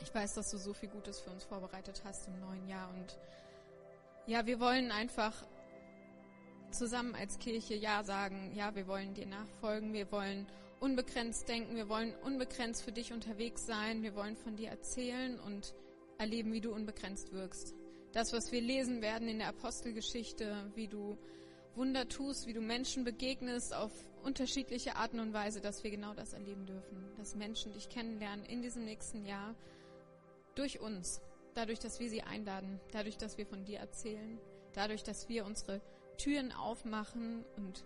Ich 0.00 0.14
weiß, 0.14 0.34
dass 0.34 0.50
du 0.50 0.58
so 0.58 0.72
viel 0.72 0.88
Gutes 0.88 1.20
für 1.20 1.30
uns 1.30 1.44
vorbereitet 1.44 2.02
hast 2.04 2.28
im 2.28 2.38
neuen 2.40 2.66
Jahr 2.68 2.88
und 2.90 3.18
ja, 4.26 4.44
wir 4.44 4.60
wollen 4.60 4.92
einfach 4.92 5.32
zusammen 6.70 7.14
als 7.14 7.38
Kirche 7.38 7.74
Ja 7.74 8.04
sagen. 8.04 8.52
Ja, 8.54 8.74
wir 8.74 8.86
wollen 8.86 9.14
dir 9.14 9.26
nachfolgen. 9.26 9.94
Wir 9.94 10.12
wollen 10.12 10.46
unbegrenzt 10.80 11.48
denken. 11.48 11.76
Wir 11.76 11.88
wollen 11.88 12.14
unbegrenzt 12.22 12.82
für 12.82 12.92
dich 12.92 13.12
unterwegs 13.12 13.64
sein. 13.66 14.02
Wir 14.02 14.14
wollen 14.14 14.36
von 14.36 14.54
dir 14.54 14.68
erzählen 14.68 15.40
und 15.40 15.74
erleben, 16.18 16.52
wie 16.52 16.60
du 16.60 16.74
unbegrenzt 16.74 17.32
wirkst. 17.32 17.74
Das, 18.12 18.32
was 18.32 18.52
wir 18.52 18.60
lesen 18.60 19.02
werden 19.02 19.28
in 19.28 19.38
der 19.38 19.48
Apostelgeschichte, 19.48 20.70
wie 20.74 20.88
du 20.88 21.16
Wunder 21.74 22.08
tust, 22.08 22.46
wie 22.46 22.52
du 22.52 22.60
Menschen 22.60 23.04
begegnest 23.04 23.74
auf 23.74 23.92
unterschiedliche 24.24 24.96
Arten 24.96 25.20
und 25.20 25.32
Weise, 25.32 25.60
dass 25.60 25.84
wir 25.84 25.90
genau 25.90 26.12
das 26.12 26.32
erleben 26.32 26.66
dürfen. 26.66 27.14
Dass 27.16 27.34
Menschen 27.34 27.72
dich 27.72 27.88
kennenlernen 27.88 28.44
in 28.44 28.62
diesem 28.62 28.84
nächsten 28.84 29.24
Jahr 29.24 29.54
durch 30.58 30.80
uns 30.80 31.20
dadurch, 31.54 31.80
dass 31.80 31.98
wir 31.98 32.08
sie 32.08 32.22
einladen, 32.22 32.80
dadurch, 32.92 33.16
dass 33.16 33.36
wir 33.38 33.46
von 33.46 33.64
dir 33.64 33.78
erzählen, 33.78 34.38
dadurch, 34.74 35.02
dass 35.02 35.28
wir 35.28 35.44
unsere 35.44 35.80
Türen 36.16 36.52
aufmachen 36.52 37.44
und 37.56 37.84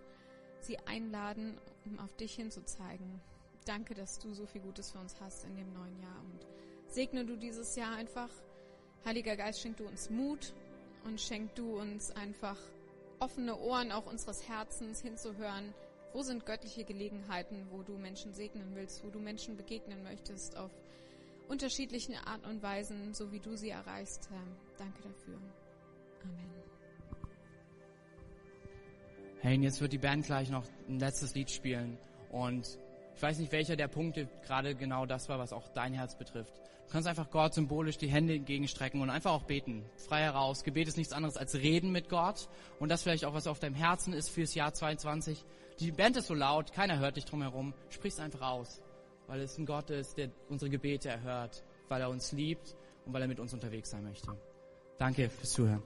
sie 0.59 0.77
einladen, 0.79 1.57
um 1.85 1.99
auf 1.99 2.15
dich 2.15 2.35
hinzuzeigen. 2.35 3.19
Danke, 3.65 3.93
dass 3.93 4.19
du 4.19 4.33
so 4.33 4.45
viel 4.45 4.61
Gutes 4.61 4.91
für 4.91 4.99
uns 4.99 5.19
hast 5.21 5.45
in 5.45 5.55
dem 5.55 5.71
neuen 5.73 5.99
Jahr 6.01 6.19
und 6.31 6.45
segne 6.87 7.25
du 7.25 7.35
dieses 7.35 7.75
Jahr 7.75 7.95
einfach. 7.95 8.29
Heiliger 9.05 9.35
Geist, 9.35 9.61
schenk 9.61 9.77
du 9.77 9.87
uns 9.87 10.09
Mut 10.09 10.53
und 11.03 11.19
schenk 11.19 11.55
du 11.55 11.79
uns 11.79 12.11
einfach 12.11 12.57
offene 13.19 13.57
Ohren 13.57 13.91
auch 13.91 14.05
unseres 14.05 14.47
Herzens 14.47 15.01
hinzuhören. 15.01 15.73
Wo 16.13 16.21
sind 16.21 16.45
göttliche 16.45 16.83
Gelegenheiten, 16.83 17.67
wo 17.71 17.81
du 17.81 17.97
Menschen 17.97 18.33
segnen 18.33 18.75
willst, 18.75 19.03
wo 19.03 19.09
du 19.09 19.19
Menschen 19.19 19.57
begegnen 19.57 20.03
möchtest 20.03 20.57
auf 20.57 20.71
unterschiedlichen 21.47 22.15
Arten 22.15 22.45
und 22.45 22.63
Weisen, 22.63 23.13
so 23.13 23.31
wie 23.31 23.39
du 23.39 23.55
sie 23.55 23.69
erreichst. 23.69 24.29
Danke 24.77 25.01
dafür. 25.03 25.37
Amen. 26.23 26.63
Hey, 29.41 29.57
und 29.57 29.63
jetzt 29.63 29.81
wird 29.81 29.93
die 29.93 29.97
Band 29.97 30.25
gleich 30.25 30.49
noch 30.49 30.65
ein 30.87 30.99
letztes 30.99 31.35
Lied 31.35 31.51
spielen. 31.51 31.97
Und 32.31 32.79
ich 33.15 33.21
weiß 33.21 33.39
nicht, 33.39 33.51
welcher 33.51 33.75
der 33.75 33.87
Punkte 33.87 34.27
gerade 34.45 34.73
genau 34.73 35.05
das 35.05 35.29
war, 35.29 35.37
was 35.37 35.53
auch 35.53 35.67
dein 35.69 35.93
Herz 35.93 36.17
betrifft. 36.17 36.53
Du 36.87 36.91
kannst 36.91 37.07
einfach 37.07 37.29
Gott 37.29 37.53
symbolisch 37.53 37.97
die 37.97 38.07
Hände 38.07 38.35
entgegenstrecken 38.35 39.01
und 39.01 39.09
einfach 39.09 39.31
auch 39.31 39.43
beten. 39.43 39.83
Frei 39.97 40.21
heraus. 40.21 40.63
Gebet 40.63 40.87
ist 40.87 40.97
nichts 40.97 41.13
anderes 41.13 41.37
als 41.37 41.55
Reden 41.55 41.91
mit 41.91 42.09
Gott. 42.09 42.47
Und 42.79 42.89
das 42.89 43.03
vielleicht 43.03 43.25
auch, 43.25 43.33
was 43.33 43.47
auf 43.47 43.59
deinem 43.59 43.75
Herzen 43.75 44.13
ist 44.13 44.29
fürs 44.29 44.55
Jahr 44.55 44.73
22. 44.73 45.43
Die 45.79 45.91
Band 45.91 46.17
ist 46.17 46.27
so 46.27 46.33
laut, 46.33 46.71
keiner 46.71 46.99
hört 46.99 47.17
dich 47.17 47.25
drumherum. 47.25 47.73
Sprich's 47.89 48.19
einfach 48.19 48.41
aus 48.41 48.81
weil 49.33 49.41
es 49.41 49.57
ein 49.57 49.65
Gott 49.65 49.89
ist, 49.89 50.15
der 50.19 50.29
unsere 50.47 50.69
Gebete 50.69 51.09
erhört, 51.09 51.63
weil 51.89 51.99
er 52.01 52.09
uns 52.11 52.33
liebt 52.33 52.75
und 53.03 53.13
weil 53.13 53.23
er 53.23 53.27
mit 53.27 53.39
uns 53.39 53.51
unterwegs 53.51 53.89
sein 53.89 54.03
möchte. 54.03 54.27
Danke 54.99 55.27
fürs 55.27 55.53
Zuhören. 55.53 55.81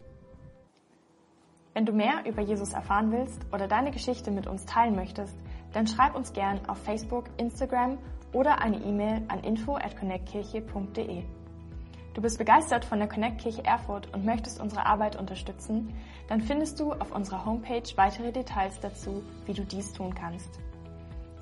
Wenn 1.73 1.85
du 1.85 1.93
mehr 1.93 2.25
über 2.25 2.41
Jesus 2.41 2.73
erfahren 2.73 3.09
willst 3.09 3.45
oder 3.53 3.69
deine 3.69 3.91
Geschichte 3.91 4.31
mit 4.31 4.47
uns 4.47 4.65
teilen 4.65 4.97
möchtest, 4.97 5.33
dann 5.71 5.87
schreib 5.87 6.15
uns 6.15 6.33
gern 6.33 6.67
auf 6.67 6.77
Facebook, 6.79 7.29
Instagram 7.37 7.97
oder 8.33 8.59
eine 8.59 8.83
E-Mail 8.83 9.23
an 9.29 9.41
info 9.45 9.77
at 9.77 9.95
connectkirche.de. 9.95 11.23
Du 12.15 12.21
bist 12.21 12.37
begeistert 12.37 12.83
von 12.83 12.99
der 12.99 13.07
Connect 13.07 13.39
Kirche 13.39 13.63
Erfurt 13.63 14.13
und 14.13 14.25
möchtest 14.25 14.59
unsere 14.59 14.85
Arbeit 14.85 15.15
unterstützen, 15.15 15.93
dann 16.27 16.41
findest 16.41 16.81
du 16.81 16.91
auf 16.91 17.15
unserer 17.15 17.45
Homepage 17.45 17.95
weitere 17.95 18.33
Details 18.33 18.77
dazu, 18.81 19.23
wie 19.45 19.53
du 19.53 19.63
dies 19.63 19.93
tun 19.93 20.13
kannst. 20.13 20.59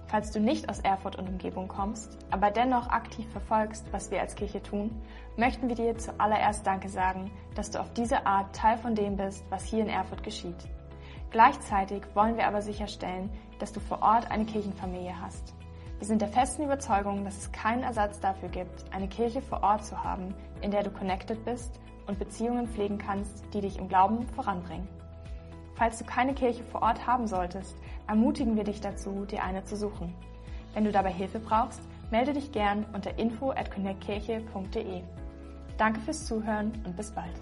Falls 0.08 0.32
du 0.32 0.40
nicht 0.40 0.70
aus 0.70 0.80
Erfurt 0.80 1.16
und 1.16 1.28
Umgebung 1.28 1.68
kommst, 1.68 2.18
aber 2.30 2.52
dennoch 2.52 2.90
aktiv 2.90 3.28
verfolgst, 3.32 3.86
was 3.92 4.12
wir 4.12 4.22
als 4.22 4.36
Kirche 4.36 4.62
tun, 4.62 4.92
möchten 5.36 5.68
wir 5.68 5.76
dir 5.76 5.98
zuallererst 5.98 6.66
Danke 6.66 6.90
sagen, 6.90 7.32
dass 7.56 7.72
du 7.72 7.80
auf 7.80 7.92
diese 7.94 8.26
Art 8.26 8.56
Teil 8.56 8.78
von 8.78 8.94
dem 8.94 9.18
bist, 9.18 9.44
was 9.50 9.64
hier 9.64 9.82
in 9.82 9.90
Erfurt 9.90 10.24
geschieht. 10.24 10.70
Gleichzeitig 11.32 12.04
wollen 12.14 12.38
wir 12.38 12.48
aber 12.48 12.62
sicherstellen, 12.62 13.30
dass 13.60 13.74
du 13.74 13.80
vor 13.80 14.02
Ort 14.02 14.30
eine 14.30 14.46
Kirchenfamilie 14.46 15.20
hast. 15.20 15.54
Wir 15.98 16.08
sind 16.08 16.22
der 16.22 16.30
festen 16.30 16.64
Überzeugung, 16.64 17.26
dass 17.26 17.38
es 17.38 17.52
keinen 17.52 17.84
Ersatz 17.84 18.20
dafür 18.20 18.50
gibt, 18.50 18.86
eine 18.94 19.08
Kirche 19.08 19.42
vor 19.42 19.64
Ort 19.64 19.86
zu 19.86 20.04
haben, 20.04 20.36
in 20.62 20.72
der 20.72 20.84
du 20.84 20.92
connected 20.92 21.44
bist 21.46 21.80
und 22.06 22.20
Beziehungen 22.20 22.68
pflegen 22.68 22.98
kannst, 22.98 23.44
die 23.54 23.62
dich 23.62 23.80
im 23.80 23.88
Glauben 23.88 24.28
voranbringen. 24.28 24.88
Falls 25.76 25.98
du 25.98 26.06
keine 26.06 26.34
Kirche 26.34 26.64
vor 26.64 26.82
Ort 26.82 27.06
haben 27.06 27.28
solltest, 27.28 27.76
ermutigen 28.08 28.56
wir 28.56 28.64
dich 28.64 28.82
dazu, 28.82 29.26
dir 29.26 29.44
eine 29.44 29.64
zu 29.66 29.76
suchen. 29.76 30.14
Wenn 30.74 30.86
du 30.86 30.92
dabei 30.92 31.12
Hilfe 31.12 31.40
brauchst, 31.40 31.82
melde 32.12 32.34
dich 32.34 32.52
gern 32.52 32.86
unter 32.94 33.18
info 33.18 33.52
at 33.52 33.72
connectkirche.de. 33.72 35.04
Danke 35.78 36.00
fürs 36.00 36.26
Zuhören 36.26 36.72
und 36.86 36.96
bis 36.96 37.12
bald. 37.12 37.42